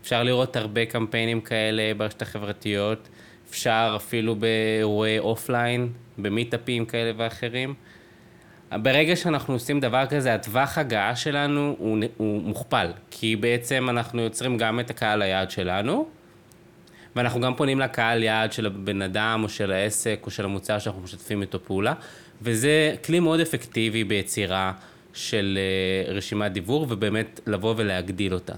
אפשר 0.02 0.22
לראות 0.22 0.56
הרבה 0.56 0.86
קמפיינים 0.86 1.40
כאלה 1.40 1.94
ברשת 1.96 2.22
החברתיות. 2.22 3.08
אפשר 3.50 3.92
אפילו 3.96 4.36
באירועי 4.36 5.18
אופליין, 5.18 5.88
במיטאפים 6.18 6.84
כאלה 6.84 7.12
ואחרים. 7.16 7.74
ברגע 8.72 9.16
שאנחנו 9.16 9.54
עושים 9.54 9.80
דבר 9.80 10.06
כזה, 10.06 10.34
הטווח 10.34 10.78
הגעה 10.78 11.16
שלנו 11.16 11.74
הוא, 11.78 11.98
הוא 12.16 12.42
מוכפל, 12.42 12.86
כי 13.10 13.36
בעצם 13.36 13.86
אנחנו 13.90 14.22
יוצרים 14.22 14.58
גם 14.58 14.80
את 14.80 14.90
הקהל 14.90 15.22
היעד 15.22 15.50
שלנו, 15.50 16.08
ואנחנו 17.16 17.40
גם 17.40 17.54
פונים 17.54 17.80
לקהל 17.80 18.22
יעד 18.22 18.52
של 18.52 18.66
הבן 18.66 19.02
אדם, 19.02 19.40
או 19.44 19.48
של 19.48 19.72
העסק, 19.72 20.20
או 20.26 20.30
של 20.30 20.44
המוצר 20.44 20.78
שאנחנו 20.78 21.02
משתפים 21.02 21.42
איתו 21.42 21.64
פעולה, 21.64 21.94
וזה 22.42 22.94
כלי 23.04 23.20
מאוד 23.20 23.40
אפקטיבי 23.40 24.04
ביצירה 24.04 24.72
של 25.12 25.58
אה, 25.58 26.12
רשימת 26.12 26.52
דיוור, 26.52 26.86
ובאמת 26.88 27.40
לבוא 27.46 27.74
ולהגדיל 27.76 28.34
אותה. 28.34 28.54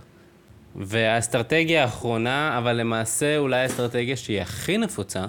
והאסטרטגיה 0.77 1.83
האחרונה, 1.83 2.59
אבל 2.59 2.73
למעשה 2.73 3.39
אולי 3.39 3.61
האסטרטגיה 3.61 4.17
שהיא 4.17 4.41
הכי 4.41 4.79
נפוצה, 4.79 5.25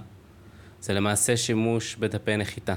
זה 0.82 0.94
למעשה 0.94 1.38
שימוש 1.38 1.96
בדפי 1.96 2.38
נחיתה. 2.38 2.76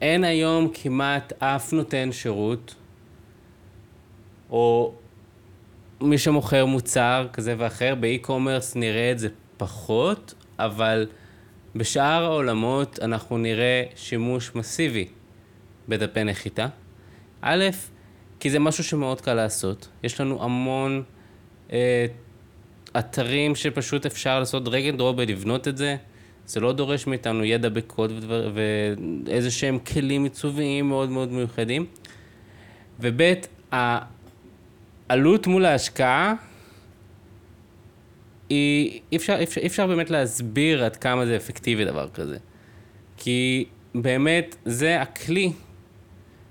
אין 0.00 0.24
היום 0.24 0.68
כמעט 0.74 1.32
אף 1.38 1.72
נותן 1.72 2.12
שירות, 2.12 2.74
או 4.50 4.94
מי 6.00 6.18
שמוכר 6.18 6.66
מוצר 6.66 7.26
כזה 7.32 7.54
ואחר, 7.58 7.94
באי-קומרס 7.94 8.76
נראה 8.76 9.10
את 9.12 9.18
זה 9.18 9.28
פחות, 9.56 10.34
אבל 10.58 11.06
בשאר 11.76 12.24
העולמות 12.24 12.98
אנחנו 13.02 13.38
נראה 13.38 13.82
שימוש 13.96 14.54
מסיבי 14.54 15.08
בדפי 15.88 16.24
נחיתה. 16.24 16.66
א', 17.46 17.64
כי 18.40 18.50
זה 18.50 18.58
משהו 18.58 18.84
שמאוד 18.84 19.20
קל 19.20 19.34
לעשות. 19.34 19.88
יש 20.02 20.20
לנו 20.20 20.44
המון 20.44 21.02
אה, 21.72 22.06
אתרים 22.98 23.54
שפשוט 23.54 24.06
אפשר 24.06 24.40
לעשות 24.40 24.64
drag 24.64 24.88
and 24.88 24.98
drop 24.98 25.16
ולבנות 25.18 25.68
את 25.68 25.76
זה. 25.76 25.96
זה 26.46 26.60
לא 26.60 26.72
דורש 26.72 27.06
מאיתנו 27.06 27.44
ידע 27.44 27.68
בקוד 27.68 28.10
ודבר, 28.10 28.52
ואיזה 28.54 29.50
שהם 29.50 29.78
כלים 29.78 30.24
עיצוביים 30.24 30.88
מאוד 30.88 31.10
מאוד 31.10 31.32
מיוחדים. 31.32 31.86
וב', 33.00 33.32
העלות 33.72 35.46
מול 35.46 35.64
ההשקעה, 35.64 36.34
היא, 38.48 39.00
אי 39.12 39.16
אפשר, 39.16 39.42
אפשר, 39.42 39.60
אפשר 39.66 39.86
באמת 39.86 40.10
להסביר 40.10 40.84
עד 40.84 40.96
כמה 40.96 41.26
זה 41.26 41.36
אפקטיבי 41.36 41.84
דבר 41.84 42.08
כזה. 42.08 42.36
כי 43.16 43.64
באמת 43.94 44.56
זה 44.64 45.02
הכלי 45.02 45.52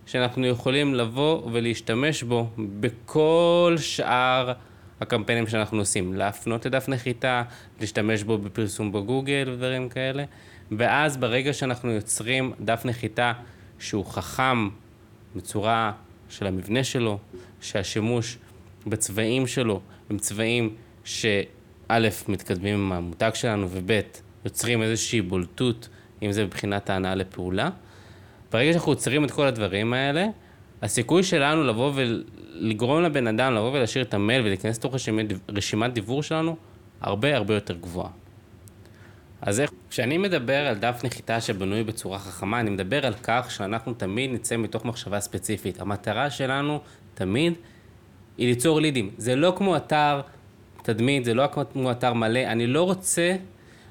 שאנחנו 0.05 0.47
יכולים 0.47 0.95
לבוא 0.95 1.49
ולהשתמש 1.51 2.23
בו 2.23 2.49
בכל 2.57 3.75
שאר 3.79 4.53
הקמפיינים 5.01 5.47
שאנחנו 5.47 5.79
עושים. 5.79 6.13
להפנות 6.13 6.65
לדף 6.65 6.89
נחיתה, 6.89 7.43
להשתמש 7.81 8.23
בו 8.23 8.37
בפרסום 8.37 8.91
בגוגל 8.91 9.49
ודברים 9.53 9.89
כאלה. 9.89 10.23
ואז 10.71 11.17
ברגע 11.17 11.53
שאנחנו 11.53 11.91
יוצרים 11.91 12.53
דף 12.59 12.81
נחיתה 12.85 13.33
שהוא 13.79 14.05
חכם 14.05 14.69
בצורה 15.35 15.91
של 16.29 16.47
המבנה 16.47 16.83
שלו, 16.83 17.19
שהשימוש 17.61 18.37
בצבעים 18.87 19.47
שלו 19.47 19.81
הם 20.09 20.17
צבעים 20.17 20.75
שא', 21.03 21.41
מתקדמים 22.27 22.75
עם 22.75 22.91
המותג 22.91 23.31
שלנו, 23.33 23.67
וב', 23.71 23.99
יוצרים 24.45 24.81
איזושהי 24.81 25.21
בולטות, 25.21 25.89
אם 26.21 26.31
זה 26.31 26.45
מבחינת 26.45 26.89
ההנאה 26.89 27.15
לפעולה. 27.15 27.69
ברגע 28.53 28.73
שאנחנו 28.73 28.91
יוצרים 28.91 29.25
את 29.25 29.31
כל 29.31 29.47
הדברים 29.47 29.93
האלה, 29.93 30.25
הסיכוי 30.81 31.23
שלנו 31.23 31.63
לבוא 31.63 31.91
ולגרום 31.95 33.01
לבן 33.01 33.27
אדם 33.27 33.53
לבוא 33.53 33.71
ולהשאיר 33.73 34.03
את 34.03 34.13
המייל 34.13 34.41
ולהיכנס 34.41 34.77
לתוך 34.77 34.93
רשימת, 34.93 35.25
רשימת 35.49 35.93
דיוור 35.93 36.23
שלנו, 36.23 36.55
הרבה 37.01 37.35
הרבה 37.35 37.53
יותר 37.53 37.73
גבוהה. 37.73 38.09
אז 39.41 39.59
איך, 39.59 39.71
כשאני 39.89 40.17
מדבר 40.17 40.67
על 40.67 40.75
דף 40.75 41.01
נחיתה 41.03 41.41
שבנוי 41.41 41.83
בצורה 41.83 42.19
חכמה, 42.19 42.59
אני 42.59 42.69
מדבר 42.69 43.05
על 43.05 43.13
כך 43.23 43.51
שאנחנו 43.51 43.93
תמיד 43.93 44.31
נצא 44.31 44.57
מתוך 44.57 44.85
מחשבה 44.85 45.19
ספציפית. 45.19 45.81
המטרה 45.81 46.29
שלנו 46.29 46.79
תמיד 47.13 47.53
היא 48.37 48.47
ליצור 48.47 48.81
לידים. 48.81 49.11
זה 49.17 49.35
לא 49.35 49.53
כמו 49.57 49.77
אתר 49.77 50.21
תדמית, 50.83 51.25
זה 51.25 51.33
לא 51.33 51.47
כמו 51.73 51.91
אתר 51.91 52.13
מלא. 52.13 52.39
אני 52.39 52.67
לא 52.67 52.83
רוצה 52.83 53.35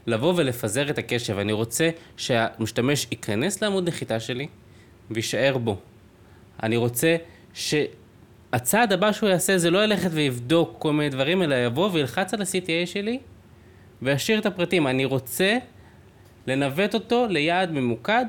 לבוא 0.06 0.32
ולפזר 0.36 0.90
את 0.90 0.98
הקשב, 0.98 1.38
אני 1.38 1.52
רוצה 1.52 1.90
שהמשתמש 2.16 3.06
ייכנס 3.10 3.62
לעמוד 3.62 3.88
נחיתה 3.88 4.20
שלי 4.20 4.46
ויישאר 5.10 5.58
בו. 5.58 5.76
אני 6.62 6.76
רוצה 6.76 7.16
שהצעד 7.54 8.92
הבא 8.92 9.12
שהוא 9.12 9.28
יעשה 9.28 9.58
זה 9.58 9.70
לא 9.70 9.84
ללכת 9.84 10.10
ויבדוק 10.12 10.74
כל 10.78 10.92
מיני 10.92 11.10
דברים, 11.10 11.42
אלא 11.42 11.54
יבוא 11.54 11.90
וילחץ 11.92 12.34
על 12.34 12.42
ה-CTA 12.42 12.86
שלי 12.86 13.18
וישאיר 14.02 14.38
את 14.38 14.46
הפרטים. 14.46 14.86
אני 14.86 15.04
רוצה 15.04 15.58
לנווט 16.46 16.94
אותו 16.94 17.26
ליעד 17.28 17.72
ממוקד, 17.72 18.24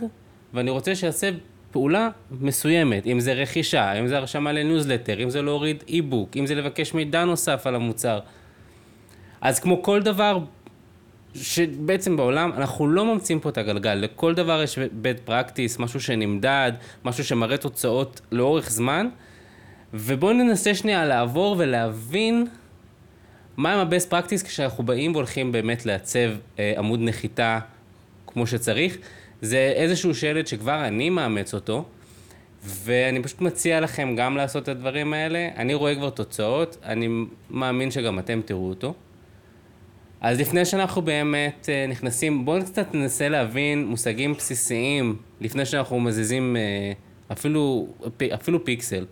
ואני 0.54 0.70
רוצה 0.70 0.96
שיעשה 0.96 1.30
פעולה 1.72 2.10
מסוימת, 2.32 3.08
אם 3.08 3.20
זה 3.20 3.34
רכישה, 3.34 3.94
אם 3.94 4.08
זה 4.08 4.18
הרשמה 4.18 4.52
לניוזלטר, 4.52 5.24
אם 5.24 5.30
זה 5.30 5.42
להוריד 5.42 5.84
e-book, 5.88 6.38
אם 6.38 6.46
זה 6.46 6.56
לבקש 6.56 6.94
מידע 6.94 7.26
נוסף 7.26 7.68
על 7.68 7.76
המוצר. 7.76 8.20
אז 9.42 9.60
כמו 9.60 9.84
כל 9.84 10.02
דבר 10.02 10.40
שבעצם 11.36 12.18
בעולם 12.18 12.52
אנחנו 12.58 12.88
לא 12.88 13.06
ממציאים 13.14 13.40
פה 13.40 13.50
את 13.50 13.58
הגלגל, 13.58 13.94
לכל 13.94 14.34
דבר 14.34 14.62
יש 14.64 14.80
best 14.92 15.20
practice, 15.20 15.80
משהו 15.80 16.02
שנמדד, 16.02 16.72
משהו 17.06 17.24
שמראה 17.24 17.58
תוצאות 17.58 18.22
לאורך 18.32 18.70
זמן, 18.70 19.08
ובואו 19.94 20.34
ננסה 20.34 20.76
שנייה 20.76 21.06
לעבור 21.06 21.56
ולהבין 21.60 22.48
מהם 23.58 23.80
ה-best 23.80 24.12
practice 24.12 24.46
כשאנחנו 24.46 24.84
באים 24.84 25.12
והולכים 25.12 25.52
באמת 25.52 25.86
לעצב 25.86 26.30
אה, 26.60 26.74
עמוד 26.78 27.00
נחיתה 27.02 27.60
כמו 28.28 28.48
שצריך. 28.48 28.98
זה 29.42 29.74
איזשהו 29.76 30.16
שלד 30.16 30.48
שכבר 30.48 30.88
אני 30.88 31.10
מאמץ 31.10 31.54
אותו, 31.54 31.86
ואני 32.64 33.24
פשוט 33.24 33.42
מציע 33.42 33.80
לכם 33.80 34.16
גם 34.16 34.38
לעשות 34.38 34.64
את 34.64 34.68
הדברים 34.68 35.14
האלה. 35.14 35.50
אני 35.56 35.74
רואה 35.74 35.96
כבר 35.96 36.10
תוצאות, 36.10 36.78
אני 36.84 37.08
מאמין 37.50 37.92
שגם 37.92 38.20
אתם 38.20 38.42
תראו 38.46 38.70
אותו. 38.70 38.94
אז 40.24 40.40
לפני 40.40 40.66
שאנחנו 40.66 41.02
באמת 41.02 41.70
אה, 41.70 41.86
נכנסים, 41.88 42.46
בואו 42.46 42.66
קצת 42.66 42.94
ננסה 42.94 43.30
להבין 43.30 43.86
מושגים 43.86 44.34
בסיסיים, 44.34 45.16
לפני 45.42 45.66
שאנחנו 45.66 46.00
מזיזים 46.00 46.56
אה, 46.56 46.92
אפילו, 47.32 47.88
אפילו 48.34 48.66
פיקסל. 48.66 49.06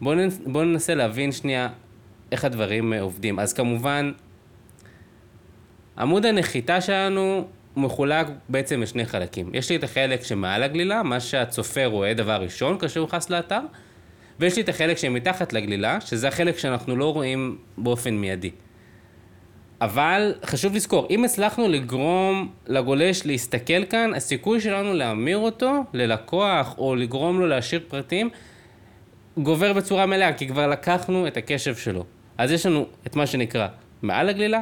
בואו 0.00 0.16
בוא 0.46 0.64
ננסה 0.64 0.94
להבין 0.94 1.32
שנייה 1.32 1.68
איך 2.32 2.44
הדברים 2.44 2.92
אה, 2.92 3.00
עובדים. 3.00 3.38
אז 3.38 3.52
כמובן, 3.52 4.12
עמוד 5.98 6.26
הנחיתה 6.26 6.80
שלנו 6.80 7.48
מחולק 7.76 8.26
בעצם 8.48 8.82
לשני 8.82 9.06
חלקים. 9.06 9.50
יש 9.54 9.70
לי 9.70 9.76
את 9.76 9.84
החלק 9.84 10.22
שמעל 10.22 10.62
הגלילה, 10.62 11.02
מה 11.02 11.20
שהצופה 11.20 11.86
רואה 11.86 12.14
דבר 12.14 12.42
ראשון 12.42 12.78
כאשר 12.78 13.00
הוא 13.00 13.06
נכנס 13.06 13.30
לאתר, 13.30 13.60
ויש 14.40 14.56
לי 14.56 14.62
את 14.62 14.68
החלק 14.68 14.96
שמתחת 14.96 15.52
לגלילה, 15.52 16.00
שזה 16.00 16.28
החלק 16.28 16.58
שאנחנו 16.58 16.96
לא 16.96 17.12
רואים 17.12 17.58
באופן 17.78 18.14
מיידי. 18.14 18.50
אבל 19.80 20.34
חשוב 20.44 20.74
לזכור, 20.74 21.06
אם 21.10 21.24
הצלחנו 21.24 21.68
לגרום 21.68 22.48
לגולש 22.66 23.26
להסתכל 23.26 23.84
כאן, 23.84 24.14
הסיכוי 24.14 24.60
שלנו 24.60 24.94
להמיר 24.94 25.38
אותו 25.38 25.84
ללקוח 25.92 26.78
או 26.78 26.96
לגרום 26.96 27.40
לו 27.40 27.46
להשאיר 27.46 27.80
פרטים 27.88 28.30
גובר 29.38 29.72
בצורה 29.72 30.06
מלאה, 30.06 30.32
כי 30.32 30.48
כבר 30.48 30.66
לקחנו 30.66 31.26
את 31.26 31.36
הקשב 31.36 31.76
שלו. 31.76 32.04
אז 32.38 32.50
יש 32.50 32.66
לנו 32.66 32.86
את 33.06 33.16
מה 33.16 33.26
שנקרא 33.26 33.68
מעל 34.02 34.28
הגלילה 34.28 34.60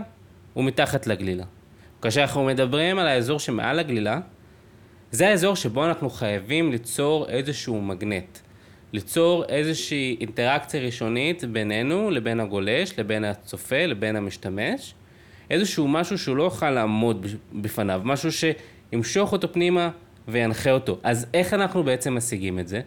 ומתחת 0.56 1.06
לגלילה. 1.06 1.44
כאשר 2.02 2.22
אנחנו 2.22 2.44
מדברים 2.44 2.98
על 2.98 3.06
האזור 3.06 3.38
שמעל 3.38 3.78
הגלילה, 3.78 4.20
זה 5.10 5.28
האזור 5.28 5.56
שבו 5.56 5.86
אנחנו 5.86 6.10
חייבים 6.10 6.72
ליצור 6.72 7.28
איזשהו 7.28 7.80
מגנט. 7.80 8.38
ליצור 8.92 9.44
איזושהי 9.44 10.16
אינטראקציה 10.20 10.80
ראשונית 10.80 11.44
בינינו 11.44 12.10
לבין 12.10 12.40
הגולש, 12.40 12.98
לבין 12.98 13.24
הצופה, 13.24 13.86
לבין 13.86 14.16
המשתמש. 14.16 14.94
איזשהו 15.50 15.88
משהו 15.88 16.18
שהוא 16.18 16.36
לא 16.36 16.42
יוכל 16.42 16.70
לעמוד 16.70 17.26
בפניו, 17.52 18.00
משהו 18.04 18.30
שימשוך 18.32 19.32
אותו 19.32 19.52
פנימה 19.52 19.90
וינחה 20.28 20.70
אותו. 20.70 20.98
אז 21.02 21.26
איך 21.34 21.54
אנחנו 21.54 21.82
בעצם 21.82 22.16
משיגים 22.16 22.58
את 22.58 22.68
זה? 22.68 22.80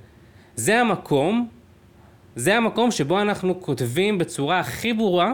זה 0.56 0.80
המקום, 0.80 1.48
זה 2.36 2.58
המקום 2.58 2.92
שבו 2.92 3.22
אנחנו 3.22 3.62
כותבים 3.62 4.18
בצורה 4.18 4.60
הכי 4.60 4.94
ברורה 4.94 5.34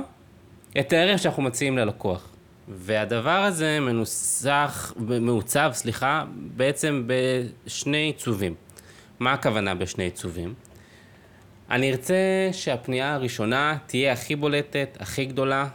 את 0.80 0.94
הערך 0.94 1.20
שאנחנו 1.20 1.44
מציעים 1.44 1.78
ללקוח. 1.78 2.28
והדבר 2.68 3.30
הזה 3.30 3.80
מנוסח, 3.80 4.94
מעוצב, 5.22 5.72
סליחה, 5.74 6.26
בעצם 6.36 7.08
בשני 7.08 7.98
עיצובים. 7.98 8.56
מה 9.20 9.34
הכוונה 9.34 9.76
בשני 9.76 10.04
עיצובים? 10.04 10.54
אני 11.72 11.92
ארצה 11.92 12.50
שהפנייה 12.52 13.14
הראשונה 13.14 13.78
תהיה 13.86 14.14
הכי 14.14 14.36
בולטת, 14.36 14.98
הכי 15.00 15.26
גדולה, 15.26 15.68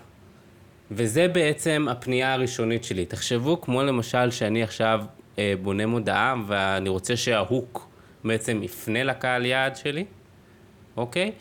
וזה 0.91 1.29
בעצם 1.29 1.87
הפנייה 1.91 2.35
הראשונית 2.35 2.85
שלי. 2.85 3.05
תחשבו 3.05 3.61
כמו 3.61 3.83
למשל 3.83 4.31
שאני 4.31 4.63
עכשיו 4.63 5.05
אה, 5.39 5.55
בונה 5.63 5.87
מודעה 5.87 6.35
ואני 6.47 6.89
רוצה 6.89 7.17
שה 7.17 7.48
hook 7.48 7.89
בעצם 8.25 8.63
יפנה 8.63 9.05
לקהל 9.05 9.47
יעד 9.47 9.77
שלי, 9.77 10.05
אוקיי? 10.97 11.33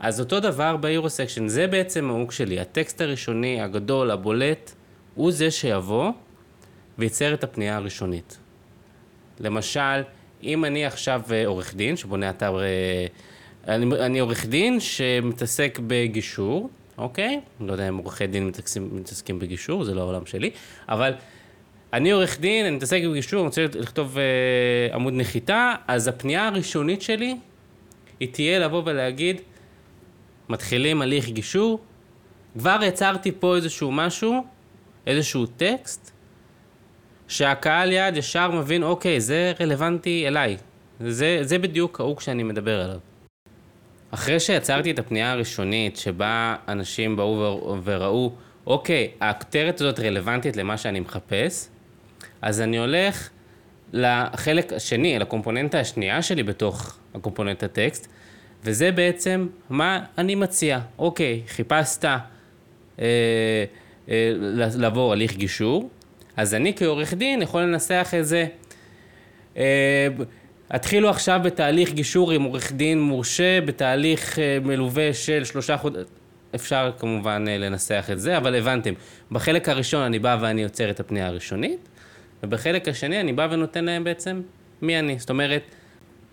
אז 0.00 0.20
אותו 0.20 0.40
דבר 0.40 0.76
section, 1.08 1.48
זה 1.48 1.66
בעצם 1.66 2.10
ה 2.10 2.14
hook 2.14 2.32
שלי. 2.32 2.60
הטקסט 2.60 3.00
הראשוני, 3.00 3.60
הגדול, 3.60 4.10
הבולט, 4.10 4.72
הוא 5.14 5.32
זה 5.32 5.50
שיבוא 5.50 6.10
וייצר 6.98 7.34
את 7.34 7.44
הפנייה 7.44 7.76
הראשונית. 7.76 8.38
למשל, 9.40 10.02
אם 10.42 10.64
אני 10.64 10.86
עכשיו 10.86 11.22
אה, 11.32 11.46
עורך 11.46 11.74
דין 11.74 11.96
שבונה 11.96 12.30
אתר, 12.30 12.60
אה, 12.60 13.06
אני, 13.74 13.86
אני 14.00 14.18
עורך 14.18 14.46
דין 14.46 14.80
שמתעסק 14.80 15.78
בגישור, 15.86 16.70
אוקיי? 16.98 17.40
לא 17.60 17.72
יודע 17.72 17.88
אם 17.88 17.96
עורכי 17.96 18.26
דין 18.26 18.46
מתעסקים, 18.46 18.88
מתעסקים 18.92 19.38
בגישור, 19.38 19.84
זה 19.84 19.94
לא 19.94 20.00
העולם 20.00 20.26
שלי, 20.26 20.50
אבל 20.88 21.12
אני 21.92 22.10
עורך 22.10 22.40
דין, 22.40 22.66
אני 22.66 22.76
מתעסק 22.76 23.02
בגישור, 23.10 23.40
אני 23.40 23.46
רוצה 23.46 23.64
לכתוב 23.74 24.18
אה, 24.18 24.94
עמוד 24.94 25.12
נחיתה, 25.16 25.74
אז 25.88 26.08
הפנייה 26.08 26.48
הראשונית 26.48 27.02
שלי 27.02 27.36
היא 28.20 28.32
תהיה 28.32 28.58
לבוא 28.58 28.82
ולהגיד, 28.86 29.40
מתחילים 30.48 31.02
הליך 31.02 31.28
גישור, 31.28 31.78
כבר 32.58 32.78
יצרתי 32.82 33.32
פה 33.32 33.56
איזשהו 33.56 33.92
משהו, 33.92 34.44
איזשהו 35.06 35.46
טקסט, 35.46 36.10
שהקהל 37.28 37.92
יעד 37.92 38.16
ישר 38.16 38.50
מבין, 38.50 38.82
אוקיי, 38.82 39.20
זה 39.20 39.52
רלוונטי 39.60 40.28
אליי. 40.28 40.56
זה, 41.00 41.38
זה 41.42 41.58
בדיוק 41.58 42.00
ההוא 42.00 42.20
שאני 42.20 42.42
מדבר 42.42 42.80
עליו. 42.80 42.98
אחרי 44.14 44.40
שיצרתי 44.40 44.90
את 44.90 44.98
הפנייה 44.98 45.32
הראשונית, 45.32 45.96
שבה 45.96 46.56
אנשים 46.68 47.16
באו 47.16 47.78
וראו, 47.84 48.32
אוקיי, 48.66 49.10
הכותרת 49.20 49.80
הזאת 49.80 50.00
רלוונטית 50.00 50.56
למה 50.56 50.76
שאני 50.76 51.00
מחפש, 51.00 51.68
אז 52.42 52.60
אני 52.60 52.78
הולך 52.78 53.30
לחלק 53.92 54.72
השני, 54.72 55.18
לקומפוננטה 55.18 55.80
השנייה 55.80 56.22
שלי 56.22 56.42
בתוך 56.42 56.98
הקומפוננט 57.14 57.62
הטקסט, 57.62 58.08
וזה 58.64 58.92
בעצם 58.92 59.46
מה 59.70 60.04
אני 60.18 60.34
מציע. 60.34 60.80
אוקיי, 60.98 61.42
חיפשת 61.46 62.04
אה, 62.04 62.18
אה, 64.08 64.32
לעבור 64.56 65.12
הליך 65.12 65.36
גישור, 65.36 65.90
אז 66.36 66.54
אני 66.54 66.72
כעורך 66.76 67.14
דין 67.14 67.42
יכול 67.42 67.62
לנסח 67.62 68.12
את 68.20 68.26
זה. 68.26 68.46
אה, 69.56 70.08
התחילו 70.72 71.10
עכשיו 71.10 71.40
בתהליך 71.44 71.92
גישור 71.92 72.32
עם 72.32 72.42
עורך 72.42 72.72
דין 72.72 73.00
מורשה, 73.00 73.60
בתהליך 73.60 74.38
אה, 74.38 74.58
מלווה 74.64 75.14
של 75.14 75.44
שלושה 75.44 75.76
חודשים. 75.76 76.04
אפשר 76.54 76.90
כמובן 76.98 77.44
אה, 77.48 77.58
לנסח 77.58 78.08
את 78.12 78.20
זה, 78.20 78.36
אבל 78.36 78.54
הבנתם. 78.54 78.94
בחלק 79.32 79.68
הראשון 79.68 80.02
אני 80.02 80.18
בא 80.18 80.38
ואני 80.40 80.62
יוצר 80.62 80.90
את 80.90 81.00
הפנייה 81.00 81.26
הראשונית, 81.26 81.88
ובחלק 82.42 82.88
השני 82.88 83.20
אני 83.20 83.32
בא 83.32 83.48
ונותן 83.50 83.84
להם 83.84 84.04
בעצם 84.04 84.42
מי 84.82 84.98
אני. 84.98 85.18
זאת 85.18 85.30
אומרת, 85.30 85.62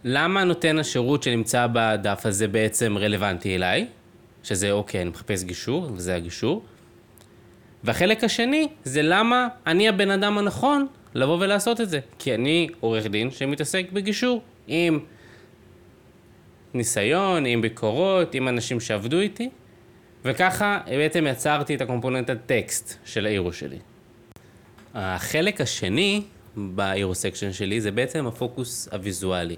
למה 0.04 0.44
נותן 0.44 0.80
השירות 0.80 1.24
שנמצא 1.24 1.68
בדף 1.74 2.26
הזה 2.26 2.48
בעצם 2.48 2.98
רלוונטי 2.98 3.56
אליי? 3.56 3.88
שזה 4.44 4.72
אוקיי, 4.72 5.02
אני 5.02 5.10
מחפש 5.10 5.44
גישור, 5.44 5.92
וזה 5.94 6.16
הגישור. 6.16 6.64
והחלק 7.84 8.24
השני 8.24 8.68
זה 8.84 9.02
למה 9.02 9.48
אני 9.68 9.90
הבן 9.90 10.12
אדם 10.12 10.38
הנכון 10.38 10.88
לבוא 11.14 11.38
ולעשות 11.40 11.82
את 11.82 11.90
זה. 11.90 12.00
כי 12.20 12.36
אני 12.36 12.70
עורך 12.80 13.08
דין 13.08 13.32
שמתעסק 13.32 13.86
בגישור 13.94 14.42
עם 14.68 15.00
ניסיון, 16.74 17.46
עם 17.46 17.62
ביקורות, 17.62 18.36
עם 18.36 18.48
אנשים 18.48 18.80
שעבדו 18.80 19.20
איתי, 19.20 19.50
וככה 20.26 20.80
בעצם 20.88 21.28
יצרתי 21.30 21.76
את 21.76 21.82
ה 21.82 21.87
component 21.87 22.30
הטקסט 22.30 22.94
של 23.06 23.26
ה 23.26 23.31
hero 23.31 23.54
שלי. 23.54 23.80
החלק 24.94 25.62
השני 25.62 26.24
ב 26.56 26.68
hero 26.68 27.16
section 27.16 27.54
שלי 27.54 27.82
זה 27.82 27.92
בעצם 27.92 28.28
הפוקוס 28.28 28.88
הוויזואלי. 28.92 29.56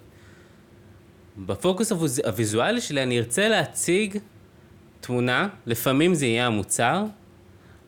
בפוקוס 1.38 1.92
הוויזואלי 2.26 2.82
שלי 2.82 3.04
אני 3.04 3.20
ארצה 3.20 3.48
להציג 3.48 4.18
תמונה, 5.02 5.48
לפעמים 5.66 6.14
זה 6.14 6.26
יהיה 6.26 6.48
המוצר, 6.48 7.04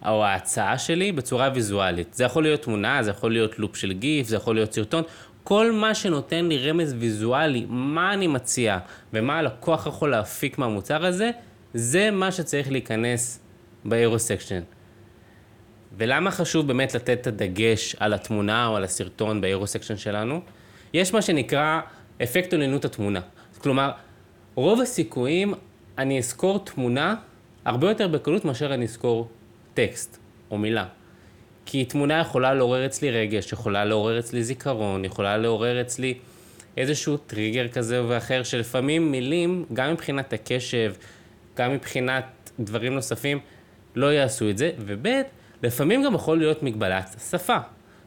או 0.06 0.26
ההצעה 0.26 0.78
שלי 0.78 1.12
בצורה 1.12 1.50
ויזואלית. 1.54 2.14
זה 2.14 2.24
יכול 2.24 2.44
להיות 2.44 2.62
תמונה, 2.62 3.04
זה 3.04 3.10
יכול 3.10 3.32
להיות 3.32 3.60
לופ 3.60 3.76
של 3.76 3.94
גיף, 3.94 4.28
זה 4.28 4.36
יכול 4.36 4.56
להיות 4.56 4.74
סרטון. 4.74 5.04
כל 5.44 5.72
מה 5.72 5.96
שנותן 5.96 6.46
לי 6.46 6.70
רמז 6.70 6.96
ויזואלי, 7.00 7.66
מה 7.70 8.14
אני 8.14 8.28
מציע 8.28 8.78
ומה 9.14 9.40
הלקוח 9.40 9.88
יכול 9.88 10.12
להפיק 10.12 10.58
מהמוצר 10.58 11.06
הזה, 11.06 11.32
זה 11.74 12.12
מה 12.12 12.32
שצריך 12.32 12.72
להיכנס 12.72 13.40
ב 13.86 13.93
hero 13.93 14.20
section. 14.20 14.62
ולמה 15.98 16.32
חשוב 16.32 16.68
באמת 16.68 16.96
לתת 16.96 17.18
את 17.22 17.28
הדגש 17.28 17.96
על 18.00 18.14
התמונה 18.14 18.68
או 18.68 18.76
על 18.76 18.84
הסרטון 18.84 19.42
ב 19.42 19.47
hero 19.47 19.68
section 19.68 19.98
שלנו? 19.98 20.42
יש 20.94 21.14
מה 21.14 21.22
שנקרא 21.22 21.80
אפקט 22.24 22.54
עליונות 22.54 22.86
התמונה. 22.86 23.20
כלומר, 23.58 23.92
רוב 24.56 24.82
הסיכויים 24.82 25.54
אני 25.98 26.18
אזכור 26.20 26.66
תמונה 26.66 27.16
הרבה 27.66 27.90
יותר 27.90 28.08
בקלות 28.08 28.46
מאשר 28.46 28.74
אני 28.74 28.86
אזכור 28.86 29.30
טקסט 29.74 30.18
או 30.52 30.58
מילה. 30.58 30.86
כי 31.66 31.86
תמונה 31.86 32.20
יכולה 32.20 32.54
לעורר 32.54 32.86
אצלי 32.86 33.12
רגש, 33.12 33.54
יכולה 33.54 33.86
לעורר 33.86 34.20
אצלי 34.20 34.44
זיכרון, 34.44 35.06
יכולה 35.06 35.38
לעורר 35.38 35.82
אצלי 35.82 36.14
איזשהו 36.78 37.18
טריגר 37.18 37.68
כזה 37.68 38.06
ואחר, 38.08 38.44
שלפעמים 38.44 39.12
מילים, 39.12 39.66
גם 39.74 39.92
מבחינת 39.92 40.34
הקשב, 40.34 40.94
גם 41.58 41.74
מבחינת 41.74 42.52
דברים 42.60 42.94
נוספים, 42.94 43.40
לא 43.96 44.14
יעשו 44.14 44.50
את 44.50 44.58
זה, 44.58 44.72
וב' 44.80 45.08
לפעמים 45.64 46.04
גם 46.04 46.16
יכול 46.16 46.38
להיות 46.38 46.64
מגבלת 46.64 47.16
שפה. 47.30 47.58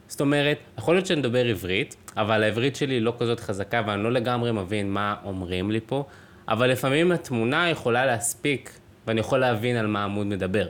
זאת 0.07 0.21
אומרת, 0.21 0.57
יכול 0.77 0.95
להיות 0.95 1.05
שאני 1.05 1.19
מדבר 1.19 1.45
עברית, 1.45 1.95
אבל 2.17 2.43
העברית 2.43 2.75
שלי 2.75 2.99
לא 2.99 3.13
כזאת 3.19 3.39
חזקה 3.39 3.81
ואני 3.87 4.03
לא 4.03 4.11
לגמרי 4.11 4.51
מבין 4.51 4.89
מה 4.89 5.15
אומרים 5.23 5.71
לי 5.71 5.79
פה, 5.85 6.05
אבל 6.47 6.69
לפעמים 6.69 7.11
התמונה 7.11 7.69
יכולה 7.69 8.05
להספיק 8.05 8.79
ואני 9.07 9.19
יכול 9.19 9.39
להבין 9.39 9.75
על 9.75 9.87
מה 9.87 10.01
העמוד 10.01 10.27
מדבר. 10.27 10.67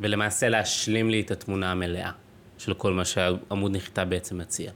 ולמעשה 0.00 0.48
להשלים 0.48 1.10
לי 1.10 1.20
את 1.20 1.30
התמונה 1.30 1.72
המלאה 1.72 2.10
של 2.58 2.74
כל 2.74 2.92
מה 2.92 3.04
שעמוד 3.04 3.76
נכתב 3.76 4.06
בעצם 4.08 4.38
מציע. 4.38 4.70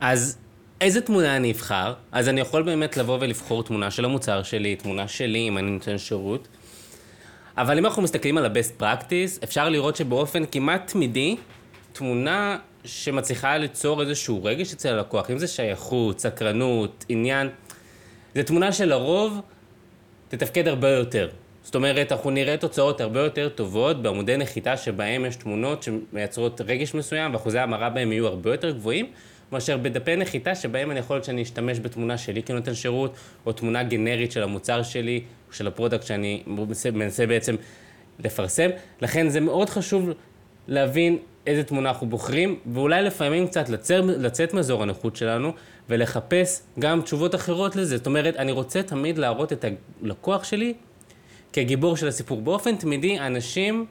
אז 0.00 0.38
איזה 0.80 1.00
תמונה 1.00 1.36
אני 1.36 1.52
אבחר? 1.52 1.94
אז 2.12 2.28
אני 2.28 2.40
יכול 2.40 2.62
באמת 2.62 2.96
לבוא 2.96 3.18
ולבחור 3.20 3.62
תמונה 3.62 3.90
של 3.90 4.04
המוצר 4.04 4.42
שלי, 4.42 4.76
תמונה 4.76 5.08
שלי 5.08 5.48
אם 5.48 5.58
אני 5.58 5.70
נותן 5.70 5.98
שירות. 5.98 6.48
אבל 7.56 7.78
אם 7.78 7.86
אנחנו 7.86 8.02
מסתכלים 8.02 8.38
על 8.38 8.46
ה-best 8.46 8.82
practice, 8.82 9.44
אפשר 9.44 9.68
לראות 9.68 9.96
שבאופן 9.96 10.42
כמעט 10.52 10.92
תמידי, 10.92 11.36
תמונה 11.92 12.58
שמצליחה 12.84 13.56
ליצור 13.56 14.00
איזשהו 14.00 14.44
רגש 14.44 14.72
אצל 14.72 14.88
הלקוח, 14.88 15.30
אם 15.30 15.38
זה 15.38 15.46
שייכות, 15.46 16.20
סקרנות, 16.20 17.04
עניין, 17.08 17.48
זו 18.34 18.42
תמונה 18.42 18.72
שלרוב 18.72 19.40
תתפקד 20.28 20.68
הרבה 20.68 20.88
יותר. 20.88 21.28
זאת 21.64 21.74
אומרת, 21.74 22.12
אנחנו 22.12 22.30
נראה 22.30 22.56
תוצאות 22.56 23.00
הרבה 23.00 23.20
יותר 23.20 23.48
טובות 23.48 24.02
בעמודי 24.02 24.36
נחיתה 24.36 24.76
שבהם 24.76 25.24
יש 25.24 25.36
תמונות 25.36 25.82
שמייצרות 25.82 26.60
רגש 26.60 26.94
מסוים 26.94 27.32
ואחוזי 27.32 27.58
המרה 27.58 27.90
בהם 27.90 28.12
יהיו 28.12 28.26
הרבה 28.26 28.50
יותר 28.50 28.70
גבוהים, 28.70 29.06
מאשר 29.52 29.76
בדפי 29.76 30.16
נחיתה 30.16 30.54
שבהם 30.54 30.90
אני 30.90 30.98
יכול 30.98 31.16
להיות 31.16 31.24
שאני 31.24 31.42
אשתמש 31.42 31.80
בתמונה 31.80 32.18
שלי 32.18 32.42
כנותן 32.42 32.74
שירות, 32.74 33.14
או 33.46 33.52
תמונה 33.52 33.82
גנרית 33.82 34.32
של 34.32 34.42
המוצר 34.42 34.82
שלי, 34.82 35.22
או 35.48 35.52
של 35.52 35.66
ה 35.66 35.71
product 35.71 36.02
שאני 36.02 36.42
מנסה, 36.92 37.26
בעצם 37.26 37.56
לפרסם. 38.18 38.70
לכן 39.02 39.28
זה 39.28 39.40
מאוד 39.40 39.70
חשוב 39.70 40.10
להבין 40.68 41.18
איזה 41.46 41.64
תמונה 41.64 41.88
אנחנו 41.88 42.06
בוחרים, 42.06 42.58
ואולי 42.72 43.02
לפעמים 43.02 43.46
קצת 43.46 43.68
לצר, 43.68 44.00
לצאת 44.00 44.54
מאזור 44.54 44.82
הנוחות 44.82 45.16
שלנו, 45.16 45.52
ולחפש 45.88 46.60
גם 46.78 47.02
תשובות 47.02 47.34
אחרות 47.34 47.76
לזה. 47.76 47.96
זאת 47.96 48.06
אומרת, 48.06 48.36
אני 48.36 48.52
רוצה 48.52 48.82
תמיד 48.82 49.18
להראות 49.18 49.52
את 49.52 49.64
הלקוח 50.02 50.44
שלי 50.44 50.74
כגיבור 51.54 51.96
של 51.96 52.08
הסיפור. 52.08 52.42
באופן 52.42 52.76
תמידי, 52.76 53.18
אנשים, 53.20 53.86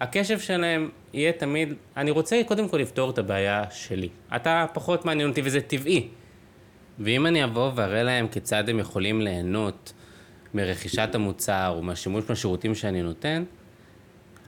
הקשב 0.00 0.38
שלהם 0.38 0.90
יהיה 1.12 1.32
תמיד, 1.32 1.74
אני 1.96 2.10
רוצה 2.10 2.42
קודם 2.46 2.68
כל 2.68 2.76
לפתור 2.76 3.10
את 3.10 3.18
הבעיה 3.18 3.64
שלי. 3.70 4.08
אתה 4.36 4.66
פחות 4.72 5.04
מעניין 5.04 5.28
אותי 5.28 5.40
וזה 5.44 5.60
טבעי. 5.60 6.08
ואם 6.98 7.26
אני 7.26 7.44
אבוא 7.44 7.70
ואראה 7.74 8.02
להם 8.02 8.28
כיצד 8.28 8.68
הם 8.68 8.78
יכולים 8.78 9.20
ליהנות 9.20 9.92
מרכישת 10.54 11.08
המוצר 11.14 11.72
או 11.76 11.82
מהשימוש 11.82 12.24
בשירותים 12.30 12.74
שאני 12.74 13.02
נותן, 13.02 13.44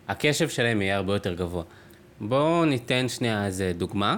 הקשב 0.09 0.49
שלהם 0.49 0.83
יהיה 0.83 0.97
הרבה 0.97 1.12
יותר 1.12 1.35
גבוה. 1.35 1.62
בואו 2.21 2.64
ניתן 2.64 3.09
שנייה 3.09 3.47
איזה 3.47 3.73
דוגמה. 3.77 4.16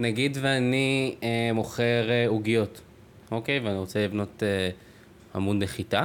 נגיד 0.00 0.38
ואני 0.40 1.16
אה, 1.22 1.50
מוכר 1.54 2.10
אה, 2.10 2.24
עוגיות, 2.28 2.80
אוקיי? 3.30 3.60
ואני 3.60 3.78
רוצה 3.78 4.04
לבנות 4.04 4.42
אה, 4.42 4.70
עמוד 5.34 5.62
נחיתה. 5.62 6.04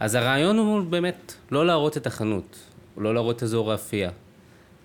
אז 0.00 0.14
הרעיון 0.14 0.58
הוא 0.58 0.82
באמת 0.82 1.34
לא 1.50 1.66
להראות 1.66 1.96
את 1.96 2.06
החנות, 2.06 2.58
לא 2.96 3.14
להראות 3.14 3.36
את 3.36 3.42
אזור 3.42 3.72
האפייה. 3.72 4.10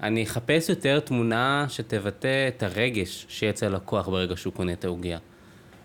אני 0.03 0.23
אחפש 0.23 0.69
יותר 0.69 0.99
תמונה 0.99 1.65
שתבטא 1.69 2.47
את 2.47 2.63
הרגש 2.63 3.25
שיהיה 3.29 3.49
אצל 3.49 3.65
הלקוח 3.65 4.07
ברגע 4.09 4.37
שהוא 4.37 4.53
קונה 4.53 4.73
את 4.73 4.85
העוגיה. 4.85 5.17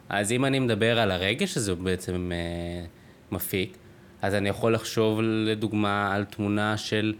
אז 0.08 0.32
אם 0.32 0.44
אני 0.44 0.58
מדבר 0.58 0.98
על 0.98 1.10
הרגש 1.10 1.54
שזה 1.54 1.74
בעצם 1.74 2.32
אה, 2.32 2.86
מפיק, 3.32 3.76
אז 4.22 4.34
אני 4.34 4.48
יכול 4.48 4.74
לחשוב 4.74 5.20
לדוגמה 5.22 6.14
על 6.14 6.24
תמונה 6.24 6.76
של 6.76 7.14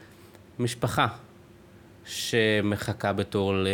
משפחה 0.59 1.07
שמחכה 2.05 3.13
בתור 3.13 3.55
ל- 3.55 3.69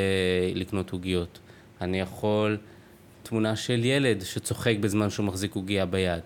לקנות 0.55 0.91
עוגיות. 0.91 1.39
אני 1.81 2.01
יכול 2.01 2.59
תמונה 3.23 3.57
של 3.57 3.85
ילד 3.85 4.23
שצוחק 4.25 4.77
בזמן 4.81 5.11
שהוא 5.11 5.27
מחזיק 5.27 5.55
עוגיה 5.55 5.87
ביד. 5.87 6.23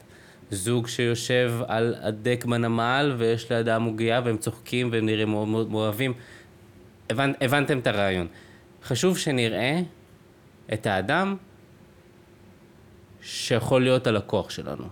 זוג 0.50 0.86
שיושב 0.86 1.52
על 1.66 1.94
הדק 2.00 2.44
בנמל 2.44 3.14
ויש 3.18 3.52
לידם 3.52 3.82
עוגיה 3.86 4.20
והם 4.24 4.36
צוחקים 4.36 4.88
והם 4.92 5.06
נראים 5.06 5.28
מאוד 5.28 5.48
מאוד 5.48 5.72
אוהבים. 5.72 6.12
הבנ, 7.10 7.32
הבנתם 7.40 7.78
את 7.78 7.86
הרעיון. 7.86 8.26
חשוב 8.84 9.18
שנראה 9.18 9.80
את 10.72 10.86
האדם 10.86 11.36
שיכול 13.22 13.82
להיות 13.82 14.06
הלקוח 14.06 14.50
שלנו. 14.50 14.84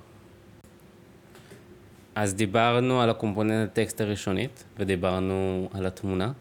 אז 2.14 2.34
דיברנו 2.34 3.00
על 3.00 3.10
הקומפוננט 3.10 3.70
הטקסט 3.70 4.00
הראשונית, 4.00 4.64
ודיברנו 4.78 5.68
על 5.74 5.86
התמונה, 5.86 6.32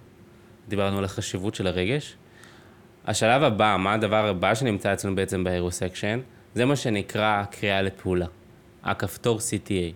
דיברנו 0.68 0.98
על 0.98 1.06
החשיבות 1.06 1.56
של 1.56 1.68
הרגש. 1.68 2.16
השלב 3.06 3.44
הבא, 3.44 3.76
מה 3.80 3.94
הדבר 3.94 4.28
הבא 4.28 4.56
שנמצא 4.56 4.94
אצלנו 4.94 5.16
בעצם 5.16 5.44
Section, 5.48 6.20
זה 6.56 6.66
מה 6.66 6.76
שנקרא 6.76 7.44
קריאה 7.44 7.82
לפעולה, 7.82 8.26
הכפתור 8.84 9.38
CTA. 9.38 9.94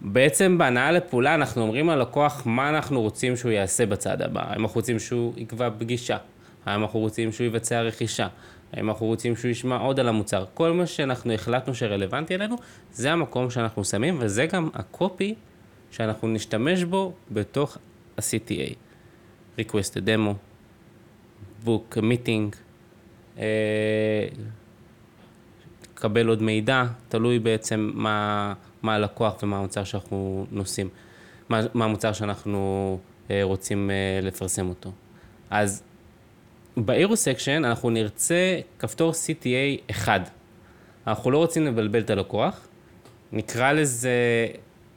בעצם 0.00 0.58
בהנאה 0.58 0.92
לפעולה 0.92 1.34
אנחנו 1.34 1.62
אומרים 1.62 1.88
ללקוח 1.88 2.42
מה 2.46 2.68
אנחנו 2.68 3.00
רוצים 3.00 3.36
שהוא 3.36 3.50
יעשה 3.50 3.86
בצד 3.86 4.22
הבא. 4.22 4.42
האם 4.46 4.62
אנחנו 4.62 4.74
רוצים 4.74 4.98
שהוא 4.98 5.32
יקבע 5.36 5.70
פגישה? 5.78 6.16
האם 6.66 6.82
אנחנו 6.82 7.00
רוצים 7.00 7.32
שהוא 7.32 7.46
יבצע 7.46 7.82
רכישה? 7.82 8.28
האם 8.72 8.88
אנחנו 8.88 9.06
רוצים 9.06 9.36
שהוא 9.36 9.50
ישמע 9.50 9.76
עוד 9.76 10.00
על 10.00 10.08
המוצר? 10.08 10.44
כל 10.54 10.72
מה 10.72 10.86
שאנחנו 10.86 11.32
החלטנו 11.32 11.74
שרלוונטי 11.74 12.34
אלינו, 12.34 12.56
זה 12.92 13.12
המקום 13.12 13.50
שאנחנו 13.50 13.84
שמים, 13.84 14.16
וזה 14.20 14.46
גם 14.46 14.68
הקופי 14.74 15.34
שאנחנו 15.90 16.28
נשתמש 16.28 16.84
בו 16.84 17.12
בתוך 17.30 17.78
ה-CTA. 18.18 18.74
request 19.58 19.96
a 19.96 20.00
demo, 20.00 20.34
book 21.64 21.96
a 21.96 22.02
meeting, 22.02 22.56
אה, 23.38 24.28
קבל 25.98 26.28
עוד 26.28 26.42
מידע, 26.42 26.84
תלוי 27.08 27.38
בעצם 27.38 27.90
מה, 27.94 28.54
מה 28.82 28.94
הלקוח 28.94 29.42
ומה 29.42 29.58
המוצר 29.58 29.84
שאנחנו 29.84 30.46
נושאים, 30.50 30.88
מה, 31.48 31.60
מה 31.74 31.84
המוצר 31.84 32.12
שאנחנו 32.12 32.98
אה, 33.30 33.40
רוצים 33.42 33.90
אה, 33.90 34.20
לפרסם 34.22 34.68
אותו. 34.68 34.92
אז 35.50 35.82
באירו 36.76 37.16
סקשן 37.16 37.64
אנחנו 37.64 37.90
נרצה 37.90 38.60
כפתור 38.78 39.12
CTA 39.12 39.90
אחד. 39.90 40.20
אנחנו 41.06 41.30
לא 41.30 41.38
רוצים 41.38 41.66
לבלבל 41.66 42.00
את 42.00 42.10
הלקוח, 42.10 42.68
נקרא 43.32 43.72
לזה 43.72 44.46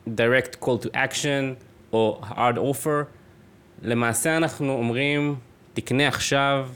direct 0.07 0.63
call 0.63 0.85
to 0.85 0.87
action 0.93 1.63
או 1.93 2.21
hard 2.23 2.57
offer. 2.57 3.05
למעשה 3.81 4.37
אנחנו 4.37 4.73
אומרים, 4.73 5.35
תקנה 5.73 6.07
עכשיו, 6.07 6.69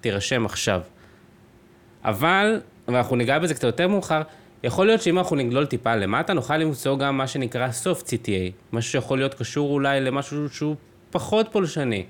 תירשם 0.00 0.46
עכשיו. 0.46 0.80
אבל, 2.04 2.60
ואנחנו 2.92 3.16
ניגע 3.16 3.38
בזה 3.38 3.54
קצת 3.54 3.64
יותר 3.64 3.88
מאוחר, 3.88 4.22
יכול 4.62 4.86
להיות 4.86 5.02
שאם 5.02 5.18
אנחנו 5.18 5.36
נגלול 5.36 5.66
טיפה 5.66 5.96
למטה, 5.96 6.32
נוכל 6.32 6.56
למצוא 6.56 6.98
גם 6.98 7.16
מה 7.16 7.26
שנקרא 7.26 7.68
soft 7.84 8.02
CTA, 8.02 8.52
משהו 8.72 8.92
שיכול 8.92 9.18
להיות 9.18 9.34
קשור 9.34 9.70
אולי 9.70 10.00
למשהו 10.00 10.48
שהוא 10.48 10.76
פחות 11.10 11.48
פולשני 11.52 12.04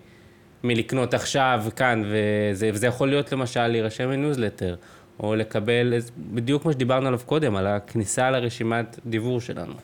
מלקנות 0.65 1.15
עכשיו, 1.15 1.65
כאן, 1.77 2.03
וזה, 2.07 2.71
וזה 2.73 2.87
יכול 2.87 3.09
להיות 3.09 3.33
למשל 3.33 3.67
להירשם 3.67 4.11
לניוזלטר, 4.11 4.75
או 5.21 5.35
לקבל 5.35 5.95
בדיוק 6.19 6.65
מה 6.65 6.73
שדיברנו 6.73 7.07
עליו 7.07 7.21
קודם, 7.27 7.57
על 7.57 7.67
הכניסה 7.67 8.31
לרשימת 8.31 8.99
דיבור 9.07 9.41
שלנו. 9.41 9.75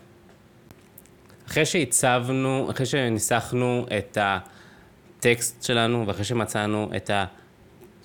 אחרי 1.49 1.64
שהצבנו, 1.64 2.68
אחרי 2.70 2.86
שניסחנו 2.86 3.86
את 3.99 4.18
הטקסט 4.20 5.62
שלנו, 5.62 6.07
ואחרי 6.07 6.24
שמצאנו 6.24 6.90
את 6.96 7.11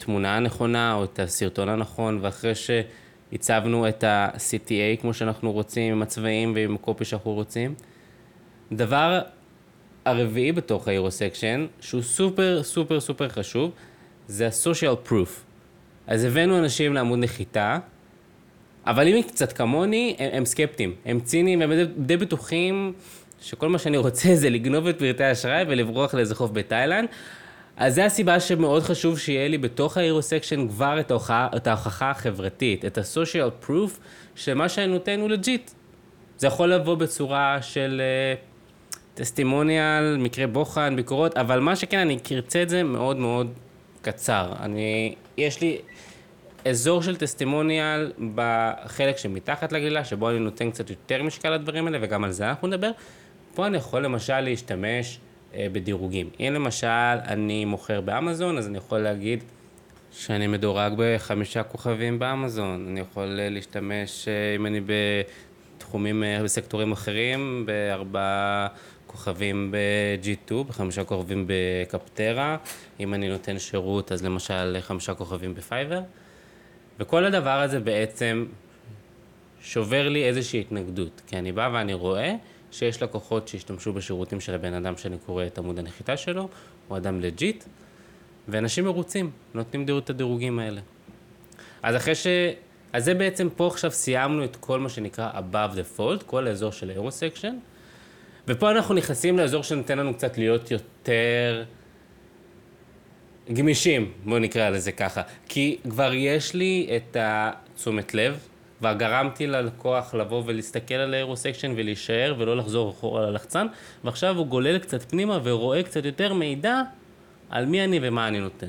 התמונה 0.03 0.37
הנכונה, 0.37 0.93
או 0.93 1.03
את 1.03 1.19
הסרטון 1.19 1.69
הנכון, 1.69 2.19
ואחרי 2.21 2.53
שהצבנו 2.55 3.87
את 3.87 4.03
ה-CTA 4.03 5.01
כמו 5.01 5.13
שאנחנו 5.13 5.51
רוצים, 5.51 5.93
עם 5.93 6.01
הצבעים 6.01 6.51
ועם 6.55 6.75
הקופי 6.75 7.05
שאנחנו 7.05 7.33
רוצים, 7.33 7.73
דבר 8.71 9.21
הרביעי 10.05 10.51
בתוך 10.51 10.87
ה-Eurossection, 10.87 11.81
שהוא 11.81 12.01
סופר 12.01 12.63
סופר 12.63 12.99
סופר 12.99 13.29
חשוב, 13.29 13.71
זה 14.27 14.47
ה-social 14.47 15.09
proof. 15.09 15.29
אז 16.07 16.23
הבאנו 16.23 16.59
אנשים 16.59 16.93
לעמוד 16.93 17.19
נחיתה, 17.19 17.77
אבל 18.85 19.07
אם 19.07 19.15
הם 19.15 19.23
קצת 19.23 19.53
כמוני, 19.53 20.15
הם, 20.19 20.29
הם 20.33 20.45
סקפטיים, 20.45 20.95
הם 21.05 21.19
ציניים, 21.19 21.61
הם 21.61 21.73
די, 21.73 21.85
די 21.97 22.17
בטוחים 22.17 22.93
שכל 23.41 23.69
מה 23.69 23.79
שאני 23.79 23.97
רוצה 23.97 24.35
זה 24.35 24.49
לגנוב 24.49 24.87
את 24.87 24.99
פרטי 24.99 25.23
האשראי 25.23 25.63
ולברוח 25.67 26.13
לאיזה 26.13 26.35
חוף 26.35 26.51
בתאילנד. 26.51 27.09
אז 27.77 27.95
זה 27.95 28.05
הסיבה 28.05 28.39
שמאוד 28.39 28.83
חשוב 28.83 29.19
שיהיה 29.19 29.47
לי 29.47 29.57
בתוך 29.57 29.97
ה-hero 29.97 30.31
section 30.31 30.69
כבר 30.69 30.99
את 30.99 31.11
ההוכחה, 31.11 31.47
את 31.55 31.67
ההוכחה 31.67 32.11
החברתית, 32.11 32.85
את 32.85 32.97
ה-social 32.97 33.65
proof, 33.67 33.89
שמה 34.35 34.69
שאני 34.69 34.87
נותן 34.87 35.19
הוא 35.19 35.29
legit. 35.29 35.71
זה 36.37 36.47
יכול 36.47 36.73
לבוא 36.73 36.95
בצורה 36.95 37.57
של 37.61 38.01
uh, 39.19 39.43
מקרה 40.17 40.47
בוחן, 40.47 40.95
ביקורות, 40.95 41.37
אבל 41.37 41.59
מה 41.59 41.75
שכן, 41.75 41.97
אני 41.97 42.17
ארצה 42.31 42.63
את 42.63 42.69
זה 42.69 42.83
מאוד 42.83 43.17
מאוד 43.17 43.53
קצר. 44.01 44.53
אני, 44.59 45.15
יש 45.37 45.61
לי 45.61 45.77
אזור 46.65 47.03
של 47.03 47.15
טסטימוניאל 47.15 48.11
בחלק 48.35 49.17
שמתחת 49.17 49.71
לגלילה, 49.71 50.05
שבו 50.05 50.29
אני 50.29 50.39
נותן 50.39 50.71
קצת 50.71 50.89
יותר 50.89 51.23
משקל 51.23 51.49
לדברים 51.49 51.87
האלה, 51.87 51.97
וגם 52.01 52.23
על 52.23 52.31
זה 52.31 52.49
אנחנו 52.49 52.67
נדבר. 52.67 52.91
פה 53.55 53.67
אני 53.67 53.77
יכול 53.77 54.05
למשל 54.05 54.39
להשתמש 54.39 55.19
בדירוגים. 55.57 56.29
אם 56.39 56.51
למשל 56.53 56.87
אני 57.27 57.65
מוכר 57.65 58.01
באמזון, 58.01 58.57
אז 58.57 58.67
אני 58.67 58.77
יכול 58.77 58.99
להגיד 58.99 59.43
שאני 60.13 60.47
מדורג 60.47 60.93
בחמישה 60.97 61.63
כוכבים 61.63 62.19
באמזון. 62.19 62.87
אני 62.89 62.99
יכול 62.99 63.39
אה, 63.39 63.49
להשתמש, 63.49 64.27
אה, 64.27 64.55
אם 64.55 64.65
אני 64.65 64.81
בתחומים, 65.77 66.23
אה, 66.23 66.43
בסקטורים 66.43 66.91
אחרים, 66.91 67.65
בארבעה 67.65 68.67
כוכבים 69.07 69.71
ב-G2, 69.71 70.53
בחמישה 70.67 71.03
כוכבים 71.03 71.45
בקפטרה. 71.47 72.57
אם 72.99 73.13
אני 73.13 73.29
נותן 73.29 73.59
שירות, 73.59 74.11
אז 74.11 74.23
למשל 74.25 74.77
חמישה 74.79 75.13
כוכבים 75.13 75.53
בפייבר. 75.53 76.01
וכל 76.99 77.25
הדבר 77.25 77.61
הזה 77.61 77.79
בעצם 77.79 78.45
שובר 79.61 80.09
לי 80.09 80.25
איזושהי 80.25 80.59
התנגדות, 80.59 81.21
כי 81.27 81.37
אני 81.37 81.51
בא 81.51 81.69
ואני 81.73 81.93
רואה 81.93 82.35
שיש 82.73 83.03
לקוחות 83.03 83.47
שהשתמשו 83.47 83.93
בשירותים 83.93 84.41
של 84.41 84.53
הבן 84.53 84.73
אדם 84.73 84.97
שאני 84.97 85.17
קורא 85.25 85.45
את 85.45 85.57
עמוד 85.57 85.79
הנחיתה 85.79 86.17
שלו, 86.17 86.49
הוא 86.87 86.97
אדם 86.97 87.21
legit, 87.21 87.63
ואנשים 88.47 88.85
מרוצים, 88.85 89.31
נותנים 89.53 89.85
דירוג 89.85 90.03
את 90.03 90.09
הדירוגים 90.09 90.59
האלה. 90.59 90.81
אז 91.83 91.95
אחרי 91.95 92.15
ש... 92.15 92.27
אז 92.93 93.05
זה 93.05 93.13
בעצם 93.13 93.49
פה 93.55 93.67
עכשיו 93.67 93.91
סיימנו 93.91 94.43
את 94.43 94.55
כל 94.55 94.79
מה 94.79 94.89
שנקרא 94.89 95.31
above 95.31 95.75
the 95.75 95.99
fold, 95.99 96.23
כל 96.25 96.47
האזור 96.47 96.71
של 96.71 96.89
ה-Eurossection, 96.89 97.53
ופה 98.47 98.71
אנחנו 98.71 98.95
נכנסים 98.95 99.37
לאזור 99.37 99.63
שנותן 99.63 99.97
לנו 99.97 100.13
קצת 100.13 100.37
להיות 100.37 100.71
יותר 100.71 101.63
גמישים, 103.53 104.11
בואו 104.23 104.39
נקרא 104.39 104.69
לזה 104.69 104.91
ככה. 104.91 105.21
כי 105.47 105.77
כבר 105.89 106.13
יש 106.13 106.53
לי 106.53 106.89
את 106.95 107.17
התשומת 107.19 108.13
לב, 108.13 108.47
כבר 108.83 108.93
גרמתי 108.93 109.47
ללקוח 109.47 110.13
לבוא 110.13 110.43
ולהסתכל 110.45 110.93
על 110.93 111.13
האירו-סקשן 111.13 111.73
ולהישאר 111.75 112.35
ולא 112.37 112.57
לחזור 112.57 112.89
אחורה 112.89 113.29
ללחצן, 113.29 113.67
ועכשיו 114.03 114.37
הוא 114.37 114.47
גולל 114.47 114.77
קצת 114.77 115.11
פנימה 115.11 115.39
ורואה 115.43 115.83
קצת 115.83 116.05
יותר 116.05 116.33
מידע 116.33 116.81
על 117.49 117.65
מי 117.65 117.83
אני 117.83 117.99
ומה 118.01 118.27
אני 118.27 118.39
נותן. 118.39 118.67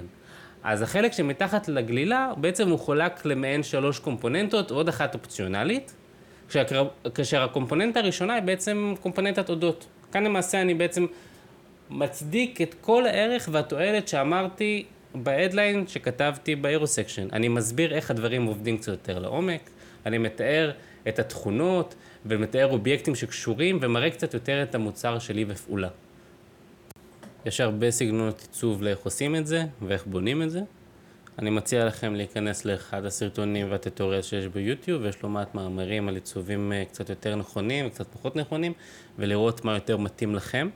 אז 0.62 0.82
החלק 0.82 1.12
שמתחת 1.12 1.68
לגלילה, 1.68 2.32
בעצם 2.36 2.68
הוא 2.68 2.78
חולק 2.78 3.26
למעין 3.26 3.62
שלוש 3.62 3.98
קומפוננטות, 3.98 4.70
עוד 4.70 4.88
אחת 4.88 5.14
אופציונלית, 5.14 5.94
כאשר 7.14 7.42
הקומפוננטה 7.42 8.00
הראשונה 8.00 8.34
היא 8.34 8.42
בעצם 8.42 8.94
קומפוננטת 9.00 9.50
אודות. 9.50 9.86
כאן 10.12 10.24
למעשה 10.24 10.60
אני 10.60 10.74
בעצם 10.74 11.06
מצדיק 11.90 12.60
את 12.60 12.74
כל 12.80 13.06
הערך 13.06 13.48
והתועלת 13.52 14.08
שאמרתי 14.08 14.84
ב 15.14 15.22
headline 15.22 15.86
שכתבתי 15.86 16.56
ב 16.56 16.62
hero 16.62 16.84
section. 16.84 17.28
אני 17.32 17.48
מסביר 17.48 17.94
איך 17.94 18.10
הדברים 18.10 18.44
עובדים 18.44 18.78
קצת 18.78 18.92
יותר 18.92 19.18
לעומק, 19.18 19.70
אני 20.06 20.18
מתאר 20.18 20.72
את 21.08 21.18
התכונות 21.18 21.94
ומתאר 22.26 22.70
אובייקטים 22.70 23.14
שקשורים 23.14 23.78
ומראה 23.82 24.10
קצת 24.10 24.34
יותר 24.34 24.62
את 24.62 24.74
המוצר 24.74 25.18
שלי 25.18 25.44
בפעולה. 25.48 25.88
יש 27.46 27.60
הרבה 27.60 27.90
סגנונות 27.90 28.40
עיצוב 28.40 28.82
לאיך 28.82 28.98
עושים 28.98 29.36
את 29.36 29.46
זה 29.46 29.64
ואיך 29.82 30.06
בונים 30.06 30.42
את 30.42 30.50
זה. 30.50 30.60
אני 31.38 31.50
מציע 31.50 31.84
לכם 31.84 32.14
להיכנס 32.14 32.64
לאחד 32.64 33.04
הסרטונים 33.04 33.70
והטטוריאל 33.70 34.22
שיש 34.22 34.46
ביוטיוב, 34.46 35.02
ויש 35.02 35.22
לו 35.22 35.28
מעט 35.28 35.54
מאמרים 35.54 36.08
על 36.08 36.14
עיצובים 36.14 36.72
אה, 36.72 36.84
קצת 36.84 37.10
יותר 37.10 37.36
נכונים 37.36 37.86
וקצת 37.86 38.06
פחות 38.12 38.36
נכונים, 38.36 38.72
ולראות 39.18 39.64
מה 39.64 39.74
יותר 39.74 39.96
מתאים 39.96 40.34
לכם. 40.34 40.68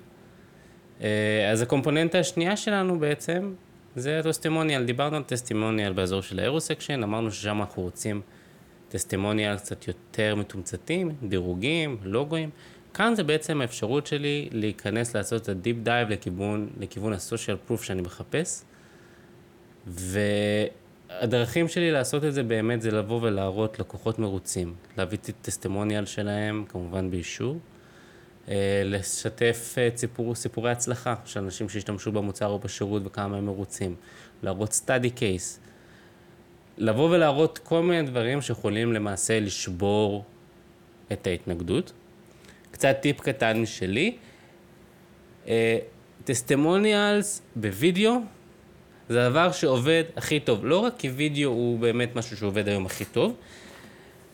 אה, 1.03 1.51
אז 1.53 1.63
הקומפוננטה 1.63 2.19
השנייה 2.19 2.57
שלנו 2.57 2.99
בעצם 2.99 3.55
זה 3.97 4.21
טסטימוניאל. 4.25 4.85
דיברנו 4.85 5.17
על 5.17 5.23
טסטימוניאל 5.23 5.93
באזור 5.93 6.23
של 6.23 6.39
האירו-סקשן, 6.39 7.03
אמרנו 7.03 7.31
ששם 7.31 7.61
אנחנו 7.61 7.83
רוצים 7.83 8.21
טסטימוניאל 8.89 9.57
קצת 9.57 9.89
יותר 9.89 10.35
מתומצתים, 10.35 11.13
דירוגים, 11.23 11.97
לוגוים. 12.03 12.51
כאן 12.95 13.15
זה 13.15 13.23
בעצם 13.23 13.61
האפשרות 13.61 14.07
שלי 14.07 14.49
להיכנס 14.53 15.17
לעשות 15.17 15.43
את 15.43 15.49
ה 15.49 15.54
deep 15.54 15.77
dive 15.83 16.09
לכיוון, 16.09 16.69
לכיוון 16.81 17.13
proof 17.67 17.83
שאני 17.83 18.03
מחפש. 18.03 18.63
והדרכים 19.87 21.69
שלי 21.69 21.91
לעשות 21.91 22.25
את 22.25 22.35
זה 22.35 22.43
באמת 22.43 22.83
זה 22.83 22.91
לבוא 22.91 23.21
ולהראות 23.23 23.79
לקוחות 23.79 24.19
מרוצים, 24.19 24.75
להביא 24.97 25.19
את 25.19 25.29
ה 25.29 25.35
testimonial 25.35 26.07
שלהם, 26.07 26.65
כמובן 26.69 27.11
באישור, 27.11 27.59
אה, 28.49 28.83
לשתף 28.85 29.75
אה, 29.79 29.89
סיפור, 29.97 30.35
סיפורי 30.35 30.71
הצלחה 30.71 31.15
של 31.25 31.41
אנשים 31.41 31.69
שהשתמשו 31.69 32.13
במוצר 32.13 32.47
או 32.47 32.59
בשירות 32.59 33.03
וכמה 33.05 33.37
הם 33.37 33.47
מרוצים, 33.47 33.95
להראות 34.43 34.73
study 34.73 35.11
case, 35.11 35.61
לבוא 36.79 37.11
ולהראות 37.11 37.59
כל 37.59 37.83
מיני 37.83 38.03
דברים 38.03 38.43
שיכולים 38.43 38.93
למעשה 38.93 39.41
לשבור 39.41 40.25
את 41.13 41.27
ההתנגדות. 41.27 41.93
קצת 42.71 42.97
טיפ 43.01 43.21
קטן 43.21 43.63
משלי, 43.63 44.17
טסטימוניאלס 46.25 47.39
uh, 47.39 47.61
בווידאו 47.61 48.21
זה 49.09 49.27
הדבר 49.27 49.53
שעובד 49.53 50.05
הכי 50.17 50.41
טוב. 50.41 50.65
לא 50.65 50.79
רק 50.79 50.95
כי 50.99 51.09
וידאו 51.09 51.51
הוא 51.51 51.79
באמת 51.79 52.17
משהו 52.17 52.37
שעובד 52.37 52.69
היום 52.69 52.87
הכי 52.87 53.05
טוב, 53.05 53.37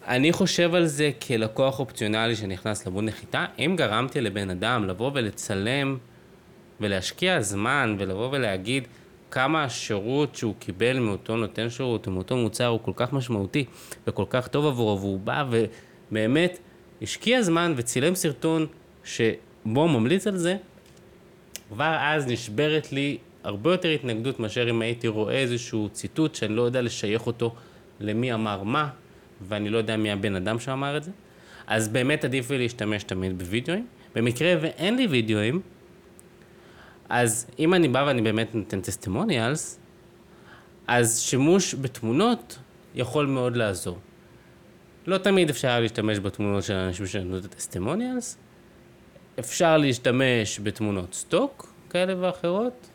אני 0.07 0.33
חושב 0.33 0.75
על 0.75 0.87
זה 0.87 1.11
כלקוח 1.27 1.81
אופציונלי 1.81 2.37
שנכנס 2.37 2.87
לבון 2.87 3.07
נחיתה. 3.07 3.47
אם 3.59 3.75
גרמתי 3.79 4.21
לבן 4.21 4.51
אדם 4.51 4.85
לבוא 4.85 5.11
ולצלם 5.15 5.99
ולהשקיע 6.81 7.41
זמן 7.41 7.97
ולבוא 7.99 8.29
ולהגיד 8.33 8.89
כמה 9.35 9.65
השירות 9.65 10.35
שהוא 10.35 10.55
קיבל 10.59 10.99
מאותו 10.99 11.37
נותן 11.37 11.71
שירות 11.71 12.09
ומאותו 12.09 12.37
מוצר 12.37 12.67
הוא 12.67 12.81
כל 12.83 12.93
כך 12.97 13.13
משמעותי 13.13 13.65
וכל 14.07 14.25
כך 14.31 14.49
טוב 14.49 14.67
עבורו, 14.67 15.01
והוא 15.01 15.21
בא 15.21 15.45
ובאמת 15.51 16.59
השקיע 17.03 17.43
זמן 17.43 17.73
וצילם 17.77 18.15
סרטון 18.15 18.67
שבו 19.05 19.89
ממליץ 19.89 20.27
על 20.27 20.37
זה, 20.37 20.57
כבר 21.69 21.97
אז 22.01 22.27
נשברת 22.27 22.93
לי 22.93 23.19
הרבה 23.45 23.71
יותר 23.73 23.89
התנגדות 23.89 24.41
מאשר 24.41 24.71
אם 24.71 24.83
הייתי 24.83 25.09
רואה 25.09 25.35
איזשהו 25.35 25.89
ציטוט 25.93 26.35
שאני 26.35 26.57
לא 26.57 26.63
יודע 26.63 26.83
לשייך 26.83 27.27
אותו 27.27 27.55
למי 28.01 28.35
אמר 28.35 28.63
מה, 28.63 28.89
ואני 29.49 29.71
לא 29.71 29.79
יודע 29.79 29.97
מי 29.97 30.11
הבן 30.11 30.37
אדם 30.37 30.61
שאמר 30.61 30.97
את 30.97 31.05
זה. 31.05 31.11
אז 31.67 31.89
באמת 31.89 32.25
עדיף 32.25 32.51
לי 32.51 32.59
להשתמש 32.59 33.03
תמיד 33.03 33.39
בווידאוים. 33.39 33.87
במקרה 34.15 34.55
ואין 34.61 34.97
לי 34.97 35.07
וידאוים, 35.07 35.61
אז 37.09 37.47
אם 37.59 37.75
אני 37.75 37.89
בא 37.89 38.05
ואני 38.07 38.23
באמת 38.23 38.55
נותן 38.55 38.81
טסטימוניאלס, 38.81 39.79
אז 40.87 41.21
שימוש 41.21 41.75
בתמונות 41.75 42.59
יכול 42.95 43.27
מאוד 43.27 43.57
לעזור. 43.57 43.99
לא 45.07 45.19
תמיד 45.19 45.51
אפשר 45.51 45.81
להשתמש 45.81 46.19
בתמונות 46.19 46.65
של 46.65 46.75
אנשים 46.75 47.07
שנתנו 47.07 47.39
את 47.39 47.45
הטסטימוניאלס, 47.45 48.39
אפשר 49.39 49.77
להשתמש 49.77 50.61
בתמונות 50.63 51.15
סטוק 51.15 51.75
כאלה 51.91 52.15
ואחרות. 52.21 52.87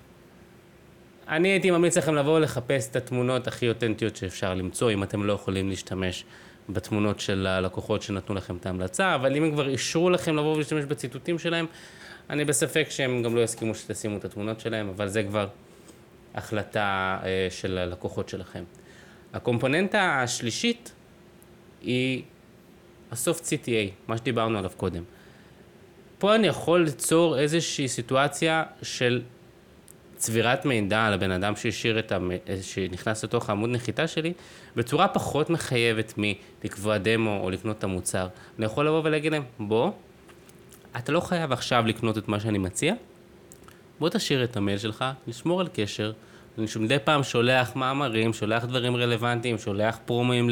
אני 1.28 1.48
הייתי 1.48 1.72
ממליץ 1.72 1.98
לכם 1.98 2.16
לבוא 2.16 2.38
ולחפש 2.38 2.90
את 2.92 2.96
התמונות 2.96 3.48
הכי 3.48 3.70
אותנטיות 3.70 4.16
שאפשר 4.16 4.54
למצוא, 4.54 4.92
אם 4.92 5.04
אתם 5.04 5.24
לא 5.24 5.34
יכולים 5.34 5.70
להשתמש 5.70 6.26
בתמונות 6.70 7.20
של 7.20 7.48
הלקוחות 7.48 8.02
שנתנו 8.02 8.36
לכם 8.36 8.56
את 8.56 8.66
ההמלצה, 8.66 9.16
אבל 9.16 9.36
אם 9.36 9.44
הם 9.44 9.52
כבר 9.52 9.70
אישרו 9.70 10.10
לכם 10.10 10.36
לבוא 10.36 10.54
ולהשתמש 10.54 10.86
בציטוטים 10.86 11.40
שלהם, 11.40 11.66
אני 12.30 12.46
בספק 12.46 12.88
שהם 12.90 13.24
גם 13.24 13.36
לא 13.36 13.42
יסכימו 13.42 13.76
שתשימו 13.76 14.18
את 14.18 14.26
התמונות 14.26 14.60
שלהם, 14.60 14.90
אבל 14.90 15.08
זה 15.08 15.24
כבר 15.24 15.48
החלטה 16.36 17.20
אה, 17.24 17.48
של 17.50 17.78
הלקוחות 17.78 18.30
שלכם. 18.30 18.64
הקומפוננטה 19.34 20.22
השלישית 20.24 20.92
היא 21.82 22.24
הסופט 23.12 23.46
CTA, 23.46 23.92
מה 24.08 24.18
שדיברנו 24.18 24.58
עליו 24.58 24.72
קודם. 24.78 25.04
פה 26.20 26.36
אני 26.36 26.48
יכול 26.48 26.84
ליצור 26.84 27.40
איזושהי 27.40 27.88
סיטואציה 27.88 28.64
של 28.82 29.22
צבירת 30.16 30.66
מידע 30.66 31.06
על 31.06 31.14
הבן 31.14 31.32
אדם 31.32 31.56
שהשאיר 31.56 32.00
את 32.00 32.12
המ... 32.12 32.32
שנכנס 32.62 33.24
לתוך 33.24 33.50
העמוד 33.50 33.70
נחיתה 33.70 34.08
שלי, 34.08 34.34
בצורה 34.76 35.08
פחות 35.08 35.50
מחייבת 35.50 36.14
מלקבוע 36.18 36.98
דמו 36.98 37.40
או 37.44 37.50
לקנות 37.50 37.78
את 37.78 37.84
המוצר. 37.84 38.28
אני 38.58 38.66
יכול 38.66 38.88
לבוא 38.88 39.02
ולהגיד 39.04 39.32
להם, 39.32 39.44
בוא, 39.60 39.92
אתה 40.98 41.12
לא 41.12 41.20
חייב 41.20 41.52
עכשיו 41.52 41.84
לקנות 41.88 42.18
את 42.18 42.28
מה 42.28 42.40
שאני 42.40 42.58
מציע, 42.58 42.94
בוא 44.00 44.10
תשאיר 44.10 44.44
את 44.44 44.58
המייל 44.58 44.78
שלך, 44.78 45.06
לשמור 45.28 45.62
על 45.62 45.68
קשר. 45.74 46.12
אני 46.58 46.68
מדי 46.80 46.98
פעם 47.04 47.24
שולח 47.24 47.76
מאמרים, 47.76 48.34
שולח 48.34 48.66
דברים 48.66 48.96
רלוונטיים, 48.96 49.58
שולח 49.58 50.00
פרומואים 50.06 50.50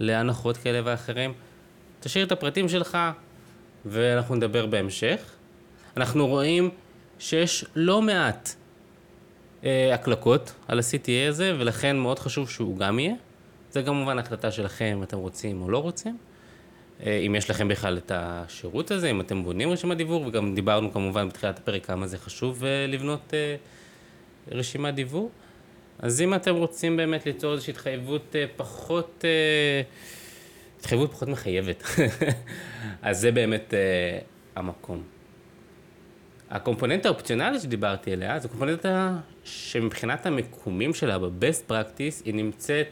להנחות 0.00 0.56
כאלה 0.56 0.80
ואחרים. 0.84 1.32
תשאיר 2.00 2.26
את 2.26 2.32
הפרטים 2.32 2.68
שלך, 2.68 2.98
ואנחנו 3.84 4.34
נדבר 4.34 4.66
בהמשך. 4.66 5.20
אנחנו 5.96 6.26
רואים 6.26 6.70
שיש 7.18 7.64
לא 7.76 8.02
מעט 8.02 8.54
אה, 9.64 9.94
הקלקות 9.94 10.54
על 10.68 10.78
ה-CTA 10.78 11.28
הזה, 11.28 11.54
ולכן 11.58 11.96
מאוד 11.96 12.18
חשוב 12.18 12.50
שהוא 12.50 12.78
גם 12.78 12.98
יהיה. 12.98 13.14
זה 13.70 13.82
כמובן 13.82 14.18
החלטה 14.18 14.50
שלכם 14.50 14.94
אם 14.98 15.02
אתם 15.02 15.18
רוצים 15.18 15.62
או 15.62 15.70
לא 15.70 15.78
רוצים. 15.78 16.16
אה, 17.02 17.18
אם 17.26 17.34
יש 17.34 17.50
לכם 17.50 17.68
בכלל 17.68 17.96
את 17.98 18.12
השירות 18.14 18.90
הזה, 18.90 19.10
אם 19.10 19.20
אתם 19.20 19.44
בונים 19.44 19.70
רשימת 19.70 19.96
דיוור, 19.96 20.26
וגם 20.26 20.54
דיברנו 20.54 20.92
כמובן 20.92 21.28
בתחילת 21.28 21.58
הפרק 21.58 21.86
כמה 21.86 22.06
זה 22.06 22.18
חשוב 22.18 22.64
אה, 22.64 22.86
לבנות 22.88 23.34
אה, 23.34 23.56
רשימת 24.50 24.94
דיוור. 24.94 25.30
אז 25.98 26.20
אם 26.20 26.34
אתם 26.34 26.54
רוצים 26.54 26.96
באמת 26.96 27.26
ליצור 27.26 27.52
איזושהי 27.52 27.70
התחייבות 27.70 28.36
פחות, 28.56 29.24
התחייבות 30.78 31.12
פחות 31.12 31.28
מחייבת, 31.28 31.82
אז 33.02 33.20
זה 33.20 33.32
באמת 33.32 33.74
המקום. 34.56 35.02
הקומפוננטה 36.50 37.08
האופציונלית 37.08 37.62
שדיברתי 37.62 38.12
עליה, 38.12 38.38
זו 38.38 38.48
קומפוננטה 38.48 39.16
שמבחינת 39.44 40.26
המיקומים 40.26 40.94
שלה 40.94 41.18
ב-best 41.18 41.70
practice, 41.70 42.22
היא 42.24 42.34
נמצאת 42.34 42.88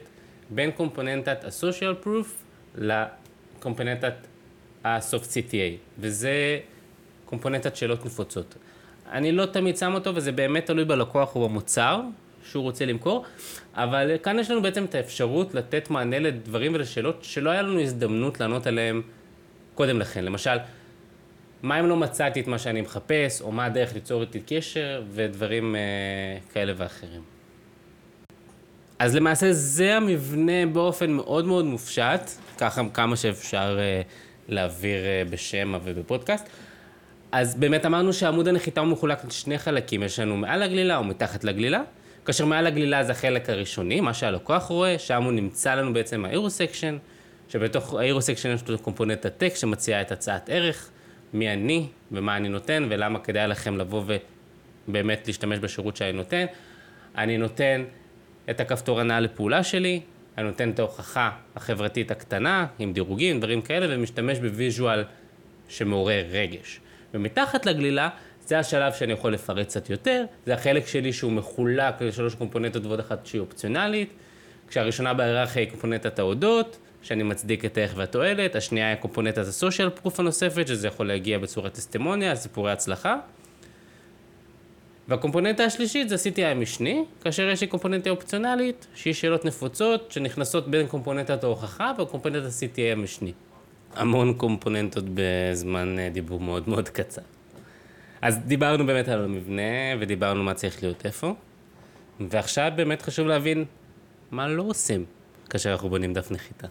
בין 0.50 0.70
קומפוננטת 0.70 1.44
ה-social 1.44 2.06
proof 2.06 2.26
לקומפוננטת 3.62 4.14
ה-soft 4.84 5.24
CTA, 5.24 5.78
וזה 5.98 6.58
קומפוננטת 7.24 7.76
שאלות 7.76 8.06
נפוצות. 8.06 8.54
אני 9.12 9.32
לא 9.32 9.46
תמיד 9.46 9.76
שם 9.76 9.94
אותו, 9.94 10.14
וזה 10.14 10.32
באמת 10.32 10.66
תלוי 10.66 10.84
בלקוח 10.84 11.36
או 11.36 11.48
במוצר 11.48 12.00
שהוא 12.44 12.62
רוצה 12.62 12.86
למכור, 12.86 13.24
אבל 13.74 14.10
כאן 14.22 14.38
יש 14.38 14.50
לנו 14.50 14.62
בעצם 14.62 14.84
את 14.84 14.94
האפשרות 14.94 15.54
לתת 15.54 15.90
מענה 15.90 16.18
לדברים 16.18 16.74
ולשאלות 16.74 17.24
שלא 17.24 17.50
היה 17.50 17.62
לנו 17.62 17.80
הזדמנות 17.80 18.40
לענות 18.40 18.66
עליהם 18.66 19.02
קודם 19.74 19.98
לכן. 19.98 20.24
למשל, 20.24 20.56
מה 21.62 21.80
אם 21.80 21.86
לא 21.86 21.96
מצאתי 21.96 22.40
את 22.40 22.46
מה 22.46 22.58
שאני 22.58 22.80
מחפש, 22.80 23.42
או 23.42 23.52
מה 23.52 23.64
הדרך 23.64 23.94
ליצור 23.94 24.20
איתי 24.20 24.40
קשר, 24.40 25.02
ודברים 25.10 25.76
אה, 25.76 25.80
כאלה 26.52 26.72
ואחרים. 26.76 27.22
אז 29.02 29.14
למעשה 29.14 29.52
זה 29.52 29.96
המבנה 29.96 30.66
באופן 30.72 31.10
מאוד 31.10 31.44
מאוד 31.44 31.64
מופשט, 31.64 32.20
ככה 32.58 32.82
כמה 32.94 33.16
שאפשר 33.16 33.78
אה, 33.80 34.02
להעביר 34.48 35.04
אה, 35.04 35.22
בשמע 35.30 35.78
ובפודקאסט. 35.84 36.48
אז 37.32 37.54
באמת 37.54 37.86
אמרנו 37.86 38.12
שעמוד 38.12 38.48
הנחיתה 38.48 38.80
הוא 38.80 38.88
מחולק 38.88 39.24
לשני 39.24 39.58
חלקים, 39.58 40.02
יש 40.02 40.18
לנו 40.18 40.36
מעל 40.36 40.62
הגלילה 40.62 40.96
או 40.96 41.04
מתחת 41.04 41.44
לגלילה, 41.44 41.82
כאשר 42.24 42.46
מעל 42.46 42.66
הגלילה 42.66 43.04
זה 43.04 43.12
החלק 43.12 43.50
הראשוני, 43.50 44.00
מה 44.00 44.14
שהלקוח 44.14 44.64
רואה, 44.64 44.98
שם 44.98 45.22
הוא 45.22 45.32
נמצא 45.32 45.74
לנו 45.74 45.92
בעצם 45.92 46.24
האירו-סקשן, 46.24 46.96
שבתוך 47.48 47.94
האירו-סקשן 47.94 48.48
יש 48.48 48.68
לנו 48.68 48.78
קומפוננט 48.78 49.26
הטקסט 49.26 49.60
שמציעה 49.60 50.00
את 50.00 50.12
הצעת 50.12 50.50
ערך. 50.50 50.88
מי 51.34 51.52
אני 51.52 51.86
ומה 52.12 52.36
אני 52.36 52.48
נותן 52.48 52.86
ולמה 52.90 53.18
כדאי 53.18 53.48
לכם 53.48 53.78
לבוא 53.78 54.02
ובאמת 54.88 55.26
להשתמש 55.26 55.58
בשירות 55.58 55.96
שאני 55.96 56.12
נותן. 56.12 56.46
אני 57.16 57.38
נותן 57.38 57.84
את 58.50 58.60
הכפתור 58.60 59.00
הנעה 59.00 59.20
לפעולה 59.20 59.62
שלי, 59.62 60.00
אני 60.38 60.46
נותן 60.46 60.70
את 60.70 60.78
ההוכחה 60.78 61.30
החברתית 61.56 62.10
הקטנה 62.10 62.66
עם 62.78 62.92
דירוגים, 62.92 63.40
דברים 63.40 63.62
כאלה, 63.62 63.96
ומשתמש 63.96 64.38
ב 64.38 64.48
visual 64.48 65.04
שמעורר 65.68 66.24
רגש. 66.30 66.80
ומתחת 67.14 67.66
לגלילה, 67.66 68.08
זה 68.46 68.58
השלב 68.58 68.92
שאני 68.92 69.12
יכול 69.12 69.32
לפרט 69.32 69.66
קצת 69.66 69.90
יותר, 69.90 70.24
זה 70.46 70.54
החלק 70.54 70.86
שלי 70.86 71.12
שהוא 71.12 71.32
מחולק 71.32 72.02
לשלוש 72.02 72.34
קומפוננטות 72.34 72.86
ועוד 72.86 73.00
אחת 73.00 73.26
שהיא 73.26 73.40
אופציונלית, 73.40 74.12
כשהראשונה 74.68 75.14
בהיררכיה 75.14 75.62
היא 75.62 75.70
קומפוננטת 75.70 76.18
האודות, 76.18 76.78
שאני 77.02 77.22
מצדיק 77.22 77.64
את 77.64 77.78
הערך 77.78 77.92
והתועלת, 77.96 78.56
השנייה 78.56 78.88
היא 78.88 78.96
קומפוננטת 78.96 79.38
ה 79.38 79.46
social 79.46 79.90
proof 79.90 80.20
הנוספת, 80.20 80.66
שזה 80.66 80.86
יכול 80.88 81.08
להגיע 81.08 81.38
בצורת 81.38 81.72
testimonial, 81.72 82.36
סיפורי 82.36 82.72
הצלחה. 82.72 83.16
והקומפוננטה 85.08 85.64
השלישית 85.64 86.08
זה 86.08 86.14
ה-CTI 86.14 86.44
המשני, 86.44 87.04
כאשר 87.24 87.48
יש 87.48 87.60
לי 87.60 87.66
קומפוננטה 87.66 88.10
אופציונלית, 88.10 88.86
שהיא 88.94 89.14
שאלות 89.14 89.44
נפוצות 89.44 90.12
שנכנסות 90.12 90.68
בין 90.70 90.86
קומפוננטת 90.86 91.44
ההוכחה 91.44 91.92
וקומפוננטת 91.98 92.46
ה-CTI 92.46 92.92
המשני. 92.92 93.32
המון 93.94 94.34
קומפוננטות 94.34 95.04
בזמן 95.14 95.98
אה, 95.98 96.08
דיבור 96.08 96.40
מאוד 96.40 96.68
מאוד 96.68 96.88
קצר. 96.88 97.22
אז 98.22 98.38
דיברנו 98.38 98.86
באמת 98.86 99.08
על 99.08 99.24
המבנה 99.24 99.62
ודיברנו 100.00 100.42
מה 100.42 100.54
צריך 100.54 100.82
להיות 100.82 101.06
איפה, 101.06 101.34
ועכשיו 102.20 102.72
באמת 102.76 103.02
חשוב 103.02 103.26
להבין 103.26 103.64
מה 104.30 104.48
לא 104.48 104.62
עושים 104.62 105.04
כאשר 105.50 105.72
אנחנו 105.72 105.88
בונים 105.88 106.12
דף 106.12 106.30
נחיתה. 106.30 106.66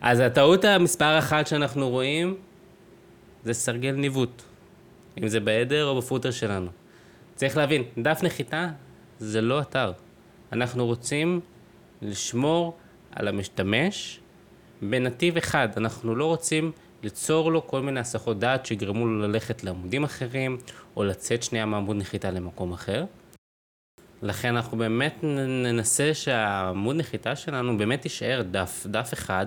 אז 0.00 0.20
הטעות 0.20 0.64
המספר 0.64 1.18
אחת 1.18 1.46
שאנחנו 1.46 1.88
רואים 1.88 2.36
זה 3.44 3.52
סרגל 3.54 3.92
ניווט, 3.92 4.42
אם 5.22 5.28
זה 5.28 5.40
בעדר 5.40 5.86
או 5.86 5.98
בפוטר 5.98 6.30
שלנו. 6.30 6.79
צריך 7.40 7.56
להבין, 7.56 7.82
דף 7.98 8.20
נחיתה 8.22 8.68
זה 9.18 9.40
לא 9.40 9.60
אתר. 9.60 9.92
אנחנו 10.52 10.86
רוצים 10.86 11.40
לשמור 12.02 12.76
על 13.10 13.28
המשתמש 13.28 14.20
בנתיב 14.82 15.36
אחד. 15.36 15.68
אנחנו 15.76 16.16
לא 16.16 16.24
רוצים 16.24 16.72
ליצור 17.02 17.52
לו 17.52 17.66
כל 17.66 17.80
מיני 17.80 18.00
הסחות 18.00 18.38
דעת 18.38 18.66
שיגרמו 18.66 19.06
לו 19.06 19.18
ללכת 19.18 19.64
לעמודים 19.64 20.04
אחרים, 20.04 20.58
או 20.96 21.04
לצאת 21.04 21.42
שנייה 21.42 21.66
מעמוד 21.66 21.96
נחיתה 21.96 22.30
למקום 22.30 22.72
אחר. 22.72 23.04
לכן 24.22 24.56
אנחנו 24.56 24.78
באמת 24.78 25.14
ננסה 25.62 26.14
שהעמוד 26.14 26.96
נחיתה 26.96 27.36
שלנו 27.36 27.78
באמת 27.78 28.04
יישאר 28.04 28.42
דף, 28.50 28.86
דף 28.86 29.10
אחד, 29.12 29.46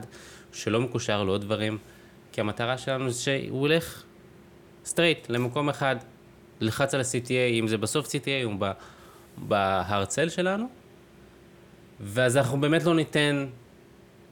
שלא 0.54 0.82
מקושר 0.82 1.24
לעוד 1.24 1.41
דברים, 1.41 1.78
כי 2.32 2.41
המטרה 2.41 2.78
שלנו 2.78 3.10
זה 3.10 3.22
שהוא 3.22 3.68
ילך 3.68 4.04
straight 4.86 5.30
למקום 5.30 5.70
אחד, 5.70 5.96
לחץ 6.62 6.93
על 6.93 6.99
ה-CTA, 6.99 7.60
אם 7.60 7.68
זה 7.68 7.78
בסוף 7.78 8.08
CTA 8.08 8.45
או 8.45 8.51
בהרצל 9.38 10.30
שלנו, 10.30 10.68
ואז 11.99 12.38
אנחנו 12.38 12.62
באמת 12.62 12.84
לא 12.84 12.95
ניתן 12.95 13.45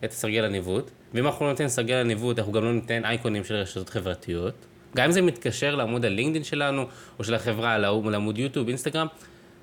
את 0.05 0.11
סרגל 0.11 0.43
הניווט, 0.43 0.91
ואם 1.13 1.25
אנחנו 1.25 1.45
לא 1.45 1.51
ניתן 1.51 1.67
סרגל 1.67 1.95
הניווט, 1.95 2.39
אנחנו 2.39 2.51
גם 2.51 2.63
לא 2.63 2.73
ניתן 2.73 3.05
אייקונים 3.05 3.43
של 3.43 3.55
רשתות 3.55 3.89
חברתיות. 3.89 4.53
גם 4.95 5.05
אם 5.05 5.11
זה 5.11 5.21
מתקשר 5.21 5.75
לעמוד 5.75 6.05
הלינקדאין 6.05 6.43
שלנו, 6.43 6.85
או 7.19 7.23
של 7.23 7.33
החברה, 7.33 7.77
לעמוד 7.77 8.37
יוטיוב, 8.37 8.67
אינסטגרם, 8.67 9.07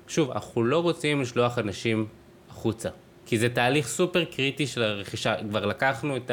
שוב, 0.07 0.31
אנחנו 0.31 0.63
לא 0.63 0.81
רוצים 0.81 1.21
לשלוח 1.21 1.59
אנשים 1.59 2.07
החוצה, 2.49 2.89
כי 3.25 3.37
זה 3.37 3.49
תהליך 3.49 3.87
סופר 3.87 4.25
קריטי 4.25 4.67
של 4.67 4.83
הרכישה, 4.83 5.35
כבר 5.49 5.65
לקחנו 5.65 6.17
את 6.17 6.31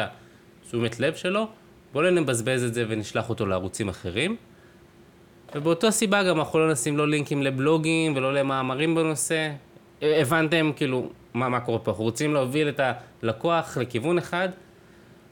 התשומת 0.63 1.01
לב 1.01 1.15
שלו, 1.15 1.49
בואו 1.93 2.05
לא 2.05 2.11
נבזבז 2.11 2.65
את 2.65 2.75
זה 2.75 2.85
ונשלח 2.89 3.29
אותו 3.29 3.47
לערוצים 3.47 3.89
אחרים. 3.89 4.37
ובאותו 5.57 5.93
סיבה 5.93 6.23
גם 6.23 6.39
אנחנו 6.39 6.59
לא 6.59 6.73
נשים 6.73 6.97
לא 6.97 7.09
לינקים 7.09 7.43
לבלוגים 7.43 8.17
ולא 8.17 8.35
למאמרים 8.35 8.95
בנושא. 8.95 9.53
הבנתם 10.03 10.71
כאילו 10.77 11.09
מה, 11.35 11.49
מה 11.49 11.61
קורה 11.61 11.79
פה, 11.79 11.91
אנחנו 11.91 12.05
רוצים 12.05 12.35
להוביל 12.35 12.69
את 12.69 12.81
הלקוח 13.23 13.77
לכיוון 13.77 14.19
אחד, 14.19 14.49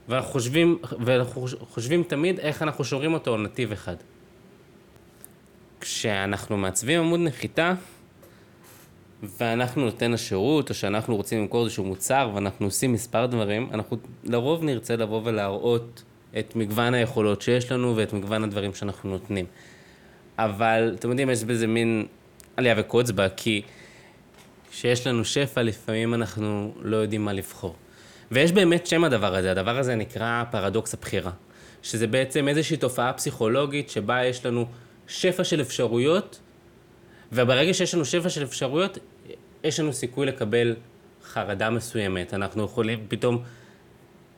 ואנחנו 0.09 0.33
חושבים, 0.33 0.79
ואנחנו 1.05 1.47
חושבים 1.61 2.03
תמיד 2.03 2.39
איך 2.41 2.62
אנחנו 2.62 2.85
שומרים 2.85 3.14
אותו 3.14 3.35
על 3.35 3.41
נתיב 3.41 3.72
אחד. 3.72 3.97
כשאנחנו 5.81 6.57
מעצבים 6.57 7.01
עמוד 7.01 7.20
נחיתה, 7.20 7.75
ואנחנו 9.22 9.85
נותן 9.85 10.14
השירות, 10.14 10.70
או 10.70 10.75
שאנחנו 10.75 11.16
רוצים 11.16 11.41
למכור 11.41 11.64
איזשהו 11.64 11.85
מוצר, 11.85 12.31
ואנחנו 12.35 12.66
עושים 12.66 12.93
מספר 12.93 13.27
דברים, 13.27 13.68
אנחנו 13.72 13.97
לרוב 14.25 14.64
נרצה 14.64 14.97
לבוא 14.97 15.20
ולהראות 15.25 16.03
את 16.39 16.57
מגוון 16.57 16.95
היכולות 16.95 17.43
שיש 17.43 17.72
לנו 17.72 17.97
ואת 17.97 18.12
מגוון 18.12 18.45
הדברים 18.45 18.75
שאנחנו 18.75 19.11
נותנים. 19.11 19.47
אבל 20.39 20.95
אתם 20.99 21.11
יודעים, 21.11 21.30
יש 21.30 21.45
בזה 21.45 21.66
מין 21.66 22.07
עלייה 22.57 22.74
וקוץ 22.78 23.11
בה, 23.11 23.28
כי 23.28 23.62
כשיש 24.70 25.07
לנו 25.07 25.24
שפע, 25.24 25.62
לפעמים 25.62 26.14
אנחנו 26.14 26.74
לא 26.82 26.97
יודעים 26.97 27.24
מה 27.24 27.32
לבחור. 27.32 27.74
ויש 28.30 28.53
באמת 28.53 28.87
שם 28.87 29.05
הדבר 29.05 29.35
הזה, 29.35 29.51
הדבר 29.51 29.78
הזה 29.78 29.95
נקרא 29.95 30.45
פרדוקס 30.51 30.95
הבחירה. 30.95 31.30
שזה 31.82 32.07
בעצם 32.07 32.49
איזושהי 32.49 32.76
תופעה 32.76 33.12
פסיכולוגית 33.12 33.91
שבה 33.91 34.24
יש 34.24 34.47
לנו 34.47 34.66
שפע 35.07 35.45
של 35.45 35.61
אפשרויות, 35.61 36.41
וברגע 37.32 37.74
שיש 37.74 37.95
לנו 37.95 38.05
שפע 38.05 38.28
של 38.28 38.43
אפשרויות, 38.43 38.99
יש 39.64 39.80
לנו 39.80 39.93
סיכוי 39.93 40.26
לקבל 40.26 40.76
חרדה 41.24 41.70
מסוימת. 41.70 42.35
אנחנו 42.35 42.64
יכולים 42.64 43.05
פתאום 43.09 43.43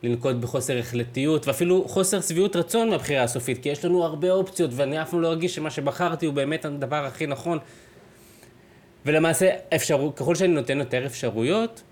לנקוט 0.03 0.35
בחוסר 0.35 0.77
החלטיות, 0.77 1.47
ואפילו 1.47 1.87
חוסר 1.87 2.21
שביעות 2.21 2.55
רצון 2.55 2.89
מהבחירה 2.89 3.23
הסופית, 3.23 3.63
כי 3.63 3.69
יש 3.69 3.85
לנו 3.85 4.03
הרבה 4.03 4.31
אופציות, 4.31 4.71
ואני 4.73 5.01
אף 5.01 5.11
פעם 5.11 5.21
לא 5.21 5.27
ארגיש 5.27 5.55
שמה 5.55 5.69
שבחרתי 5.69 6.25
הוא 6.25 6.33
באמת 6.33 6.65
הדבר 6.65 7.05
הכי 7.05 7.27
נכון. 7.27 7.57
ולמעשה, 9.05 9.49
אפשר, 9.75 10.09
ככל 10.15 10.35
שאני 10.35 10.53
נותן 10.53 10.77
יותר 10.77 11.05
אפשרויות, 11.05 11.83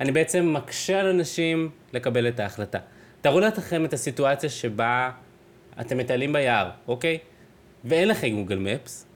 אני 0.00 0.12
בעצם 0.12 0.52
מקשה 0.54 1.00
על 1.00 1.06
אנשים 1.06 1.70
לקבל 1.92 2.28
את 2.28 2.40
ההחלטה. 2.40 2.78
תארו 3.20 3.40
לכם 3.40 3.84
את 3.84 3.92
הסיטואציה 3.92 4.50
שבה 4.50 5.10
אתם 5.80 5.98
מטיילים 5.98 6.32
ביער, 6.32 6.70
אוקיי? 6.88 7.18
ואין 7.84 8.08
לכם 8.08 8.28
גוגל 8.28 8.58
מפס, 8.58 9.06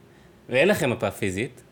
ואין 0.48 0.68
לכם 0.68 0.90
מפה 0.90 1.10
פיזית, 1.10 1.62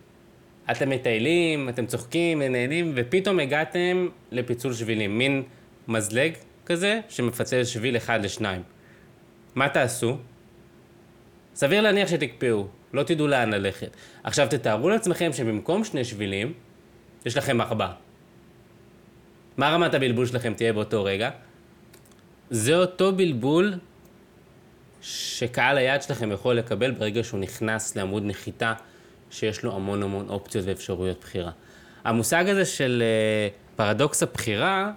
אתם 0.71 0.91
מטיילים, 0.91 1.69
אתם 1.69 1.87
צוחקים 1.87 2.43
ונהנים, 2.45 2.93
ופתאום 2.97 3.41
הגעתם 3.41 4.09
לפיצול 4.33 4.73
שבילים, 4.73 5.19
מין 5.19 5.43
מזלג 5.89 6.33
כזה 6.69 7.01
שמפצל 7.09 7.65
שביל 7.65 7.97
אחד 7.97 8.25
לשניים. 8.25 8.63
מה 9.55 9.69
תעשו? 9.69 10.19
סביר 11.55 11.81
להניח 11.81 12.09
שתקפאו, 12.09 12.67
לא 12.93 13.03
תדעו 13.03 13.27
לאן 13.27 13.51
ללכת. 13.51 13.97
עכשיו 14.25 14.47
תתארו 14.51 14.89
לעצמכם 14.89 15.33
שבמקום 15.33 15.85
שני 15.85 16.05
שבילים, 16.05 16.53
יש 17.27 17.37
לכם 17.37 17.61
ארבע. 17.61 17.89
מה 19.57 19.71
רמת 19.71 19.95
הבלבול 19.95 20.27
שלכם 20.27 20.55
תהיה 20.55 20.73
באותו 20.73 21.05
רגע? 21.05 21.31
זה 22.51 22.77
אותו 22.77 23.13
בלבול 23.13 23.75
שקהל 25.03 25.79
היעד 25.79 26.03
שלכם 26.03 26.33
יכול 26.33 26.55
לקבל 26.55 26.91
ברגע 26.91 27.25
שהוא 27.25 27.41
נכנס 27.41 27.97
לעמוד 27.97 28.23
נחיתה 28.25 28.75
שיש 29.31 29.63
לו 29.63 29.77
המון 29.77 30.03
המון 30.03 30.29
אופציות 30.29 30.65
ואפשרויות 30.67 31.21
בחירה. 31.21 31.51
המושג 32.05 32.49
הזה 32.49 32.65
של 32.65 33.03
uh, 33.03 33.77
פרדוקס 33.77 34.23
הבחירה 34.23 34.93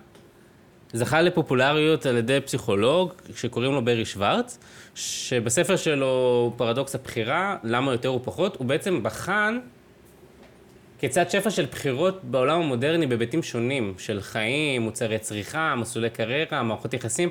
זכה 0.93 1.21
לפופולריות 1.21 2.05
על 2.05 2.17
ידי 2.17 2.39
פסיכולוג 2.45 3.13
שקוראים 3.35 3.71
לו 3.71 3.85
ברי 3.85 4.05
שוורץ, 4.05 4.59
שבספר 4.95 5.75
שלו 5.75 6.53
פרדוקס 6.57 6.95
הבחירה, 6.95 7.57
למה 7.63 7.91
יותר 7.91 8.13
ופחות, 8.13 8.55
הוא 8.55 8.67
בעצם 8.67 9.03
בחן 9.03 9.59
כיצד 10.99 11.29
שפע 11.29 11.49
של 11.49 11.65
בחירות 11.65 12.23
בעולם 12.23 12.61
המודרני 12.61 13.07
בהיבטים 13.07 13.43
שונים, 13.43 13.93
של 13.97 14.21
חיים, 14.21 14.81
מוצרי 14.81 15.19
צריכה, 15.19 15.75
מסלולי 15.75 16.09
קריירה, 16.09 16.63
מערכות 16.63 16.93
יחסים, 16.93 17.29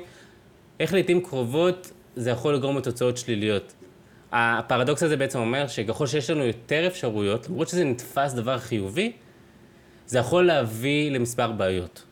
איך 0.79 0.93
לעיתים 0.93 1.21
קרובות 1.21 1.91
זה 2.15 2.29
יכול 2.29 2.55
לגרום 2.55 2.77
לתוצאות 2.77 3.17
שליליות. 3.17 3.73
הפרדוקס 4.31 5.03
הזה 5.03 5.17
בעצם 5.17 5.39
אומר 5.39 5.67
שככל 5.67 6.07
שיש 6.07 6.29
לנו 6.29 6.43
יותר 6.43 6.87
אפשרויות, 6.87 7.49
למרות 7.49 7.67
שזה 7.67 7.83
נתפס 7.83 8.33
דבר 8.33 8.57
חיובי, 8.57 9.11
זה 10.07 10.19
יכול 10.19 10.45
להביא 10.45 11.11
למספר 11.11 11.51
בעיות. 11.51 12.03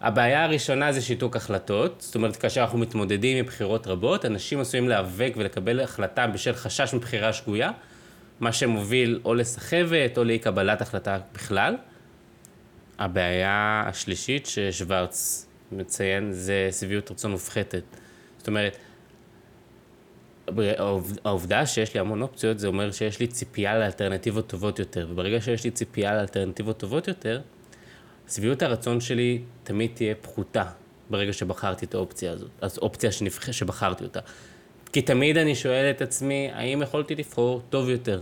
הבעיה 0.00 0.44
הראשונה 0.44 0.92
זה 0.92 1.02
שיתוק 1.02 1.36
החלטות, 1.36 2.00
זאת 2.00 2.14
אומרת, 2.14 2.36
כאשר 2.36 2.60
אנחנו 2.60 2.78
מתמודדים 2.78 3.36
עם 3.36 3.46
בחירות 3.46 3.86
רבות, 3.86 4.24
אנשים 4.24 4.60
עשויים 4.60 4.88
להיאבק 4.88 5.32
ולקבל 5.36 5.80
החלטה 5.80 6.26
בשל 6.26 6.52
חשש 6.52 6.94
מבחירה 6.94 7.32
שגויה, 7.32 7.70
מה 8.40 8.52
שמוביל 8.52 9.20
או 9.24 9.34
לסחבת 9.34 10.18
או 10.18 10.24
לאי 10.24 10.38
קבלת 10.38 10.82
החלטה 10.82 11.18
בכלל. 11.34 11.76
הבעיה 12.98 13.84
השלישית 13.86 14.46
ששוורץ 14.46 15.46
מציין 15.72 16.32
זה 16.32 16.68
שביעות 16.80 17.10
רצון 17.10 17.30
מופחתת. 17.30 17.84
זאת 18.38 18.48
אומרת, 18.48 18.76
העובדה 21.24 21.66
שיש 21.66 21.94
לי 21.94 22.00
המון 22.00 22.22
אופציות, 22.22 22.58
זה 22.58 22.66
אומר 22.66 22.90
שיש 22.90 23.20
לי 23.20 23.26
ציפייה 23.26 23.78
לאלטרנטיבות 23.78 24.46
טובות 24.46 24.78
יותר, 24.78 25.08
וברגע 25.10 25.40
שיש 25.40 25.64
לי 25.64 25.70
ציפייה 25.70 26.14
לאלטרנטיבות 26.14 26.78
טובות 26.78 27.08
יותר, 27.08 27.40
שביעות 28.30 28.62
הרצון 28.62 29.00
שלי 29.00 29.42
תמיד 29.64 29.90
תהיה 29.94 30.14
פחותה 30.14 30.64
ברגע 31.10 31.32
שבחרתי 31.32 31.86
את 31.86 31.94
האופציה 31.94 32.32
הזאת, 32.32 32.50
אז 32.60 32.78
אופציה 32.78 33.12
שנבח... 33.12 33.52
שבחרתי 33.52 34.04
אותה. 34.04 34.20
כי 34.92 35.02
תמיד 35.02 35.36
אני 35.36 35.54
שואל 35.54 35.90
את 35.90 36.02
עצמי, 36.02 36.50
האם 36.52 36.82
יכולתי 36.82 37.14
לבחור 37.14 37.62
טוב 37.70 37.88
יותר? 37.88 38.20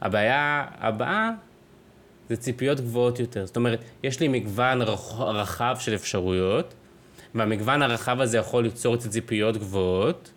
הבעיה 0.00 0.64
הבאה 0.78 1.30
זה 2.28 2.36
ציפיות 2.36 2.80
גבוהות 2.80 3.20
יותר. 3.20 3.46
זאת 3.46 3.56
אומרת, 3.56 3.80
יש 4.02 4.20
לי 4.20 4.28
מגוון 4.28 4.82
רחב 5.18 5.76
של 5.80 5.94
אפשרויות, 5.94 6.74
והמגוון 7.34 7.82
הרחב 7.82 8.20
הזה 8.20 8.38
יכול 8.38 8.64
ליצור 8.64 8.94
את 8.94 9.04
הציפיות 9.04 9.56
גבוהות, 9.56 10.30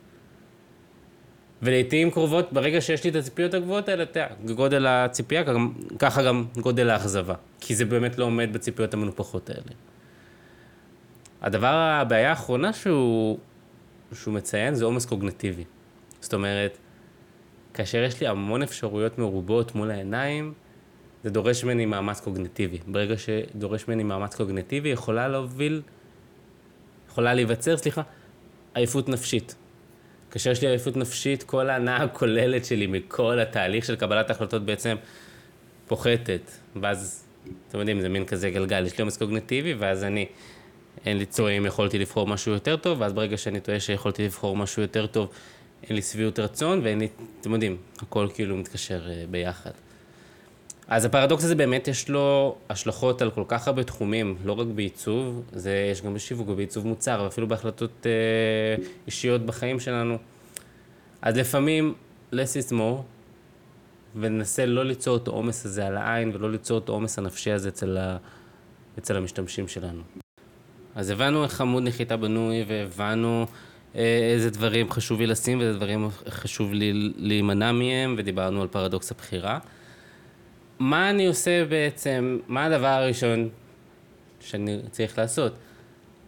ולעיתים 1.62 2.12
קרובות, 2.12 2.53
ברגע 2.53 2.82
שיש 2.82 3.03
לי 3.03 3.10
את 3.10 3.16
הציפיות 3.16 3.53
הגבוהות 3.53 3.89
האלה, 3.89 4.03
אתה 4.03 4.20
יודע, 4.20 4.53
גודל 4.53 4.86
הציפייה, 4.88 5.43
ככה 5.99 6.24
גם 6.24 6.45
גודל 6.57 6.89
האכזבה. 6.89 7.36
כי 7.60 7.76
זה 7.76 7.86
באמת 7.86 8.18
לא 8.18 8.26
עומד 8.26 8.53
בציפיות 8.53 8.93
המנופחות 8.93 9.49
האלה. 9.49 9.72
הדבר, 11.41 11.74
הבעיה 12.01 12.30
האחרונה 12.30 12.74
שהוא, 12.74 13.38
שהוא 14.14 14.34
מציין 14.34 14.76
זה 14.76 14.86
עומס 14.86 15.05
קוגנטיבי. 15.05 15.64
זאת 16.22 16.34
אומרת, 16.34 16.78
כאשר 17.74 17.97
יש 17.97 18.22
לי 18.22 18.28
המון 18.28 18.62
אפשרויות 18.62 19.18
מרובות 19.18 19.76
מול 19.76 19.91
העיניים, 19.91 20.53
זה 21.24 21.30
דורש 21.30 21.64
ממני 21.64 21.86
מאמץ 21.86 22.20
קוגנטיבי. 22.20 22.78
ברגע 22.88 23.16
שדורש 23.18 23.88
ממני 23.88 24.03
מאמץ 24.03 24.36
קוגנטיבי, 24.36 24.89
יכולה 24.89 25.28
להוביל, 25.28 25.82
יכולה 27.10 27.34
להיווצר, 27.34 27.78
סליחה, 27.78 28.01
עייפות 28.74 29.10
נפשית. 29.10 29.55
כאשר 30.32 30.52
יש 30.52 30.62
לי 30.62 30.68
עייפות 30.68 30.98
נפשית, 30.98 31.44
כל 31.44 31.70
ההנאה 31.70 32.04
הכוללת 32.04 32.66
שלי 32.66 32.88
מכל 32.88 33.40
התהליך 33.40 33.86
של 33.86 33.96
קבלת 33.96 34.30
החלטות 34.30 34.66
בעצם 34.66 34.96
פוחתת. 35.88 36.52
ואז, 36.82 37.26
אתם 37.68 37.80
יודעים, 37.80 38.02
זה 38.02 38.10
מין 38.10 38.26
כזה 38.26 38.50
גלגל, 38.50 38.86
יש 38.86 38.98
לי 38.98 39.02
עומס 39.02 39.18
קוגנטיבי, 39.18 39.74
ואז 39.74 40.04
אני, 40.04 40.26
אין 41.06 41.18
לי 41.18 41.26
צורך 41.26 41.52
אם 41.58 41.66
יכולתי 41.66 42.00
לבחור 42.00 42.28
משהו 42.28 42.52
יותר 42.52 42.78
טוב, 42.78 43.02
ואז 43.02 43.14
ברגע 43.14 43.38
שאני 43.38 43.60
טועה 43.60 43.80
שיכולתי 43.80 44.26
לבחור 44.26 44.58
משהו 44.58 44.82
יותר 44.82 45.08
טוב, 45.08 45.30
אין 45.84 45.96
לי 45.96 46.02
שביעות 46.02 46.40
רצון, 46.40 46.82
ואין 46.84 47.00
לי, 47.00 47.08
אתם 47.42 47.54
יודעים, 47.54 47.78
הכל 47.98 48.28
כאילו 48.34 48.58
מתקשר 48.58 49.02
uh, 49.06 49.32
ביחד. 49.32 49.72
אז 50.90 51.06
הפרדוקס 51.06 51.44
הזה 51.44 51.56
באמת 51.56 51.88
יש 51.88 52.10
לו 52.10 52.56
השלכות 52.70 53.22
על 53.22 53.32
כל 53.32 53.44
כך 53.48 53.68
הרבה 53.68 53.84
תחומים, 53.84 54.38
לא 54.46 54.60
רק 54.60 54.68
בעיצוב, 54.68 55.44
זה 55.52 55.90
יש 55.92 56.02
גם 56.02 56.14
בשיווק 56.14 56.50
ובעיצוב 56.50 56.88
מוצר, 56.88 57.22
ואפילו 57.24 57.48
בהחלטות 57.48 57.92
uh, 58.06 58.84
אישיות 59.08 59.46
בחיים 59.46 59.80
שלנו. 59.80 60.18
אז 61.22 61.38
לפעמים, 61.38 61.94
less 62.34 62.68
is 62.68 62.72
more, 62.72 63.02
וננסה 64.16 64.66
לא 64.66 64.86
ליצור 64.86 65.18
את 65.18 65.28
העומס 65.28 65.66
הזה 65.66 65.88
על 65.88 65.98
העין 65.98 66.32
ולא 66.34 66.52
ליצור 66.52 66.78
את 66.78 66.90
העומס 66.90 67.20
הנפשי 67.20 67.52
הזה 67.52 67.70
אצל, 67.70 67.98
ה... 67.98 68.18
אצל 69.00 69.18
המשתמשים 69.18 69.68
שלנו. 69.68 70.02
אז 70.96 71.10
הבנו 71.10 71.44
איך 71.44 71.62
עמוד 71.62 71.84
נחיתה 71.84 72.18
בנוי 72.18 72.66
והבנו 72.68 73.46
אה, 73.96 74.30
איזה 74.34 74.50
דברים 74.50 74.92
חשוב 74.92 75.20
לי 75.20 75.28
לשים 75.28 75.60
ואיזה 75.60 75.78
דברים 75.78 76.10
חשוב 76.30 76.74
לי 76.74 77.12
להימנע 77.16 77.72
מהם 77.72 78.16
ודיברנו 78.18 78.62
על 78.62 78.68
פרדוקס 78.68 79.12
הבחירה. 79.12 79.60
מה 80.80 81.10
אני 81.10 81.28
עושה 81.28 81.66
בעצם, 81.66 82.40
מה 82.48 82.66
הדבר 82.66 82.88
הראשון 82.88 83.50
שאני 84.40 84.80
צריך 84.92 85.18
לעשות? 85.18 85.54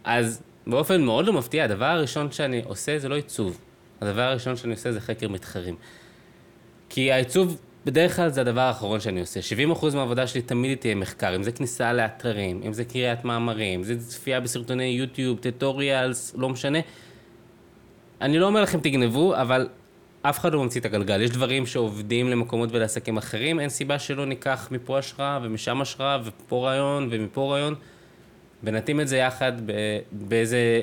אז 0.04 0.42
באופן 0.66 1.02
מאוד 1.02 1.26
לא 1.26 1.32
מפתיע, 1.32 1.64
הדבר 1.64 1.84
הראשון 1.84 2.32
שאני 2.32 2.62
עושה 2.64 2.98
זה 2.98 3.08
לא 3.08 3.14
עיצוב. 3.14 3.60
הדבר 4.00 4.22
הראשון 4.22 4.56
שאני 4.56 4.72
עושה 4.72 4.92
זה 4.92 5.00
חקר 5.00 5.28
מתחרים. 5.28 5.76
כי 6.88 7.12
העיצוב 7.12 7.60
בדרך 7.84 8.16
כלל 8.16 8.28
זה 8.28 8.40
הדבר 8.40 8.60
האחרון 8.60 9.00
שאני 9.00 9.20
עושה. 9.20 9.40
70% 9.74 9.94
מהעבודה 9.94 10.26
שלי 10.26 10.42
תמיד 10.42 10.78
תהיה 10.78 10.94
מחקר, 10.94 11.36
אם 11.36 11.42
זה 11.42 11.52
כניסה 11.52 11.92
לאתרים, 11.92 12.62
אם 12.66 12.72
זה 12.72 12.84
קריאת 12.84 13.24
מאמרים, 13.24 13.80
אם 13.80 13.84
זה 13.84 13.98
צפייה 13.98 14.40
בסרטוני 14.40 14.84
יוטיוב, 14.84 15.38
טטוריאלס, 15.38 16.34
לא 16.36 16.48
משנה. 16.48 16.78
אני 18.20 18.38
לא 18.38 18.46
אומר 18.46 18.62
לכם 18.62 18.80
תגנבו, 18.80 19.36
אבל 19.36 19.68
אף 20.22 20.38
אחד 20.38 20.52
לא 20.52 20.62
ממציא 20.62 20.80
את 20.80 20.86
הגלגל. 20.86 21.20
יש 21.20 21.30
דברים 21.30 21.66
שעובדים 21.66 22.28
למקומות 22.28 22.68
ולעסקים 22.72 23.16
אחרים, 23.16 23.60
אין 23.60 23.68
סיבה 23.68 23.98
שלא 23.98 24.26
ניקח 24.26 24.68
מפה 24.70 24.98
השראה 24.98 25.38
ומשם 25.42 25.80
השראה 25.80 26.18
ופה 26.24 26.66
רעיון 26.66 27.08
ומפה 27.10 27.52
רעיון, 27.52 27.74
ונתאים 28.64 29.00
את 29.00 29.08
זה 29.08 29.16
יחד 29.16 29.52
באיזה 30.12 30.82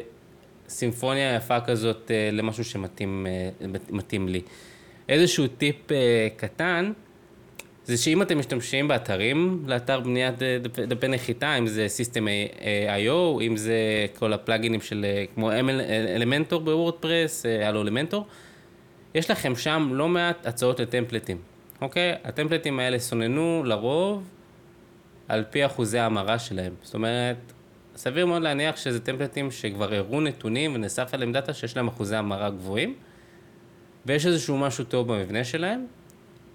סימפוניה 0.69 1.35
יפה 1.35 1.59
כזאת 1.59 2.11
אה, 2.11 2.29
למשהו 2.31 2.63
שמתאים 2.63 3.27
אה, 3.27 4.17
לי. 4.27 4.41
איזשהו 5.09 5.47
טיפ 5.47 5.91
אה, 5.91 6.27
קטן, 6.35 6.91
זה 7.85 7.97
שאם 7.97 8.21
אתם 8.21 8.39
משתמשים 8.39 8.87
באתרים 8.87 9.63
לאתר 9.67 9.99
בניית 9.99 10.35
דפי 10.87 11.07
נחיתה, 11.07 11.55
אם 11.55 11.67
זה 11.67 11.87
System 11.97 12.23
IO, 12.85 13.41
אם 13.41 13.57
זה 13.57 14.05
כל 14.19 14.33
הפלאגינים 14.33 14.81
של 14.81 15.05
כמו 15.35 15.51
אלמנטור 16.15 16.61
בוורדפרס, 16.61 17.45
הלו 17.45 17.81
אלמנטור, 17.81 18.25
יש 19.13 19.31
לכם 19.31 19.55
שם 19.55 19.89
לא 19.93 20.07
מעט 20.07 20.45
הצעות 20.45 20.79
לטמפלטים, 20.79 21.37
אוקיי? 21.81 22.13
הטמפלטים 22.23 22.79
האלה 22.79 22.99
סוננו 22.99 23.63
לרוב 23.65 24.29
על 25.27 25.43
פי 25.49 25.65
אחוזי 25.65 25.99
ההמרה 25.99 26.39
שלהם. 26.39 26.73
זאת 26.83 26.93
אומרת, 26.93 27.37
סביר 27.95 28.25
מאוד 28.25 28.41
להניח 28.41 28.77
שזה 28.77 28.99
טמפלטים 28.99 29.51
שכבר 29.51 29.93
הראו 29.93 30.21
נתונים 30.21 30.75
ונאסף 30.75 31.13
עליהם 31.13 31.33
דאטה 31.33 31.53
שיש 31.53 31.77
להם 31.77 31.87
אחוזי 31.87 32.15
המרה 32.15 32.49
גבוהים, 32.49 32.95
ויש 34.05 34.25
איזשהו 34.25 34.57
משהו 34.57 34.83
טוב 34.83 35.13
במבנה 35.13 35.43
שלהם. 35.43 35.85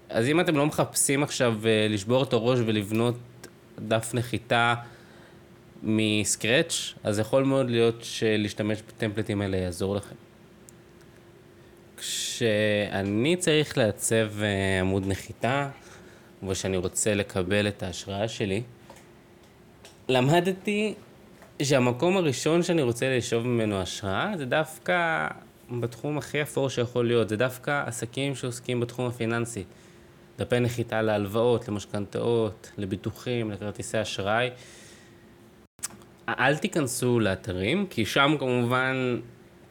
אז 0.09 0.27
אם 0.27 0.39
אתם 0.39 0.55
לא 0.55 0.65
מחפשים 0.65 1.23
עכשיו 1.23 1.57
אה, 1.65 1.87
לשבור 1.89 2.23
את 2.23 2.33
הראש 2.33 2.59
ולבנות 2.65 3.15
דף 3.79 4.11
נחיתה 4.13 4.75
מסקרץ', 5.83 6.93
אז 7.03 7.19
יכול 7.19 7.43
מאוד 7.43 7.69
להיות 7.69 7.97
שלהשתמש 8.01 8.81
בטמפלטים 8.81 9.41
האלה 9.41 9.57
יעזור 9.57 9.95
לכם. 9.95 10.15
כשאני 12.05 13.35
צריך 13.35 13.77
לעצב 13.77 14.41
אה, 14.41 14.79
עמוד 14.79 15.07
נחיתה, 15.07 15.69
ושאני 16.47 16.77
רוצה 16.77 17.13
לקבל 17.13 17.67
את 17.67 17.83
ההשראה 17.83 18.27
שלי, 18.27 18.63
למדתי 20.09 20.93
שהמקום 21.61 22.17
הראשון 22.17 22.63
שאני 22.63 22.81
רוצה 22.81 23.17
לשאוב 23.17 23.47
ממנו 23.47 23.81
השראה 23.81 24.33
זה 24.37 24.45
דווקא 24.45 25.27
בתחום 25.79 26.17
הכי 26.17 26.41
אפור 26.41 26.69
שיכול 26.69 27.07
להיות, 27.07 27.29
זה 27.29 27.37
דווקא 27.37 27.83
עסקים 27.85 28.35
שעוסקים 28.35 28.79
בתחום 28.79 29.07
הפיננסי. 29.07 29.63
דפי 30.37 30.59
נחיתה 30.59 31.01
להלוואות, 31.01 31.67
למשכנתאות, 31.67 32.71
לביטוחים, 32.77 33.51
לכרטיסי 33.51 34.01
אשראי. 34.01 34.49
אל 36.29 36.57
תיכנסו 36.57 37.19
לאתרים, 37.19 37.87
כי 37.89 38.05
שם 38.05 38.35
כמובן 38.39 39.19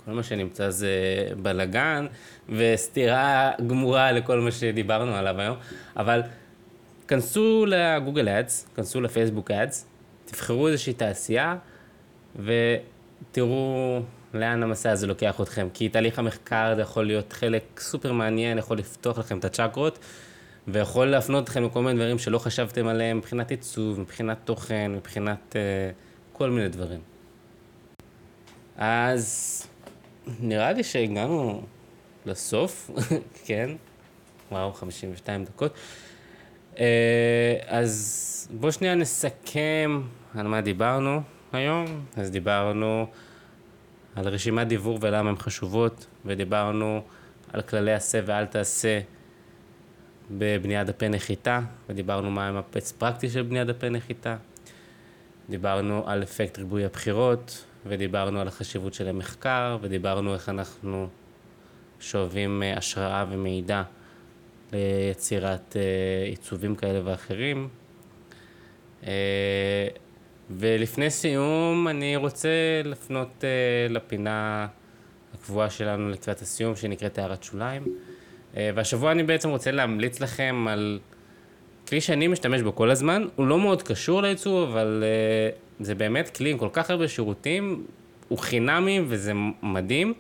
כל 0.05 0.13
מה 0.13 0.23
שנמצא 0.23 0.71
זה 0.71 0.91
בלאגן 1.43 2.07
וסתירה 2.49 3.51
גמורה 3.67 4.13
לכל 4.13 4.41
מה 4.41 4.51
שדיברנו 4.51 5.15
עליו 5.15 5.41
היום, 5.41 5.57
אבל 5.97 6.23
כנסו 7.09 7.67
לגוגל 7.69 8.29
אדס, 8.29 8.69
כנסו 8.77 9.01
לפייסבוק 9.01 9.51
אדס, 9.51 9.87
תבחרו 10.25 10.69
איזושהי 10.69 10.93
תעשייה 10.93 11.57
ותראו 12.37 14.01
לאן 14.35 14.63
המסע 14.63 14.91
הזה 14.91 15.07
לוקח 15.07 15.41
אתכם, 15.41 15.69
כי 15.75 15.89
תהליך 15.89 16.19
המחקר 16.19 16.73
זה 16.77 16.83
יכול 16.83 17.07
להיות 17.07 17.33
חלק 17.33 17.81
סופר 17.81 18.13
מעניין, 18.13 18.59
יכול 18.59 18.79
לפתוח 18.79 19.19
לכם 19.19 19.39
את 19.39 19.45
הצ'קרות 19.45 19.99
ויכול 20.69 21.07
להפנות 21.07 21.45
אתכם 21.45 21.65
לכל 21.65 21.83
מיני 21.83 21.99
דברים 21.99 22.19
שלא 22.19 22.39
חשבתם 22.39 22.87
עליהם 22.87 23.19
מבחינת 23.19 23.51
עיצוב, 23.51 24.01
מבחינת 24.01 24.39
תוכן, 24.45 24.93
מבחינת 24.95 25.53
uh, 25.53 25.57
כל 26.33 26.51
מיני 26.51 26.69
דברים. 26.69 27.01
אז 28.77 29.67
נראה 30.41 30.73
לי 30.73 30.85
שהגענו 30.85 31.63
לסוף, 32.27 32.91
כן? 33.47 33.71
וואו, 34.53 34.73
52 34.73 35.45
דקות. 35.45 35.75
אה, 36.79 37.57
אז 37.67 38.49
בואו 38.61 38.73
שנייה 38.73 38.95
נסכם 38.95 40.03
על 40.35 40.47
מה 40.47 40.61
דיברנו 40.61 41.21
היום. 41.53 42.05
אז 42.17 42.31
דיברנו 42.31 43.07
על 44.15 44.29
רשימת 44.29 44.67
דיבור 44.69 44.99
ולמה 45.01 45.31
הן 45.31 45.37
חשובות, 45.37 46.07
ודיברנו 46.25 47.03
על 47.53 47.63
כללי 47.63 47.93
עשה 47.93 48.21
ואל 48.27 48.47
תעשה 48.47 49.01
בבניית 50.31 50.87
דפי 50.87 51.09
נחיתה, 51.09 51.61
ודיברנו 51.89 52.31
מה 52.31 52.49
הם 52.49 52.57
הפץ 52.57 52.93
פרקטי 52.93 53.29
של 53.29 53.43
בניית 53.43 53.67
דפי 53.67 53.91
נחיתה. 53.91 54.37
דיברנו 55.51 56.03
על 56.07 56.23
אפקט 56.23 56.59
ריבוי 56.59 56.85
הבחירות, 56.85 57.65
ודיברנו 57.87 58.41
על 58.41 58.49
החשיבות 58.49 58.95
של 58.95 59.09
המחקר, 59.09 59.79
ודיברנו 59.81 60.35
איך 60.35 60.49
אנחנו 60.49 61.09
שואבים 62.01 62.63
אה, 62.63 62.77
השראה 62.77 63.25
ומידע 63.31 63.83
ליצירת 64.73 65.77
אה, 65.77 66.27
עיצובים 66.27 66.75
כאלה 66.75 67.01
ואחרים. 67.05 67.69
אה, 69.07 69.89
ולפני 70.51 71.11
סיום, 71.11 71.89
אני 71.89 72.17
רוצה 72.17 72.49
לפנות 72.85 73.45
לפינה 73.89 74.67
הקבועה 75.35 75.71
שלנו 75.71 76.11
לקראת 76.11 76.43
הסיום, 76.43 76.77
שנקראת 76.77 77.19
הערת 77.19 77.43
שוליים. 77.43 77.83
והשבוע 78.57 79.13
אני 79.13 79.23
בעצם 79.23 79.49
רוצה 79.49 79.71
להמליץ 79.71 80.21
לכם 80.21 80.67
על 80.69 80.99
כלי 81.95 82.01
שאני 82.01 82.29
משתמש 82.29 82.63
בו 82.63 82.75
כל 82.75 82.91
הזמן. 82.91 83.27
הוא 83.37 83.47
לא 83.47 83.59
מאוד 83.59 83.83
קשור 83.83 84.23
לעיצוב, 84.23 84.71
אבל 84.71 85.05
זה 85.81 85.95
באמת 85.95 86.37
כלי 86.37 86.51
עם 86.51 86.59
כל 86.59 86.69
כך 86.73 86.91
הרבה 86.91 87.09
שירותים, 87.09 87.85
הוא 88.29 88.39
חינמי 88.39 89.01
וזה 89.07 89.33
מדהים. 89.63 90.15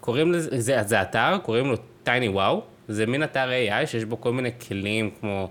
קוראים 0.00 0.32
לזה, 0.32 0.60
זה, 0.60 0.82
זה 0.86 1.02
אתר, 1.02 1.38
קוראים 1.42 1.66
לו 1.66 1.76
טייני 2.02 2.28
וואו, 2.28 2.62
זה 2.88 3.06
מין 3.06 3.22
אתר 3.22 3.48
AI 3.50 3.86
שיש 3.86 4.04
בו 4.04 4.20
כל 4.20 4.32
מיני 4.32 4.50
כלים 4.68 5.10
כמו 5.20 5.50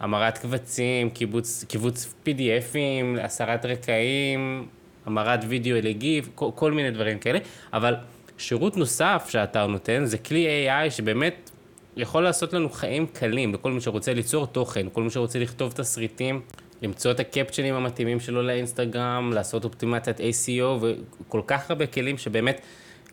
המרת 0.00 0.38
קבצים, 0.38 1.10
קיבוץ, 1.10 1.64
קיבוץ 1.68 2.14
PDFים, 2.26 3.20
הסרת 3.20 3.66
רקעים, 3.66 4.66
המרת 5.06 5.40
וידאו 5.48 5.76
לגיב, 5.82 6.28
כל, 6.34 6.50
כל 6.54 6.72
מיני 6.72 6.90
דברים 6.90 7.18
כאלה, 7.18 7.38
אבל 7.72 7.94
שירות 8.38 8.76
נוסף 8.76 9.26
שהאתר 9.28 9.66
נותן 9.66 10.04
זה 10.04 10.18
כלי 10.18 10.68
AI 10.68 10.90
שבאמת 10.90 11.50
יכול 11.98 12.22
לעשות 12.22 12.52
לנו 12.52 12.70
חיים 12.70 13.06
קלים 13.06 13.54
לכל 13.54 13.72
מי 13.72 13.80
שרוצה 13.80 14.14
ליצור 14.14 14.46
תוכן, 14.46 14.86
כל 14.92 15.02
מי 15.02 15.10
שרוצה 15.10 15.38
לכתוב 15.38 15.72
תסריטים. 15.72 16.40
למצוא 16.82 17.10
את 17.10 17.20
הקפצ'נים 17.20 17.74
המתאימים 17.74 18.20
שלו 18.20 18.42
לאינסטגרם, 18.42 19.32
לעשות 19.34 19.64
אופטימציית 19.64 20.20
ACO 20.20 20.64
וכל 20.80 21.42
כך 21.46 21.70
הרבה 21.70 21.86
כלים 21.86 22.18
שבאמת, 22.18 22.60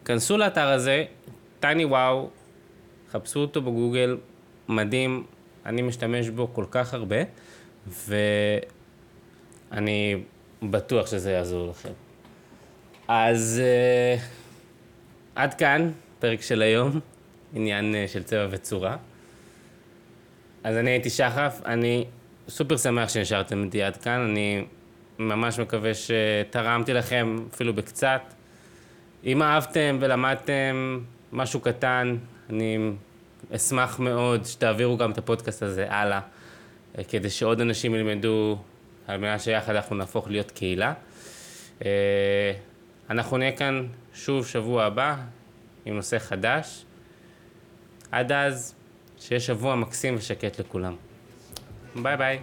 כנסו 0.06 0.38
לאתר 0.38 0.68
הזה, 0.68 1.06
טייני 1.60 1.86
וואו, 1.86 2.30
חפשו 3.12 3.40
אותו 3.40 3.62
בגוגל, 3.62 4.18
מדהים, 4.68 5.24
אני 5.66 5.82
משתמש 5.82 6.30
בו 6.30 6.54
כל 6.54 6.66
כך 6.72 6.94
הרבה, 6.94 7.18
ואני 9.72 10.24
בטוח 10.64 11.08
שזה 11.08 11.32
יעזור 11.32 11.70
לכם. 11.70 11.92
אז 13.08 13.62
uh, 13.62 14.22
עד 15.36 15.54
כאן, 15.54 15.92
פרק 16.20 16.42
של 16.42 16.62
היום, 16.62 17.00
עניין 17.56 17.95
uh, 17.95 18.12
של 18.12 18.24
צבע 18.24 18.47
וצורה. 18.49 18.97
אז 20.64 20.78
אני 20.78 20.91
הייתי 20.91 21.10
שחף, 21.10 21.62
אני 21.66 22.06
סופר 22.49 22.78
שמח 22.78 23.10
שנשארתם 23.10 23.64
איתי 23.64 23.84
עד 23.84 23.97
כאן, 23.97 24.28
אני 24.30 24.66
ממש 25.20 25.60
מקווה 25.60 25.91
שתרמתי 25.93 26.93
לכם 26.93 27.45
אפילו 27.53 27.74
בקצת. 27.74 28.22
אם 29.26 29.41
אהבתם 29.41 29.97
ולמדתם 30.01 30.99
משהו 31.32 31.60
קטן, 31.60 32.18
אני 32.49 32.91
אשמח 33.56 33.99
מאוד 33.99 34.45
שתעבירו 34.45 34.97
גם 34.97 35.12
את 35.12 35.18
הפודקאסט 35.18 35.64
הזה 35.64 35.86
הלאה, 35.89 36.20
כדי 37.08 37.30
שעוד 37.30 37.62
אנשים 37.62 37.95
ילמדו, 37.95 38.58
על 39.08 39.18
מנת 39.18 39.41
שיחד 39.41 39.76
אנחנו 39.76 39.95
נהפוך 39.95 40.28
להיות 40.28 40.51
קהילה. 40.51 40.93
אה, 41.86 42.53
אנחנו 43.10 43.38
נהיה 43.38 43.51
כאן 43.51 43.88
שוב 44.14 44.47
שבוע 44.47 44.84
הבא 44.84 45.16
עם 45.86 45.95
נושא 45.95 46.20
חדש. 46.20 46.85
עד 48.16 48.32
אז, 48.32 48.76
שיהיה 49.20 49.39
שבוע 49.39 49.76
מקסים 49.76 50.16
ושקט 50.18 50.59
לכולם. 50.59 50.95
ביי 51.95 52.18
ביי. 52.18 52.39